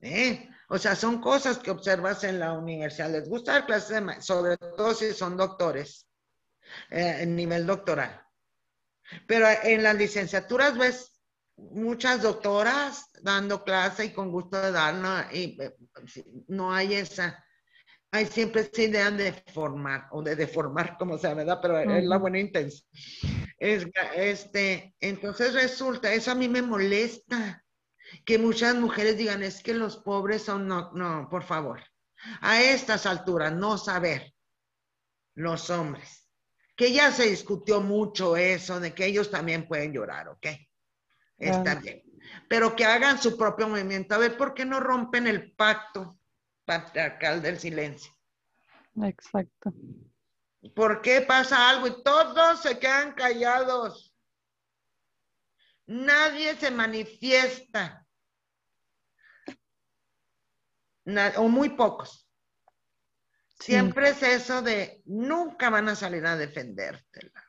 ¿Eh? 0.00 0.48
O 0.68 0.78
sea, 0.78 0.96
son 0.96 1.20
cosas 1.20 1.58
que 1.58 1.70
observas 1.70 2.24
en 2.24 2.40
la 2.40 2.52
universidad. 2.52 3.10
Les 3.10 3.28
gusta 3.28 3.52
dar 3.52 3.66
clases, 3.66 4.04
de, 4.04 4.20
sobre 4.20 4.56
todo 4.56 4.94
si 4.94 5.12
son 5.12 5.36
doctores, 5.36 6.06
eh, 6.90 7.18
en 7.20 7.36
nivel 7.36 7.66
doctoral. 7.66 8.20
Pero 9.26 9.46
en 9.62 9.82
las 9.82 9.96
licenciaturas 9.96 10.76
ves 10.76 11.12
muchas 11.56 12.22
doctoras 12.22 13.10
dando 13.22 13.62
clase 13.64 14.06
y 14.06 14.12
con 14.12 14.30
gusto 14.30 14.60
de 14.60 14.72
dar, 14.72 15.34
y 15.34 15.58
eh, 15.60 15.74
no 16.48 16.72
hay 16.72 16.94
esa, 16.94 17.44
hay 18.10 18.26
siempre 18.26 18.62
esa 18.62 18.82
idea 18.82 19.10
de 19.10 19.32
formar 19.52 20.06
o 20.10 20.22
de 20.22 20.36
deformar, 20.36 20.96
como 20.98 21.18
sea, 21.18 21.34
¿verdad? 21.34 21.58
Pero 21.62 21.78
es 21.78 22.04
la 22.04 22.18
buena 22.18 22.38
intención. 22.38 22.86
Es, 23.58 23.86
este, 24.16 24.94
entonces 25.00 25.54
resulta, 25.54 26.12
eso 26.12 26.32
a 26.32 26.34
mí 26.34 26.48
me 26.48 26.62
molesta, 26.62 27.64
que 28.24 28.38
muchas 28.38 28.74
mujeres 28.74 29.16
digan, 29.16 29.42
es 29.42 29.62
que 29.62 29.72
los 29.72 29.96
pobres 29.98 30.42
son, 30.42 30.66
no, 30.66 30.90
no, 30.92 31.28
por 31.30 31.44
favor, 31.44 31.82
a 32.40 32.60
estas 32.60 33.06
alturas, 33.06 33.52
no 33.52 33.78
saber 33.78 34.34
los 35.34 35.70
hombres, 35.70 36.21
que 36.76 36.92
ya 36.92 37.12
se 37.12 37.28
discutió 37.28 37.80
mucho 37.80 38.36
eso, 38.36 38.80
de 38.80 38.94
que 38.94 39.06
ellos 39.06 39.30
también 39.30 39.66
pueden 39.66 39.92
llorar, 39.92 40.28
¿ok? 40.28 40.46
Está 41.38 41.74
bien. 41.76 42.02
Pero 42.48 42.76
que 42.76 42.84
hagan 42.84 43.20
su 43.20 43.36
propio 43.36 43.68
movimiento. 43.68 44.14
A 44.14 44.18
ver, 44.18 44.36
¿por 44.36 44.54
qué 44.54 44.64
no 44.64 44.80
rompen 44.80 45.26
el 45.26 45.52
pacto 45.52 46.18
patriarcal 46.64 47.42
del 47.42 47.58
silencio? 47.58 48.12
Exacto. 49.02 49.72
¿Por 50.74 51.02
qué 51.02 51.22
pasa 51.22 51.68
algo 51.68 51.88
y 51.88 52.02
todos 52.02 52.62
se 52.62 52.78
quedan 52.78 53.12
callados? 53.14 54.14
Nadie 55.86 56.54
se 56.56 56.70
manifiesta. 56.70 58.06
o 61.36 61.48
muy 61.48 61.70
pocos. 61.70 62.21
Siempre 63.62 64.10
es 64.10 64.22
eso 64.22 64.60
de 64.60 65.02
nunca 65.04 65.70
van 65.70 65.88
a 65.88 65.94
salir 65.94 66.26
a 66.26 66.36
defendértela. 66.36 67.44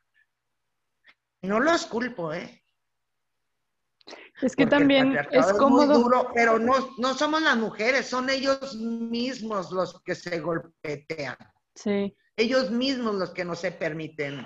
No 1.41 1.59
los 1.59 1.87
culpo, 1.87 2.33
¿eh? 2.33 2.63
Es 4.41 4.55
que 4.55 4.67
también 4.67 5.17
es 5.31 5.45
cómodo. 5.53 5.97
duro, 5.97 6.31
pero 6.33 6.59
no, 6.59 6.89
no 6.97 7.13
somos 7.13 7.41
las 7.41 7.57
mujeres, 7.57 8.07
son 8.07 8.29
ellos 8.29 8.75
mismos 8.75 9.71
los 9.71 10.01
que 10.03 10.15
se 10.15 10.39
golpetean. 10.39 11.37
Sí. 11.73 12.15
Ellos 12.35 12.69
mismos 12.69 13.15
los 13.15 13.31
que 13.31 13.45
no 13.45 13.55
se 13.55 13.71
permiten 13.71 14.45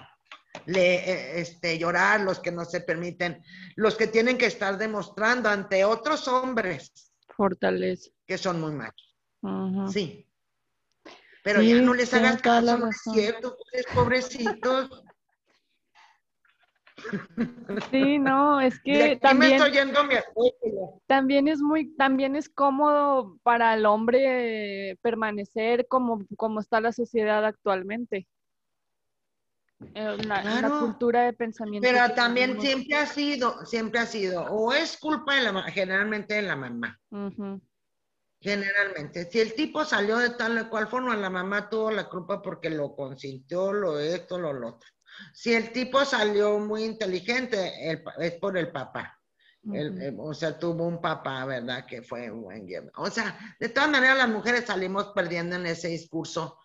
le, 0.66 0.96
eh, 0.96 1.42
este, 1.42 1.78
llorar, 1.78 2.22
los 2.22 2.40
que 2.40 2.52
no 2.52 2.66
se 2.66 2.82
permiten, 2.82 3.44
los 3.76 3.96
que 3.96 4.08
tienen 4.08 4.38
que 4.38 4.46
estar 4.46 4.78
demostrando 4.78 5.50
ante 5.50 5.84
otros 5.84 6.28
hombres. 6.28 7.12
Fortaleza. 7.36 8.10
Que 8.26 8.38
son 8.38 8.62
muy 8.62 8.72
machos. 8.72 9.16
Sí. 9.92 10.27
Pero 11.48 11.62
ya 11.62 11.82
no 11.82 11.94
les 11.94 12.14
hagan 12.14 12.38
caso, 12.40 12.78
no 12.78 12.90
es 12.90 13.02
cierto, 13.10 13.56
pobrecitos. 13.96 14.90
Sí, 17.90 18.20
no, 18.20 18.60
es 18.60 18.78
que 18.84 19.16
también, 19.16 19.62
también 21.06 21.48
es 21.48 21.62
muy, 21.62 21.96
también 21.96 22.36
es 22.36 22.50
cómodo 22.50 23.40
para 23.44 23.76
el 23.76 23.86
hombre 23.86 24.98
permanecer 25.02 25.88
como, 25.88 26.26
como 26.36 26.60
está 26.60 26.82
la 26.82 26.92
sociedad 26.92 27.46
actualmente. 27.46 28.28
Eh, 29.94 30.18
la, 30.26 30.80
cultura 30.82 31.22
de 31.22 31.32
pensamiento. 31.32 31.88
Pero 31.90 32.14
también 32.14 32.60
siempre 32.60 32.98
ha 32.98 33.06
sido, 33.06 33.66
siempre 33.66 34.02
ha 34.02 34.06
sido, 34.06 34.44
o 34.48 34.74
es 34.74 34.98
culpa 34.98 35.36
de 35.36 35.44
la, 35.44 35.64
generalmente 35.72 36.34
de 36.34 36.42
la 36.42 36.58
mamá. 36.58 37.00
Generalmente, 38.40 39.30
si 39.32 39.40
el 39.40 39.56
tipo 39.56 39.84
salió 39.84 40.18
de 40.18 40.32
tal 40.32 40.58
o 40.58 40.70
cual 40.70 40.88
forma, 40.88 41.16
la 41.16 41.30
mamá 41.30 41.70
tuvo 41.70 41.90
la 41.92 42.08
culpa 42.08 42.42
porque 42.42 42.70
lo 42.70 42.96
consintió, 42.96 43.74
lo 43.74 44.00
esto, 44.00 44.38
lo, 44.38 44.54
lo 44.54 44.70
otro. 44.70 44.90
Si 45.34 45.54
el 45.54 45.72
tipo 45.72 46.06
salió 46.06 46.60
muy 46.60 46.84
inteligente, 46.84 47.92
es 48.20 48.34
por 48.36 48.58
el 48.58 48.72
papá. 48.72 49.18
Eh, 49.74 50.14
o 50.18 50.34
sea, 50.34 50.58
tuvo 50.58 50.86
un 50.88 51.02
papá, 51.02 51.44
¿verdad? 51.46 51.86
Que 51.86 52.02
fue 52.02 52.32
un 52.32 52.44
buen 52.44 52.66
guía. 52.66 52.84
O 52.96 53.10
sea, 53.10 53.38
de 53.60 53.70
todas 53.70 53.90
maneras 53.90 54.18
las 54.18 54.30
mujeres 54.30 54.66
salimos 54.66 55.12
perdiendo 55.14 55.56
en 55.56 55.66
ese 55.66 55.90
discurso. 55.90 56.60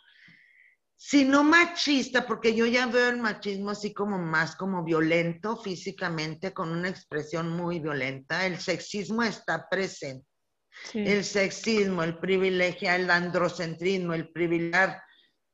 Si 0.95 1.25
no 1.25 1.43
machista, 1.43 2.27
porque 2.27 2.55
yo 2.55 2.65
ya 2.67 2.87
veo 2.87 3.09
el 3.09 3.17
machismo 3.17 3.71
así 3.71 3.93
como 3.93 4.19
más 4.19 4.55
como 4.55 4.85
violento 4.85 5.57
físicamente, 5.57 6.53
con 6.53 6.71
una 6.71 6.89
expresión 6.89 7.51
muy 7.51 7.81
violenta. 7.81 8.47
El 8.47 8.59
sexismo 8.59 9.25
está 9.25 9.69
presente. 9.69 10.27
El 10.95 11.25
sexismo, 11.25 12.03
el 12.03 12.19
privilegio, 12.19 12.91
el 12.93 13.11
androcentrismo, 13.11 14.15
el 14.15 14.31
privilegiar 14.31 15.03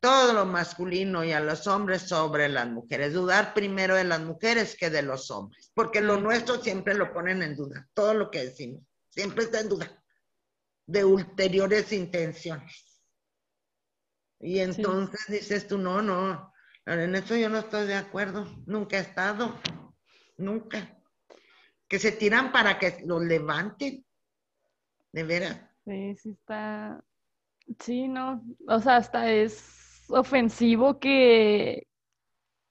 todo 0.00 0.32
lo 0.32 0.46
masculino 0.46 1.24
y 1.24 1.32
a 1.32 1.40
los 1.40 1.66
hombres 1.66 2.02
sobre 2.02 2.48
las 2.48 2.68
mujeres. 2.68 3.12
Dudar 3.12 3.54
primero 3.54 3.94
de 3.96 4.04
las 4.04 4.20
mujeres 4.20 4.76
que 4.78 4.90
de 4.90 5.02
los 5.02 5.30
hombres, 5.30 5.70
porque 5.74 6.00
lo 6.00 6.20
nuestro 6.20 6.62
siempre 6.62 6.94
lo 6.94 7.12
ponen 7.12 7.42
en 7.42 7.56
duda. 7.56 7.88
Todo 7.94 8.14
lo 8.14 8.30
que 8.30 8.44
decimos 8.44 8.82
siempre 9.08 9.44
está 9.44 9.60
en 9.60 9.68
duda 9.68 10.02
de 10.86 11.04
ulteriores 11.04 11.92
intenciones. 11.92 13.02
Y 14.40 14.60
entonces 14.60 15.20
dices 15.28 15.66
tú, 15.66 15.76
no, 15.76 16.00
no, 16.00 16.52
en 16.86 17.14
eso 17.16 17.36
yo 17.36 17.48
no 17.48 17.58
estoy 17.58 17.86
de 17.86 17.96
acuerdo. 17.96 18.46
Nunca 18.66 18.96
he 18.96 19.00
estado, 19.00 19.60
nunca. 20.36 20.96
Que 21.88 21.98
se 21.98 22.12
tiran 22.12 22.52
para 22.52 22.78
que 22.78 23.02
los 23.04 23.22
levanten, 23.22 24.04
de 25.12 25.22
veras. 25.24 25.60
Sí, 25.84 26.14
sí 26.16 26.30
está. 26.30 27.02
Sí, 27.80 28.08
no, 28.08 28.42
o 28.66 28.80
sea, 28.80 28.96
hasta 28.96 29.30
es 29.30 30.04
ofensivo 30.08 30.98
que, 30.98 31.86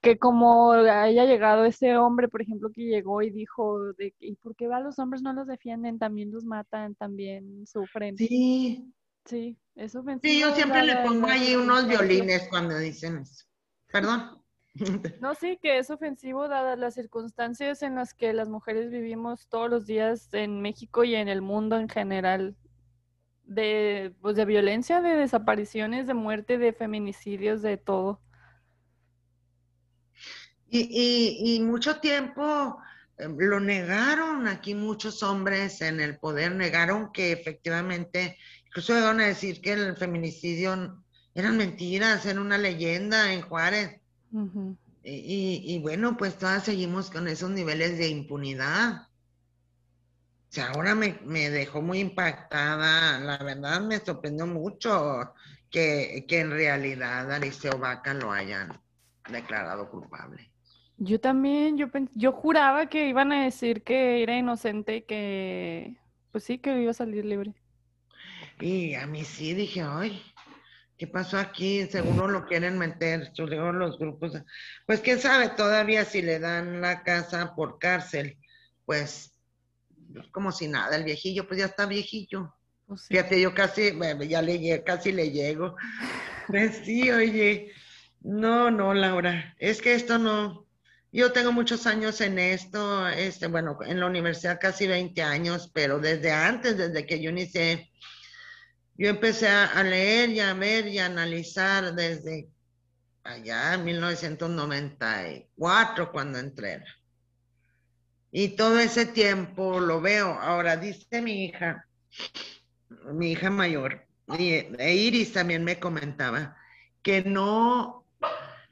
que 0.02 0.18
como 0.18 0.72
haya 0.72 1.26
llegado 1.26 1.66
ese 1.66 1.98
hombre, 1.98 2.28
por 2.28 2.42
ejemplo, 2.42 2.70
que 2.72 2.84
llegó 2.84 3.22
y 3.22 3.30
dijo, 3.30 3.94
de, 3.94 4.14
¿y 4.20 4.36
por 4.36 4.56
qué 4.56 4.68
va 4.68 4.80
los 4.80 4.98
hombres 5.00 5.22
no 5.22 5.34
los 5.34 5.48
defienden? 5.48 6.00
También 6.00 6.32
los 6.32 6.46
matan, 6.46 6.96
también 6.96 7.66
sufren. 7.68 8.18
Sí. 8.18 8.94
Sí, 9.26 9.58
es 9.76 9.94
ofensivo. 9.94 10.34
Sí, 10.34 10.40
yo 10.40 10.56
siempre 10.56 10.84
le 10.84 10.96
pongo 10.98 11.28
ahí 11.28 11.56
unos 11.56 11.86
violines 11.88 12.48
cuando 12.50 12.78
dicen 12.78 13.18
eso. 13.18 13.46
Perdón. 13.92 14.42
No, 15.22 15.36
sí, 15.36 15.58
que 15.62 15.78
es 15.78 15.90
ofensivo 15.90 16.48
dadas 16.48 16.78
las 16.78 16.94
circunstancias 16.94 17.82
en 17.82 17.96
las 17.96 18.14
que 18.14 18.34
las 18.34 18.50
mujeres 18.50 18.92
vivimos 18.92 19.48
todos 19.48 19.70
los 19.70 19.86
días 19.86 20.30
en 20.34 20.62
México 20.62 21.04
y 21.04 21.16
en 21.16 21.28
el 21.28 21.42
mundo 21.42 21.78
en 21.78 21.90
general 21.90 22.56
de, 23.44 24.14
pues 24.22 24.36
de 24.36 24.46
violencia, 24.46 25.02
de 25.02 25.16
desapariciones, 25.16 26.08
de 26.08 26.14
muerte, 26.14 26.58
de 26.58 26.74
feminicidios, 26.74 27.62
de 27.62 27.78
todo. 27.78 28.22
Y, 30.70 31.56
y, 31.56 31.62
mucho 31.62 32.02
tiempo 32.02 32.78
em, 33.18 33.38
lo 33.38 33.62
negaron 33.62 34.48
aquí 34.48 34.76
muchos 34.76 35.24
hombres 35.24 35.82
en 35.82 36.02
el 36.02 36.18
poder, 36.18 36.54
negaron 36.56 37.12
que 37.14 37.32
efectivamente, 37.32 38.38
incluso 38.66 38.94
van 38.94 39.22
a 39.22 39.28
decir 39.28 39.62
que 39.62 39.74
el 39.74 39.96
feminicidio 39.96 41.02
eran 41.34 41.56
mentiras, 41.56 42.26
era 42.26 42.42
una 42.42 42.58
leyenda 42.58 43.32
en 43.32 43.42
Juárez. 43.42 44.02
Y, 45.04 45.64
y, 45.66 45.80
bueno, 45.80 46.18
pues 46.18 46.38
todas 46.38 46.64
seguimos 46.64 47.10
con 47.10 47.28
esos 47.28 47.50
niveles 47.50 47.98
de 47.98 48.10
impunidad. 48.10 49.08
ahora 50.74 50.96
me, 50.96 51.20
me, 51.24 51.50
dejó 51.50 51.82
muy 51.82 52.00
impactada. 52.00 53.20
La 53.20 53.38
verdad 53.38 53.82
me 53.82 54.00
sorprendió 54.00 54.46
mucho 54.46 55.34
que, 55.70 56.26
que 56.28 56.40
en 56.42 56.52
realidad 56.52 57.32
Aristeo 57.32 57.78
Vaca 57.78 58.14
lo 58.14 58.32
hayan 58.32 58.70
declarado 59.30 59.90
culpable. 59.90 60.52
Yo 60.98 61.20
también, 61.20 61.78
yo, 61.78 61.88
yo 62.16 62.32
juraba 62.32 62.88
que 62.88 63.08
iban 63.08 63.32
a 63.32 63.44
decir 63.44 63.84
que 63.84 64.24
era 64.24 64.36
inocente 64.36 64.98
y 64.98 65.02
que, 65.04 65.96
pues 66.32 66.44
sí, 66.44 66.58
que 66.58 66.82
iba 66.82 66.92
a 66.92 66.96
salir 66.96 67.24
libre. 67.24 67.54
Y 68.60 68.96
a 68.96 69.06
mí 69.06 69.24
sí 69.24 69.54
dije, 69.54 69.84
ay, 69.84 70.22
¿qué 70.98 71.08
pasó 71.08 71.38
aquí? 71.38 71.86
Seguro 71.88 72.28
lo 72.28 72.46
quieren 72.46 72.78
meter, 72.78 73.32
los 73.38 74.00
grupos. 74.00 74.34
Pues 74.86 75.02
quién 75.02 75.20
sabe 75.20 75.50
todavía 75.50 76.06
si 76.06 76.22
le 76.22 76.40
dan 76.40 76.82
la 76.82 77.04
casa 77.04 77.54
por 77.56 77.80
cárcel, 77.80 78.38
pues 78.86 79.34
como 80.32 80.52
si 80.52 80.68
nada, 80.68 80.96
el 80.96 81.04
viejillo, 81.04 81.48
pues 81.48 81.60
ya 81.60 81.66
está 81.66 81.86
viejillo. 81.86 82.54
Pues 82.86 83.08
Fíjate, 83.08 83.40
yo 83.40 83.54
casi, 83.54 83.92
ya 84.28 84.42
le, 84.42 84.84
casi 84.84 85.12
le 85.12 85.32
llego. 85.32 85.76
Pues 86.48 86.78
sí, 86.86 87.12
oye, 87.12 87.74
no, 88.22 88.72
no, 88.72 88.94
Laura, 88.94 89.54
es 89.60 89.82
que 89.82 89.96
esto 89.96 90.18
no, 90.18 90.66
yo 91.12 91.32
tengo 91.32 91.52
muchos 91.52 91.88
años 91.88 92.22
en 92.22 92.40
esto, 92.40 93.08
este, 93.10 93.48
bueno, 93.48 93.78
en 93.86 94.00
la 94.00 94.06
universidad 94.06 94.60
casi 94.60 94.88
20 94.88 95.22
años, 95.24 95.70
pero 95.74 96.00
desde 96.00 96.32
antes, 96.32 96.78
desde 96.78 97.06
que 97.06 97.22
yo 97.22 97.32
inicié, 97.32 97.92
yo 98.98 99.10
empecé 99.10 99.48
a, 99.48 99.84
leer 99.84 100.32
y 100.32 100.40
a 100.40 100.56
ver 100.56 100.88
y 100.88 100.98
a 100.98 101.06
analizar 101.06 101.94
desde 101.94 102.50
allá 103.24 103.76
en 103.76 103.86
1994 103.86 106.12
cuando 106.12 106.40
entré. 106.40 106.84
Y 108.32 108.56
todo 108.56 108.80
ese 108.80 109.06
tiempo 109.06 109.80
lo 109.80 110.02
veo. 110.02 110.34
Ahora 110.34 110.78
dice 110.78 111.22
mi 111.22 111.46
hija, 111.46 111.88
mi 113.14 113.34
hija 113.34 113.52
mayor, 113.52 114.08
e 114.38 114.96
Iris 114.96 115.34
también 115.34 115.64
me 115.64 115.80
comentaba, 115.80 116.58
que 117.02 117.24
no 117.24 118.06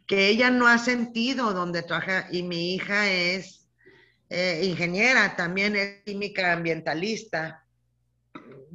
que 0.08 0.28
ella 0.28 0.52
no 0.52 0.68
ha 0.68 0.78
sentido 0.78 1.54
donde 1.54 1.82
trabaja 1.82 2.28
y 2.32 2.44
mi 2.44 2.76
hija 2.76 3.10
es 3.10 3.68
eh, 4.30 4.62
ingeniera, 4.64 5.36
también 5.36 5.76
es 5.76 6.04
química 6.04 6.54
ambientalista 6.54 7.65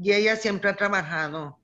y 0.02 0.12
ella 0.12 0.36
siempre 0.36 0.70
ha 0.70 0.76
trabajado 0.76 1.58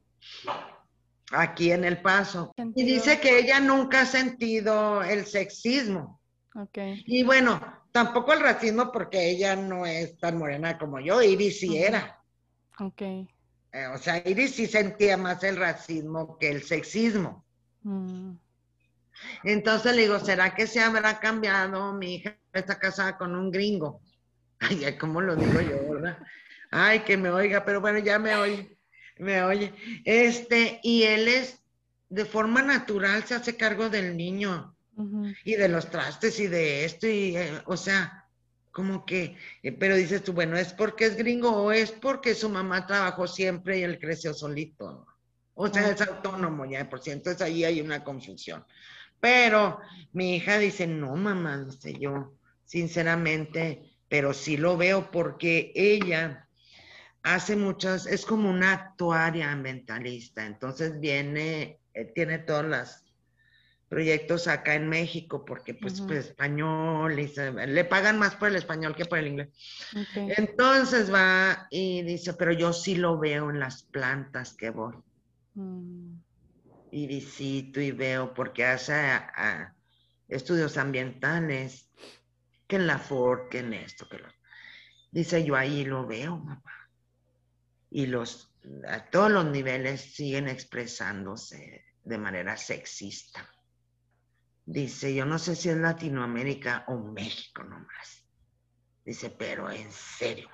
aquí 1.33 1.73
en 1.73 1.85
El 1.85 2.03
Paso. 2.03 2.53
Y 2.75 2.85
dice 2.85 3.19
que 3.19 3.39
ella 3.39 3.61
nunca 3.61 4.03
ha 4.03 4.07
sentido 4.07 5.03
el 5.03 5.27
sexismo. 5.27 6.21
Okay. 6.55 7.03
Y 7.07 7.23
bueno, 7.23 7.61
tampoco 7.93 8.33
el 8.33 8.41
racismo 8.41 8.93
porque 8.93 9.31
ella 9.31 9.57
no 9.57 9.87
es 9.87 10.19
tan 10.19 10.39
morena 10.39 10.79
como 10.79 11.01
yo, 11.01 11.23
Iris 11.23 11.61
sí 11.61 11.77
era. 11.79 12.21
Ok. 12.79 13.03
Eh, 13.03 13.87
o 13.95 13.99
sea, 13.99 14.23
Iris 14.27 14.55
sí 14.55 14.67
sentía 14.67 15.17
más 15.17 15.43
el 15.43 15.57
racismo 15.57 16.39
que 16.39 16.51
el 16.51 16.63
sexismo. 16.63 17.45
Mm. 17.83 18.33
Entonces 19.45 19.97
le 19.97 20.03
digo, 20.03 20.19
¿será 20.21 20.55
que 20.55 20.67
se 20.67 20.81
habrá 20.81 21.21
cambiado? 21.21 21.93
Mi 21.95 22.17
hija 22.17 22.37
está 22.53 22.79
casada 22.79 23.17
con 23.17 23.35
un 23.35 23.51
gringo. 23.51 24.01
Ay, 24.61 24.97
¿cómo 24.99 25.21
lo 25.21 25.37
digo 25.37 25.61
yo, 25.61 25.95
verdad? 25.95 26.19
Ay, 26.71 27.01
que 27.01 27.17
me 27.17 27.31
oiga, 27.31 27.65
pero 27.65 27.81
bueno, 27.81 27.99
ya 27.99 28.19
me 28.19 28.35
oye, 28.37 28.79
me 29.19 29.43
oye. 29.43 29.73
Este, 30.05 30.81
y 30.83 31.05
él 31.05 31.29
es, 31.29 31.63
de 32.09 32.25
forma 32.25 32.63
natural, 32.63 33.25
se 33.25 33.35
hace 33.35 33.57
cargo 33.57 33.89
del 33.89 34.17
niño 34.17 34.77
y 35.45 35.57
de 35.57 35.69
los 35.69 35.91
trastes 35.91 36.41
y 36.41 36.47
de 36.47 36.85
esto, 36.85 37.07
y, 37.07 37.37
eh, 37.37 37.61
o 37.67 37.77
sea, 37.77 38.25
como 38.73 39.05
que, 39.05 39.37
eh, 39.63 39.73
pero 39.73 39.97
dices 39.97 40.23
tú, 40.23 40.33
bueno, 40.33 40.57
¿es 40.57 40.73
porque 40.73 41.07
es 41.07 41.17
gringo 41.17 41.51
o 41.51 41.73
es 41.73 41.93
porque 41.93 42.35
su 42.35 42.49
mamá 42.49 42.87
trabajó 42.87 43.27
siempre 43.27 43.79
y 43.79 43.83
él 43.83 43.99
creció 43.99 44.35
solito? 44.35 45.07
O 45.55 45.69
sea, 45.69 45.91
es 45.91 46.01
autónomo 46.03 46.67
ya, 46.67 46.89
por 46.89 47.01
cierto, 47.01 47.31
entonces 47.31 47.43
ahí 47.43 47.65
hay 47.65 47.81
una 47.81 48.05
confusión. 48.05 48.65
Pero 49.21 49.81
mi 50.13 50.37
hija 50.37 50.59
dice, 50.59 50.87
no, 50.87 51.17
mamá, 51.17 51.65
dice 51.65 51.95
yo, 51.99 52.35
sinceramente, 52.65 53.83
pero 54.09 54.35
sí 54.35 54.59
lo 54.59 54.77
veo 54.77 55.11
porque 55.11 55.73
ella 55.75 56.46
hace 57.27 57.57
muchas, 57.57 58.07
es 58.07 58.25
como 58.25 58.51
una 58.51 58.73
actuaria 58.73 59.53
ambientalista, 59.53 60.47
entonces 60.47 60.99
viene, 61.01 61.81
eh, 61.95 62.13
tiene 62.15 62.39
todos 62.39 62.65
los 62.65 63.05
proyectos 63.89 64.49
acá 64.49 64.75
en 64.75 64.89
México, 64.89 65.45
porque 65.45 65.75
pues, 65.75 66.01
pues 66.01 66.27
español, 66.27 67.19
y 67.21 67.33
le 67.67 67.85
pagan 67.85 68.19
más 68.19 68.35
por 68.35 68.49
el 68.49 68.57
español 68.57 68.97
que 68.97 69.05
por 69.05 69.19
el 69.19 69.29
inglés. 69.29 69.49
Entonces 70.15 71.13
va 71.13 71.69
y 71.71 72.03
dice, 72.03 72.35
pero 72.35 72.53
yo 72.53 72.73
sí 72.73 72.97
lo 72.97 73.19
veo 73.19 73.51
en 73.51 73.61
las 73.61 73.85
plantas 73.85 74.55
que 74.55 74.71
voy. 74.71 74.95
Mm 75.55 76.17
y 76.91 77.07
visito 77.07 77.81
y 77.81 77.91
veo 77.91 78.33
porque 78.33 78.65
hace 78.65 79.21
estudios 80.29 80.77
ambientales, 80.77 81.91
que 82.67 82.77
en 82.77 82.87
la 82.87 82.99
Ford, 82.99 83.49
que 83.51 83.59
en 83.59 83.75
esto, 83.75 84.09
que 84.09 84.19
lo... 84.19 84.29
Dice 85.11 85.45
yo 85.45 85.57
ahí 85.57 85.85
lo 85.85 86.07
veo, 86.07 86.39
mamá. 86.39 86.63
Y 87.97 88.05
los, 88.05 88.53
a 88.87 89.09
todos 89.09 89.31
los 89.31 89.47
niveles 89.47 90.15
siguen 90.15 90.49
expresándose 90.49 91.83
de 92.05 92.19
manera 92.19 92.55
sexista. 92.59 93.49
Dice, 94.67 95.15
yo 95.15 95.25
no 95.25 95.39
sé 95.39 95.57
si 95.57 95.71
es 95.71 95.79
Latinoamérica 95.79 96.85
o 96.89 96.99
México 96.99 97.65
nomás. 97.65 98.29
Dice, 99.03 99.31
pero 99.31 99.71
en 99.71 99.91
serio. 99.91 100.51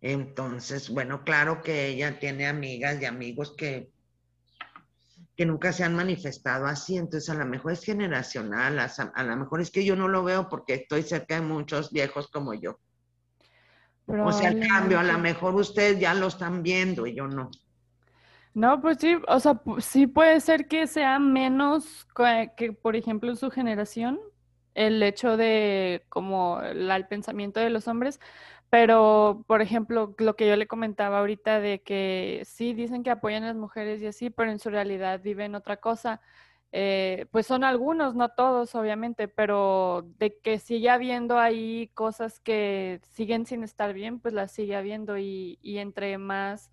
Entonces, 0.00 0.88
bueno, 0.88 1.24
claro 1.24 1.60
que 1.60 1.88
ella 1.88 2.18
tiene 2.18 2.46
amigas 2.46 3.02
y 3.02 3.04
amigos 3.04 3.54
que 3.54 3.92
que 5.36 5.46
nunca 5.46 5.72
se 5.72 5.84
han 5.84 5.94
manifestado 5.94 6.66
así, 6.66 6.96
entonces 6.96 7.30
a 7.30 7.34
lo 7.34 7.46
mejor 7.46 7.70
es 7.70 7.84
generacional, 7.84 8.78
a, 8.80 9.22
lo 9.22 9.36
mejor 9.36 9.60
es 9.60 9.70
que 9.70 9.84
yo 9.84 9.94
no 9.94 10.08
lo 10.08 10.24
veo 10.24 10.48
porque 10.48 10.74
estoy 10.74 11.04
cerca 11.04 11.36
de 11.36 11.42
muchos 11.42 11.92
viejos 11.92 12.28
como 12.28 12.54
yo. 12.54 12.80
O 14.08 14.32
sea, 14.32 14.48
al 14.48 14.60
cambio, 14.60 14.98
a 14.98 15.02
lo 15.02 15.18
mejor 15.18 15.54
ustedes 15.54 16.00
ya 16.00 16.14
lo 16.14 16.28
están 16.28 16.62
viendo 16.62 17.06
y 17.06 17.14
yo 17.14 17.28
no. 17.28 17.50
No, 18.54 18.80
pues 18.80 18.96
sí, 18.98 19.16
o 19.28 19.38
sea, 19.38 19.60
sí 19.78 20.06
puede 20.06 20.40
ser 20.40 20.66
que 20.66 20.86
sea 20.86 21.18
menos 21.18 22.06
que, 22.56 22.72
por 22.72 22.96
ejemplo, 22.96 23.36
su 23.36 23.50
generación, 23.50 24.18
el 24.74 25.02
hecho 25.02 25.36
de 25.36 26.04
como 26.08 26.60
el 26.62 27.06
pensamiento 27.06 27.60
de 27.60 27.70
los 27.70 27.86
hombres, 27.86 28.18
pero, 28.70 29.44
por 29.46 29.62
ejemplo, 29.62 30.14
lo 30.18 30.36
que 30.36 30.48
yo 30.48 30.56
le 30.56 30.66
comentaba 30.66 31.18
ahorita 31.20 31.60
de 31.60 31.82
que 31.82 32.42
sí 32.44 32.74
dicen 32.74 33.02
que 33.02 33.10
apoyan 33.10 33.44
a 33.44 33.48
las 33.48 33.56
mujeres 33.56 34.02
y 34.02 34.06
así, 34.06 34.30
pero 34.30 34.50
en 34.50 34.58
su 34.58 34.70
realidad 34.70 35.20
viven 35.22 35.54
otra 35.54 35.78
cosa. 35.78 36.20
Eh, 36.70 37.26
pues 37.30 37.46
son 37.46 37.64
algunos, 37.64 38.14
no 38.14 38.28
todos, 38.30 38.74
obviamente, 38.74 39.26
pero 39.28 40.06
de 40.18 40.38
que 40.38 40.58
sigue 40.58 40.90
habiendo 40.90 41.38
ahí 41.38 41.90
cosas 41.94 42.40
que 42.40 43.00
siguen 43.14 43.46
sin 43.46 43.64
estar 43.64 43.94
bien, 43.94 44.20
pues 44.20 44.34
las 44.34 44.52
sigue 44.52 44.76
habiendo 44.76 45.16
y, 45.18 45.58
y 45.62 45.78
entre 45.78 46.18
más 46.18 46.70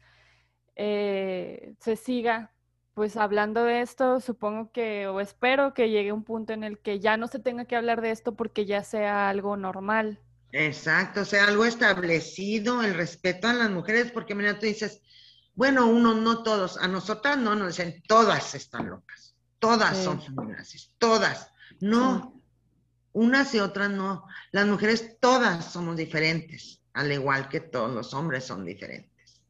eh, 0.75 1.75
se 1.79 1.95
siga 1.95 2.51
pues 2.95 3.17
hablando 3.17 3.65
de 3.65 3.81
esto, 3.81 4.21
supongo 4.21 4.71
que 4.71 5.07
o 5.07 5.19
espero 5.19 5.73
que 5.73 5.89
llegue 5.89 6.13
un 6.13 6.23
punto 6.23 6.53
en 6.53 6.63
el 6.63 6.79
que 6.79 7.01
ya 7.01 7.17
no 7.17 7.27
se 7.27 7.39
tenga 7.39 7.65
que 7.65 7.75
hablar 7.75 8.01
de 8.01 8.11
esto 8.11 8.35
porque 8.35 8.65
ya 8.65 8.83
sea 8.83 9.27
algo 9.29 9.57
normal. 9.57 10.21
Exacto, 10.53 11.21
o 11.21 11.25
sea, 11.25 11.47
algo 11.47 11.65
establecido, 11.65 12.81
el 12.81 12.93
respeto 12.93 13.49
a 13.49 13.53
las 13.53 13.69
mujeres, 13.69 14.13
porque 14.13 14.33
mira, 14.33 14.57
tú 14.57 14.65
dices, 14.65 15.01
bueno, 15.55 15.87
uno, 15.87 16.13
no 16.13 16.41
todos, 16.41 16.77
a 16.77 16.87
nosotras 16.87 17.37
no 17.37 17.53
nos 17.55 17.75
dicen, 17.75 18.01
todas 18.07 18.55
están 18.55 18.89
locas, 18.89 19.24
todas 19.59 19.97
son 19.97 20.21
feminazis, 20.21 20.91
todas. 20.97 21.49
No, 21.79 22.41
unas 23.13 23.53
y 23.55 23.59
otras 23.59 23.89
no. 23.89 24.25
Las 24.51 24.67
mujeres 24.67 25.17
todas 25.19 25.71
somos 25.71 25.97
diferentes, 25.97 26.81
al 26.93 27.11
igual 27.11 27.49
que 27.49 27.61
todos 27.61 27.93
los 27.93 28.13
hombres 28.13 28.43
son 28.45 28.65
diferentes. 28.65 29.41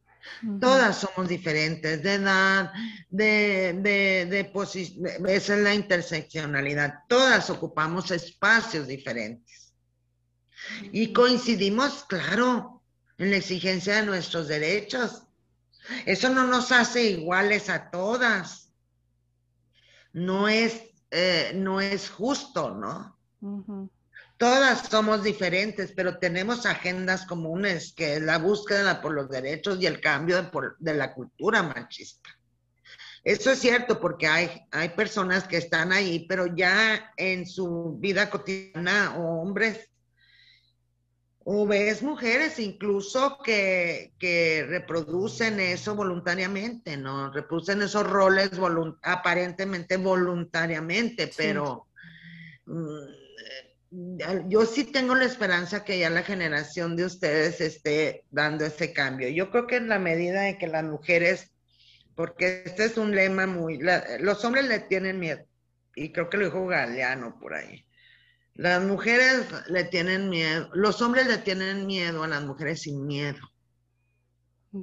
Todas 0.60 0.98
somos 0.98 1.30
diferentes 1.30 2.02
de 2.02 2.14
edad, 2.16 2.74
de, 3.10 3.78
de, 3.80 4.26
de 4.26 4.46
posición, 4.46 5.06
esa 5.28 5.56
es 5.56 5.62
la 5.62 5.74
interseccionalidad. 5.74 7.00
Todas 7.08 7.50
ocupamos 7.50 8.10
espacios 8.12 8.88
diferentes. 8.88 9.74
Y 10.92 11.14
coincidimos, 11.14 12.06
claro, 12.06 12.82
en 13.18 13.32
la 13.32 13.38
exigencia 13.38 13.98
de 13.98 14.06
nuestros 14.06 14.48
derechos. 14.48 15.24
Eso 16.06 16.30
no 16.30 16.46
nos 16.48 16.72
hace 16.72 17.04
iguales 17.04 17.70
a 17.70 17.92
todas. 17.92 18.65
No 20.16 20.48
es, 20.48 20.82
eh, 21.12 21.52
no 21.56 21.82
es 21.82 22.10
justo, 22.10 22.72
¿no? 22.72 23.20
Todas 24.38 24.88
somos 24.88 25.24
diferentes, 25.24 25.92
pero 25.92 26.20
tenemos 26.20 26.66
agendas 26.66 27.26
comunes, 27.26 27.92
que 27.94 28.14
es 28.16 28.22
la 28.22 28.38
búsqueda 28.38 29.02
por 29.02 29.14
los 29.14 29.30
derechos 29.30 29.78
y 29.82 29.88
el 29.88 30.00
cambio 30.00 30.42
de, 30.42 30.50
de 30.80 30.94
la 30.94 31.14
cultura 31.14 31.64
machista. 31.64 32.30
Eso 33.26 33.52
es 33.52 33.60
cierto, 33.60 34.00
porque 34.00 34.28
hay, 34.28 34.62
hay 34.72 34.90
personas 34.90 35.44
que 35.44 35.58
están 35.58 35.92
ahí, 35.92 36.26
pero 36.30 36.46
ya 36.56 37.12
en 37.18 37.46
su 37.46 37.98
vida 38.00 38.30
cotidiana, 38.30 39.18
o 39.18 39.42
hombres 39.42 39.90
O 41.48 41.68
ves 41.68 42.02
mujeres 42.02 42.58
incluso 42.58 43.38
que, 43.44 44.14
que 44.18 44.66
reproducen 44.68 45.60
eso 45.60 45.94
voluntariamente, 45.94 46.98
¿no? 46.98 47.32
Reproducen 47.32 47.84
esos 47.84 48.10
roles 48.10 48.50
aparentemente 49.04 49.98
voluntariamente, 49.98 51.32
pero 51.38 51.86
mm, 52.66 54.48
yo 54.48 54.66
sí 54.66 54.86
tengo 54.86 55.14
la 55.14 55.26
esperanza 55.26 55.86
que 55.86 56.00
ya 56.00 56.10
la 56.10 56.24
generación 56.24 56.96
de 56.96 57.06
ustedes 57.06 57.62
esté 57.62 58.24
dando 58.32 58.66
ese 58.66 58.92
cambio. 58.92 59.30
Yo 59.30 59.52
creo 59.52 59.68
que 59.68 59.76
en 59.76 59.88
la 59.88 60.00
medida 60.00 60.50
en 60.50 60.58
que 60.58 60.66
las 60.66 60.84
mujeres, 60.84 61.52
porque 62.16 62.64
este 62.66 62.86
es 62.86 62.98
un 62.98 63.14
lema 63.14 63.46
muy, 63.46 63.78
los 64.20 64.44
hombres 64.44 64.66
le 64.68 64.80
tienen 64.80 65.20
miedo, 65.20 65.46
y 65.96 66.12
creo 66.12 66.28
que 66.28 66.38
lo 66.38 66.46
dijo 66.46 66.66
Galeano 66.66 67.38
por 67.40 67.54
ahí 67.54 67.85
las 68.56 68.82
mujeres 68.82 69.46
le 69.68 69.84
tienen 69.84 70.30
miedo, 70.30 70.70
los 70.74 71.02
hombres 71.02 71.28
le 71.28 71.38
tienen 71.38 71.86
miedo 71.86 72.24
a 72.24 72.28
las 72.28 72.42
mujeres 72.44 72.82
sin 72.82 73.06
miedo. 73.06 73.40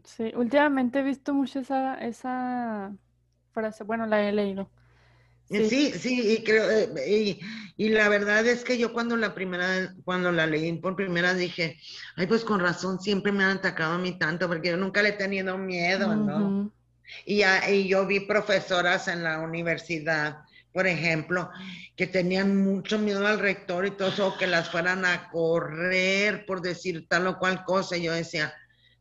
Sí, 0.04 0.32
últimamente 0.36 1.00
he 1.00 1.02
visto 1.02 1.34
mucho 1.34 1.60
esa, 1.60 1.94
esa 1.96 2.94
frase, 3.52 3.84
bueno, 3.84 4.06
la 4.06 4.26
he 4.26 4.32
leído. 4.32 4.70
Sí, 5.48 5.92
sí, 5.92 6.32
y 6.32 6.44
creo, 6.44 6.70
eh, 6.70 7.38
y, 7.76 7.88
la 7.90 8.08
verdad 8.08 8.46
es 8.46 8.64
que 8.64 8.78
yo 8.78 8.92
cuando 8.92 9.16
la 9.18 9.34
primera, 9.34 9.94
cuando 10.04 10.32
la 10.32 10.46
leí 10.46 10.72
por 10.78 10.96
primera 10.96 11.34
dije, 11.34 11.78
ay, 12.16 12.26
pues 12.26 12.42
con 12.44 12.60
razón 12.60 13.00
siempre 13.00 13.32
me 13.32 13.44
han 13.44 13.58
atacado 13.58 13.94
a 13.94 13.98
mí 13.98 14.18
tanto, 14.18 14.48
porque 14.48 14.70
yo 14.70 14.76
nunca 14.78 15.02
le 15.02 15.10
he 15.10 15.12
tenido 15.12 15.58
miedo, 15.58 16.14
¿no? 16.16 16.72
Y, 17.26 17.42
y 17.42 17.88
yo 17.88 18.06
vi 18.06 18.20
profesoras 18.20 19.08
en 19.08 19.24
la 19.24 19.40
universidad 19.40 20.38
por 20.72 20.86
ejemplo, 20.86 21.50
que 21.96 22.06
tenían 22.06 22.56
mucho 22.56 22.98
miedo 22.98 23.26
al 23.26 23.38
rector 23.38 23.86
y 23.86 23.90
todo 23.90 24.08
eso, 24.08 24.36
que 24.38 24.46
las 24.46 24.70
fueran 24.70 25.04
a 25.04 25.28
correr 25.30 26.46
por 26.46 26.62
decir 26.62 27.06
tal 27.08 27.26
o 27.26 27.38
cual 27.38 27.64
cosa. 27.64 27.96
Y 27.96 28.04
yo 28.04 28.12
decía, 28.12 28.54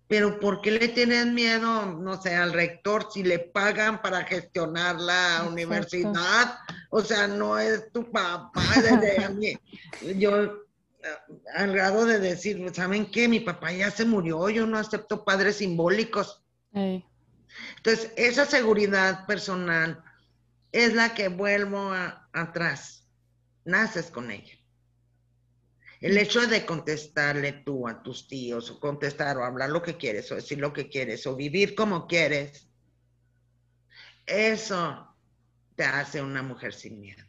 pero 0.07 0.39
¿por 0.39 0.61
qué 0.61 0.72
le 0.72 0.89
tienen 0.89 1.34
miedo, 1.34 1.85
no 1.85 2.22
sé, 2.22 2.35
al 2.35 2.52
rector 2.52 3.07
si 3.11 3.23
le 3.23 3.39
pagan 3.39 4.02
para 4.02 4.26
gestionar 4.26 4.98
la 4.98 5.45
universidad? 5.49 6.57
O 6.89 7.02
sea, 7.02 7.27
no 7.27 7.57
es 7.57 7.89
tu 7.93 8.11
papá. 8.11 8.61
Desde 8.76 9.23
a 9.23 9.30
mí. 9.30 9.57
Yo, 10.18 10.65
al 11.56 11.72
grado 11.72 12.06
de 12.06 12.19
decir, 12.19 12.69
¿saben 12.73 13.10
qué? 13.10 13.30
Mi 13.30 13.39
papá 13.39 13.72
ya 13.72 13.89
se 13.89 14.03
murió, 14.03 14.49
yo 14.49 14.68
no 14.68 14.77
acepto 14.77 15.23
padres 15.23 15.56
simbólicos. 15.56 16.43
Entonces, 16.73 18.11
esa 18.18 18.45
seguridad 18.45 19.26
personal 19.26 20.03
es 20.72 20.93
la 20.93 21.14
que 21.14 21.27
vuelvo 21.27 21.91
atrás. 22.34 23.07
Naces 23.65 24.10
con 24.10 24.31
ella. 24.31 24.53
El 25.99 26.18
hecho 26.18 26.48
de 26.48 26.65
contestarle 26.65 27.53
tú 27.53 27.88
a 27.88 28.02
tus 28.02 28.27
tíos, 28.27 28.72
o 28.72 28.80
contestar, 28.80 29.38
o 29.38 29.45
hablar 29.45 29.69
lo 29.69 29.84
que 29.84 29.98
quieres, 29.98 30.31
o 30.31 30.35
decir 30.35 30.57
lo 30.57 30.73
que 30.73 30.89
quieres, 30.89 31.27
o 31.27 31.35
vivir 31.35 31.76
como 31.76 32.07
quieres, 32.07 32.68
eso 34.26 35.15
te 35.76 35.84
hace 35.84 36.22
una 36.22 36.41
mujer 36.41 36.73
sin 36.73 36.99
miedo. 36.99 37.23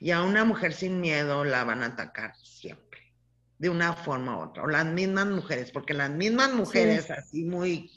Y 0.00 0.10
a 0.10 0.22
una 0.22 0.44
mujer 0.44 0.72
sin 0.72 1.00
miedo 1.00 1.44
la 1.44 1.62
van 1.62 1.84
a 1.84 1.86
atacar 1.86 2.34
siempre, 2.36 3.14
de 3.58 3.68
una 3.68 3.92
forma 3.92 4.36
u 4.38 4.50
otra. 4.50 4.64
O 4.64 4.66
las 4.66 4.86
mismas 4.86 5.26
mujeres, 5.26 5.70
porque 5.70 5.94
las 5.94 6.10
mismas 6.10 6.52
mujeres 6.52 7.10
así 7.12 7.44
muy 7.44 7.92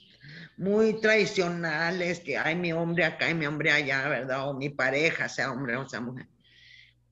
muy 0.57 0.99
tradicionales, 1.01 2.19
que 2.19 2.37
hay 2.37 2.55
mi 2.55 2.73
hombre 2.73 3.05
acá 3.05 3.29
y 3.29 3.33
mi 3.33 3.45
hombre 3.45 3.71
allá, 3.71 4.07
¿verdad? 4.07 4.49
O 4.49 4.53
mi 4.53 4.69
pareja, 4.69 5.27
sea 5.29 5.51
hombre 5.51 5.75
o 5.75 5.87
sea 5.87 6.01
mujer. 6.01 6.27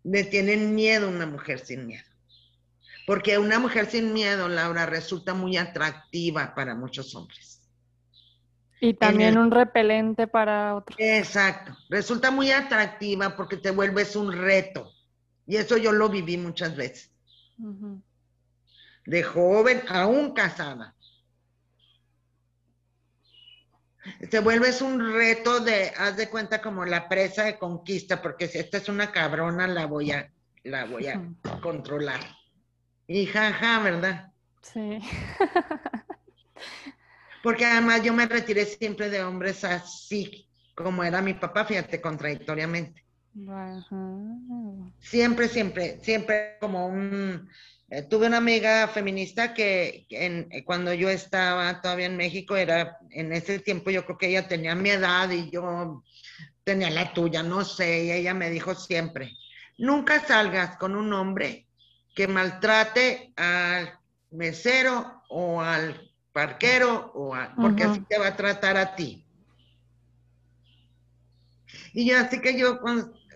Le 0.03 0.23
tienen 0.23 0.75
miedo 0.75 1.07
a 1.07 1.11
una 1.11 1.25
mujer 1.25 1.59
sin 1.59 1.87
miedo. 1.87 2.05
Porque 3.07 3.37
una 3.37 3.59
mujer 3.59 3.87
sin 3.87 4.13
miedo, 4.13 4.47
Laura, 4.47 4.85
resulta 4.85 5.33
muy 5.33 5.57
atractiva 5.57 6.53
para 6.55 6.75
muchos 6.75 7.15
hombres. 7.15 7.61
Y 8.79 8.93
también 8.95 9.37
un 9.37 9.51
repelente 9.51 10.27
para 10.27 10.75
otros. 10.75 10.97
Exacto. 10.99 11.75
Resulta 11.89 12.31
muy 12.31 12.51
atractiva 12.51 13.35
porque 13.35 13.57
te 13.57 13.69
vuelves 13.69 14.15
un 14.15 14.31
reto. 14.31 14.91
Y 15.45 15.57
eso 15.57 15.77
yo 15.77 15.91
lo 15.91 16.09
viví 16.09 16.37
muchas 16.37 16.75
veces. 16.75 17.11
De 19.05 19.23
joven, 19.23 19.83
aún 19.87 20.33
casada 20.33 20.95
te 24.29 24.39
vuelves 24.39 24.81
un 24.81 25.13
reto 25.13 25.59
de, 25.59 25.91
haz 25.97 26.17
de 26.17 26.29
cuenta 26.29 26.61
como 26.61 26.85
la 26.85 27.07
presa 27.07 27.43
de 27.43 27.57
conquista, 27.57 28.21
porque 28.21 28.47
si 28.47 28.59
esta 28.59 28.77
es 28.77 28.89
una 28.89 29.11
cabrona, 29.11 29.67
la 29.67 29.85
voy 29.85 30.11
a, 30.11 30.31
la 30.63 30.85
voy 30.85 31.07
a 31.07 31.21
controlar. 31.61 32.21
Y 33.07 33.25
jaja, 33.25 33.79
¿verdad? 33.79 34.31
Sí. 34.61 34.99
porque 37.43 37.65
además 37.65 38.03
yo 38.03 38.13
me 38.13 38.25
retiré 38.25 38.65
siempre 38.65 39.09
de 39.09 39.23
hombres 39.23 39.63
así, 39.63 40.47
como 40.75 41.03
era 41.03 41.21
mi 41.21 41.33
papá, 41.33 41.65
fíjate, 41.65 41.99
contradictoriamente. 41.99 43.03
Siempre, 44.99 45.47
siempre, 45.47 45.99
siempre 46.01 46.57
como 46.59 46.87
un 46.87 47.49
eh, 47.93 48.03
tuve 48.03 48.27
una 48.27 48.37
amiga 48.37 48.87
feminista 48.87 49.53
que 49.53 50.05
eh, 50.09 50.63
cuando 50.63 50.93
yo 50.93 51.09
estaba 51.09 51.81
todavía 51.81 52.05
en 52.05 52.15
México, 52.15 52.55
era 52.55 52.97
en 53.09 53.33
ese 53.33 53.59
tiempo 53.59 53.91
yo 53.91 54.05
creo 54.05 54.17
que 54.17 54.29
ella 54.29 54.47
tenía 54.47 54.73
mi 54.75 54.91
edad 54.91 55.29
y 55.29 55.51
yo 55.51 56.01
tenía 56.63 56.89
la 56.89 57.11
tuya, 57.11 57.43
no 57.43 57.65
sé, 57.65 58.05
y 58.05 58.11
ella 58.13 58.33
me 58.33 58.49
dijo 58.49 58.75
siempre, 58.75 59.33
nunca 59.77 60.25
salgas 60.25 60.77
con 60.77 60.95
un 60.95 61.11
hombre 61.11 61.67
que 62.15 62.29
maltrate 62.29 63.33
al 63.35 63.99
mesero 64.29 65.23
o 65.27 65.59
al 65.59 66.13
parquero, 66.31 67.11
o 67.13 67.35
porque 67.57 67.83
así 67.83 67.99
te 68.07 68.17
va 68.17 68.27
a 68.27 68.37
tratar 68.37 68.77
a 68.77 68.95
ti. 68.95 69.25
Y 71.91 72.09
yo 72.09 72.17
así 72.17 72.39
que 72.39 72.57
yo 72.57 72.79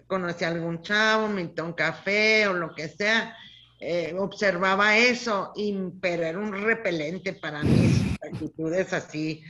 conocí 0.08 0.46
a 0.46 0.48
algún 0.48 0.82
chavo, 0.82 1.28
me 1.28 1.44
un 1.44 1.74
café 1.74 2.48
o 2.48 2.54
lo 2.54 2.74
que 2.74 2.88
sea, 2.88 3.36
eh, 3.80 4.16
observaba 4.18 4.98
eso, 4.98 5.52
y, 5.56 5.76
pero 6.02 6.24
era 6.24 6.40
un 6.40 6.54
repelente 6.54 7.34
para 7.34 7.62
mí, 7.62 8.16
actitudes 8.22 8.94
así, 8.94 9.44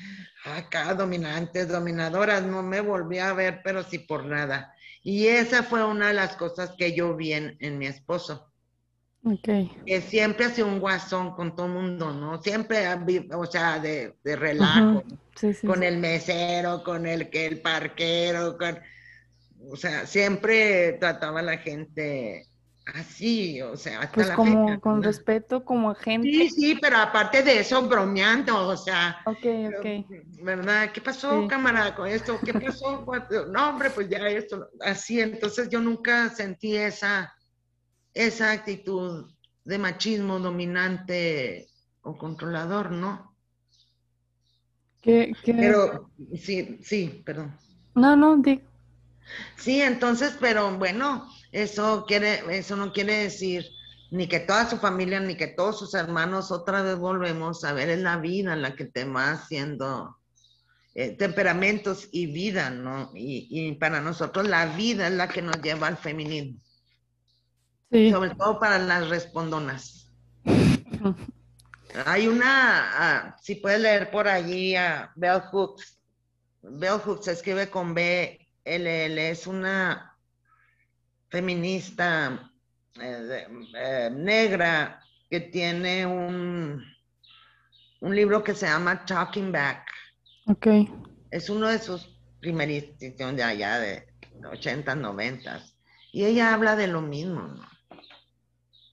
acá 0.44 0.94
dominantes, 0.94 1.68
dominadoras, 1.68 2.44
no 2.44 2.64
me 2.64 2.82
volví 2.82 3.20
a 3.20 3.34
ver, 3.34 3.62
pero 3.64 3.84
sí 3.84 4.00
por 4.00 4.26
nada. 4.26 4.74
Y 5.04 5.28
esa 5.28 5.64
fue 5.64 5.86
una 5.86 6.08
de 6.08 6.16
las 6.16 6.36
cosas 6.36 6.72
que 6.78 6.96
yo 6.96 7.16
vi 7.16 7.34
en, 7.34 7.78
mi 7.78 7.86
esposo. 7.86 8.52
Okay. 9.24 9.72
Que 9.86 10.02
siempre 10.02 10.46
hacía 10.46 10.66
un 10.66 10.80
guasón 10.80 11.36
con 11.36 11.56
todo 11.56 11.68
el 11.68 11.74
mundo, 11.74 12.12
¿no? 12.12 12.42
Siempre, 12.42 12.86
o 13.34 13.46
sea, 13.46 13.80
de, 13.80 14.16
relajo, 14.24 15.04
con 15.66 15.84
el 15.84 15.98
mesero, 15.98 16.84
con 16.84 17.06
el 17.06 17.30
que 17.30 17.46
el 17.46 17.62
parquero, 17.62 18.58
con, 18.58 18.80
o 19.72 19.76
sea, 19.76 20.08
siempre 20.08 20.94
trataba 20.94 21.40
a 21.40 21.44
la 21.44 21.58
gente 21.58 22.48
así, 22.86 23.62
o 23.62 23.76
sea, 23.76 24.02
hasta 24.02 24.14
pues 24.14 24.32
como 24.32 24.80
con 24.80 25.02
respeto 25.02 25.64
como 25.66 25.96
gente. 25.96 26.30
Sí, 26.30 26.50
sí, 26.50 26.78
pero 26.80 26.98
aparte 26.98 27.42
de 27.42 27.60
eso, 27.60 27.82
bromeando, 27.88 28.68
o 28.68 28.78
sea. 28.78 29.18
Ok, 29.26 29.46
ok. 29.78 29.86
¿Verdad? 30.44 30.92
¿Qué 30.92 31.02
pasó, 31.02 31.48
camarada, 31.48 31.96
con 31.96 32.08
esto? 32.08 32.40
¿Qué 32.44 32.54
pasó? 32.54 33.06
no, 33.52 33.70
hombre, 33.70 33.90
pues 33.90 34.10
ya 34.10 34.28
esto, 34.28 34.70
así, 34.82 35.20
entonces 35.20 35.70
yo 35.70 35.80
nunca 35.80 36.30
sentí 36.30 36.76
esa, 36.76 37.34
esa 38.14 38.52
actitud 38.52 39.32
de 39.64 39.78
machismo 39.80 40.40
dominante 40.40 41.68
o 42.02 42.18
controlador, 42.18 42.92
¿no? 42.92 43.36
¿Qué, 45.02 45.34
Pero, 45.44 46.10
sí, 46.36 46.80
sí, 46.82 47.22
perdón. 47.26 47.56
No, 47.96 48.16
no, 48.16 48.38
digo. 48.38 48.62
Sí, 49.56 49.82
entonces, 49.82 50.38
pero 50.40 50.78
bueno, 50.78 51.28
eso, 51.56 52.04
quiere, 52.06 52.44
eso 52.50 52.76
no 52.76 52.92
quiere 52.92 53.14
decir 53.20 53.66
ni 54.12 54.28
que 54.28 54.42
toda 54.42 54.70
su 54.70 54.78
familia, 54.78 55.22
ni 55.22 55.36
que 55.38 55.48
todos 55.48 55.80
sus 55.80 55.94
hermanos 55.94 56.52
otra 56.52 56.82
vez 56.82 56.98
volvemos 56.98 57.64
a 57.64 57.72
ver 57.72 57.90
en 57.90 58.04
la 58.04 58.18
vida 58.18 58.58
la 58.58 58.76
que 58.76 58.84
te 58.86 59.06
va 59.06 59.32
haciendo 59.32 60.18
eh, 60.96 61.12
temperamentos 61.12 62.10
y 62.12 62.28
vida, 62.28 62.70
¿no? 62.70 63.12
Y, 63.16 63.72
para 63.76 64.02
nosotros 64.02 64.48
la 64.48 64.66
vida 64.76 65.08
es 65.08 65.14
la 65.14 65.30
que 65.30 65.42
nos 65.42 65.62
lleva 65.62 65.88
al 65.88 65.98
feminismo. 65.98 66.60
Sí. 67.90 68.12
Sobre 68.12 68.32
todo 68.32 68.60
para 68.60 68.78
las 68.78 69.08
respondonas. 69.08 70.12
Hay 72.06 72.28
una, 72.28 72.44
ah, 72.48 73.38
si 73.42 73.56
puedes 73.56 73.80
leer 73.80 74.12
por 74.12 74.28
allí 74.28 74.76
a 74.76 75.10
Bell 75.16 75.42
Hooks. 75.52 76.00
Bell 76.62 77.00
Hooks 77.00 77.26
se 77.26 77.32
escribe 77.32 77.70
con 77.70 77.94
B, 77.94 78.46
L, 78.66 79.06
L, 79.06 79.30
es 79.30 79.48
una 79.48 80.15
feminista 81.36 82.50
eh, 82.98 83.46
eh, 83.76 84.10
negra 84.10 85.02
que 85.30 85.42
tiene 85.42 86.06
un, 86.06 86.82
un 88.00 88.16
libro 88.16 88.42
que 88.42 88.54
se 88.54 88.68
llama 88.68 89.04
Talking 89.04 89.52
Back. 89.52 89.86
Ok. 90.46 90.68
Es 91.32 91.50
uno 91.50 91.68
de 91.68 91.80
sus 91.80 92.08
primerísimos 92.40 93.36
de 93.36 93.44
allá 93.44 93.80
de 93.80 94.08
80, 94.50 94.96
90. 94.96 95.62
Y 96.14 96.24
ella 96.24 96.54
habla 96.54 96.78
de 96.78 96.88
lo 96.88 97.02
mismo, 97.02 97.54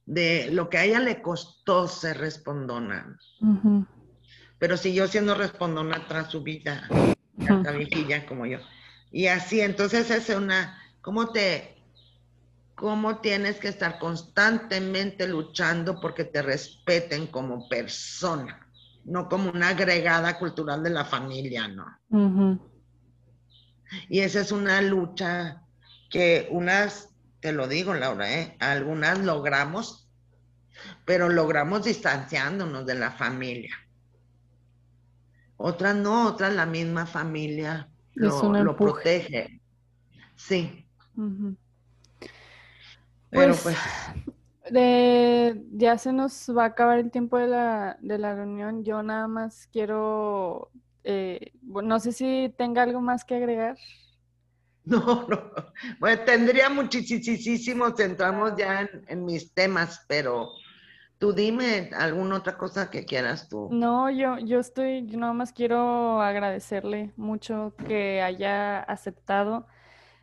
de 0.05 0.49
lo 0.51 0.69
que 0.69 0.79
a 0.79 0.85
ella 0.85 0.99
le 0.99 1.23
costó 1.23 1.87
ser 1.87 2.19
respondona. 2.19 3.21
Pero 4.59 4.77
siguió 4.77 5.07
siendo 5.07 5.37
respondona 5.37 6.09
tras 6.09 6.33
su 6.33 6.43
vida, 6.43 6.89
hasta 7.39 7.71
viejilla 7.71 8.27
como 8.27 8.47
yo. 8.47 8.59
Y 9.13 9.29
así, 9.29 9.61
entonces 9.61 10.11
es 10.11 10.29
una, 10.31 10.83
¿cómo 11.03 11.31
te, 11.31 11.82
cómo 12.83 13.19
tienes 13.19 13.59
que 13.59 13.69
estar 13.69 14.01
constantemente 14.01 15.29
luchando 15.29 16.01
porque 16.01 16.25
te 16.25 16.43
respeten 16.43 17.29
como 17.29 17.69
persona, 17.69 18.67
no 19.05 19.29
como 19.29 19.53
una 19.53 19.69
agregada 19.69 20.37
cultural 20.37 20.83
de 20.83 20.91
la 20.91 21.05
familia, 21.05 21.69
¿no? 21.69 21.87
Y 24.09 24.19
esa 24.19 24.41
es 24.41 24.51
una 24.51 24.83
lucha 24.83 25.63
que 26.11 26.49
unas, 26.51 27.11
te 27.39 27.53
lo 27.53 27.69
digo, 27.69 27.95
Laura, 27.95 28.29
¿eh? 28.33 28.57
algunas 28.59 29.21
logramos, 29.21 30.09
pero 31.05 31.29
logramos 31.29 31.85
distanciándonos 31.85 32.85
de 32.85 32.97
la 32.97 33.13
familia. 33.13 33.77
Otras 35.57 35.95
no, 35.95 36.27
otras 36.27 36.53
la 36.53 36.67
misma 36.67 37.07
familia 37.07 37.89
lo, 38.15 38.77
protege. 38.77 39.61
Sí. 40.35 40.85
Pero 43.33 43.55
pues, 43.63 43.77
pues 44.71 45.57
ya 45.73 45.97
se 45.97 46.13
nos 46.13 46.47
va 46.57 46.65
a 46.65 46.67
acabar 46.67 46.99
el 46.99 47.11
tiempo 47.11 47.39
de 47.39 47.49
la, 47.49 47.97
de 48.01 48.19
la 48.19 48.35
reunión. 48.35 48.85
Yo 48.85 49.03
nada 49.03 49.27
más 49.27 49.69
quiero, 49.73 50.71
eh, 51.03 51.53
no 51.63 51.99
sé 51.99 52.13
si 52.13 52.55
tenga 52.59 52.83
algo 52.83 53.01
más 53.01 53.25
que 53.25 53.37
agregar. 53.37 53.77
No, 54.85 55.29
no. 55.29 55.53
Bueno, 56.01 56.23
tendría 56.25 56.69
muchísimo, 56.69 57.95
entramos 57.97 58.55
ya 58.59 58.91
en, 59.07 59.25
mis 59.25 59.55
temas, 59.55 60.05
pero 60.09 60.49
tú 61.19 61.33
dime 61.33 61.91
alguna 61.97 62.39
otra 62.39 62.59
cosa 62.59 62.91
que 62.91 63.05
quieras 63.05 63.49
tú. 63.49 63.69
No, 63.71 64.11
yo, 64.11 64.41
yo 64.41 64.59
estoy, 64.59 65.07
yo 65.07 65.21
nada 65.21 65.35
más 65.35 65.53
quiero 65.53 66.21
agradecerle 66.21 67.13
mucho 67.17 67.75
que 67.87 68.23
haya 68.23 68.81
aceptado 68.81 69.69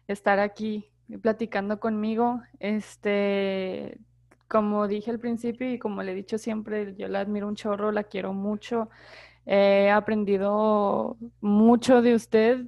estar 0.10 0.42
aquí 0.42 0.92
platicando 1.22 1.80
conmigo. 1.80 2.42
Este, 2.60 4.00
como 4.48 4.88
dije 4.88 5.12
al 5.12 5.20
principio 5.20 5.72
y 5.72 5.80
como 5.80 6.04
le 6.04 6.12
he 6.12 6.16
dicho 6.16 6.38
siempre, 6.38 6.96
yo 6.98 7.08
la 7.08 7.22
admiro 7.22 7.48
un 7.48 7.56
chorro, 7.56 7.92
la 7.92 8.04
quiero 8.04 8.34
mucho. 8.34 8.90
He 9.46 9.90
aprendido 9.90 11.18
mucho 11.42 12.02
de 12.02 12.16
usted. 12.16 12.66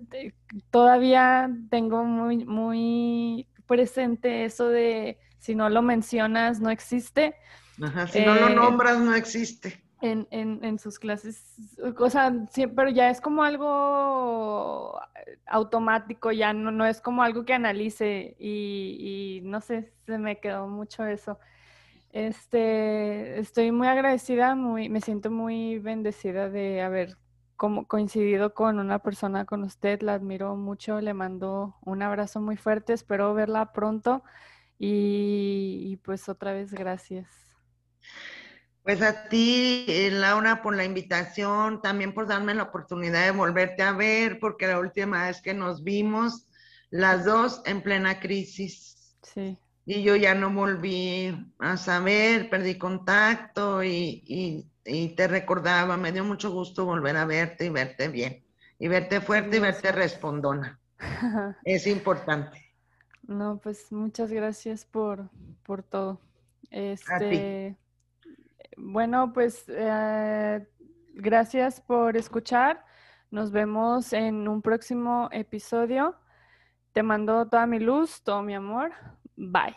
Todavía 0.72 1.49
tengo 1.69 2.03
muy, 2.03 2.45
muy 2.45 3.47
presente 3.68 4.45
eso 4.45 4.69
de 4.69 5.19
si 5.38 5.55
no 5.55 5.69
lo 5.69 5.81
mencionas, 5.81 6.59
no 6.59 6.69
existe. 6.69 7.35
Ajá, 7.81 8.07
si 8.07 8.23
no 8.23 8.35
lo 8.35 8.49
eh, 8.49 8.55
nombras, 8.55 8.99
no 8.99 9.15
existe. 9.15 9.84
En, 10.02 10.28
en, 10.32 10.80
sus 10.80 10.98
clases, 10.98 11.56
o 11.80 12.10
sea, 12.10 12.34
pero 12.76 12.90
ya 12.90 13.11
es 13.11 13.22
como 13.22 13.44
algo 13.44 14.99
automático, 15.45 16.32
ya 16.32 16.53
no, 16.53 16.72
no 16.72 16.88
es 16.88 17.02
como 17.02 17.22
algo 17.22 17.45
que 17.45 17.53
analice 17.53 18.36
y, 18.40 19.41
y 19.41 19.48
no 19.48 19.61
sé, 19.61 19.94
se 20.07 20.18
me 20.18 20.40
quedó 20.40 20.68
mucho 20.68 21.06
eso. 21.06 21.38
Este, 22.11 23.40
estoy 23.40 23.72
muy 23.72 23.88
agradecida, 23.88 24.56
muy, 24.56 24.90
me 24.90 25.02
siento 25.02 25.32
muy 25.32 25.80
bendecida 25.80 26.49
de 26.49 26.82
haber 26.82 27.18
como 27.56 27.88
coincidido 27.88 28.53
con 28.56 28.80
una 28.80 28.99
persona 28.99 29.45
con 29.45 29.64
usted, 29.64 30.02
la 30.02 30.15
admiro 30.15 30.56
mucho, 30.56 30.99
le 30.99 31.14
mando 31.14 31.76
un 31.86 32.02
abrazo 32.02 32.41
muy 32.41 32.57
fuerte, 32.57 32.94
espero 32.94 33.34
verla 33.36 33.72
pronto 33.72 34.23
y, 34.80 35.98
pues 36.03 36.28
otra 36.28 36.53
vez 36.53 36.73
gracias. 36.73 37.28
Pues 38.84 39.02
a 39.02 39.30
ti, 39.30 39.86
eh, 39.88 40.10
Laura, 40.12 40.62
por 40.62 40.76
la 40.76 40.84
invitación, 40.84 41.82
también 41.82 42.14
por 42.14 42.28
darme 42.28 42.56
la 42.56 42.64
oportunidad 42.64 43.26
de 43.26 43.32
volverte 43.32 43.84
a 43.84 43.91
ver, 43.91 44.40
porque 44.40 44.68
la 44.68 44.80
última 44.80 45.28
vez 45.28 45.41
que 45.41 45.53
nos 45.53 45.84
vimos, 45.84 46.48
las 46.90 47.26
dos 47.26 47.62
en 47.66 47.82
plena 47.82 48.20
crisis. 48.20 49.16
Sí 49.22 49.58
y 49.86 50.03
yo 50.03 50.16
ya 50.16 50.36
no 50.36 50.52
volví 50.53 51.36
a 51.60 51.78
saber, 51.78 52.49
perdí 52.49 52.78
contacto 52.78 53.84
y, 53.84 54.68
te 54.84 55.28
recordaba, 55.28 55.98
me 55.98 56.12
dio 56.12 56.24
mucho 56.24 56.52
gusto 56.52 56.86
volver 56.86 57.18
a 57.18 57.26
verte 57.26 57.66
y 57.66 57.70
verte 57.70 58.08
bien, 58.08 58.44
y 58.80 58.88
verte 58.88 59.22
fuerte 59.22 59.58
y 59.58 59.60
verte 59.60 59.91
respondona. 59.91 60.80
es 61.64 61.88
importante. 61.88 62.74
No, 63.28 63.60
pues 63.62 63.91
muchas 63.91 64.32
gracias 64.32 64.86
por, 64.86 65.30
por 65.64 65.84
todo. 65.84 66.20
Este, 66.70 67.76
bueno, 68.77 69.34
pues 69.34 69.65
eh, 69.68 70.68
gracias 71.14 71.81
por 71.81 72.18
escuchar. 72.18 72.84
Nos 73.30 73.52
vemos 73.52 74.14
en 74.14 74.48
un 74.48 74.61
próximo 74.61 75.30
episodio. 75.31 76.15
Te 76.91 77.03
mando 77.03 77.48
toda 77.48 77.65
mi 77.65 77.80
luz, 77.80 78.22
todo 78.23 78.41
mi 78.41 78.53
amor. 78.53 78.91
Bye. 79.35 79.76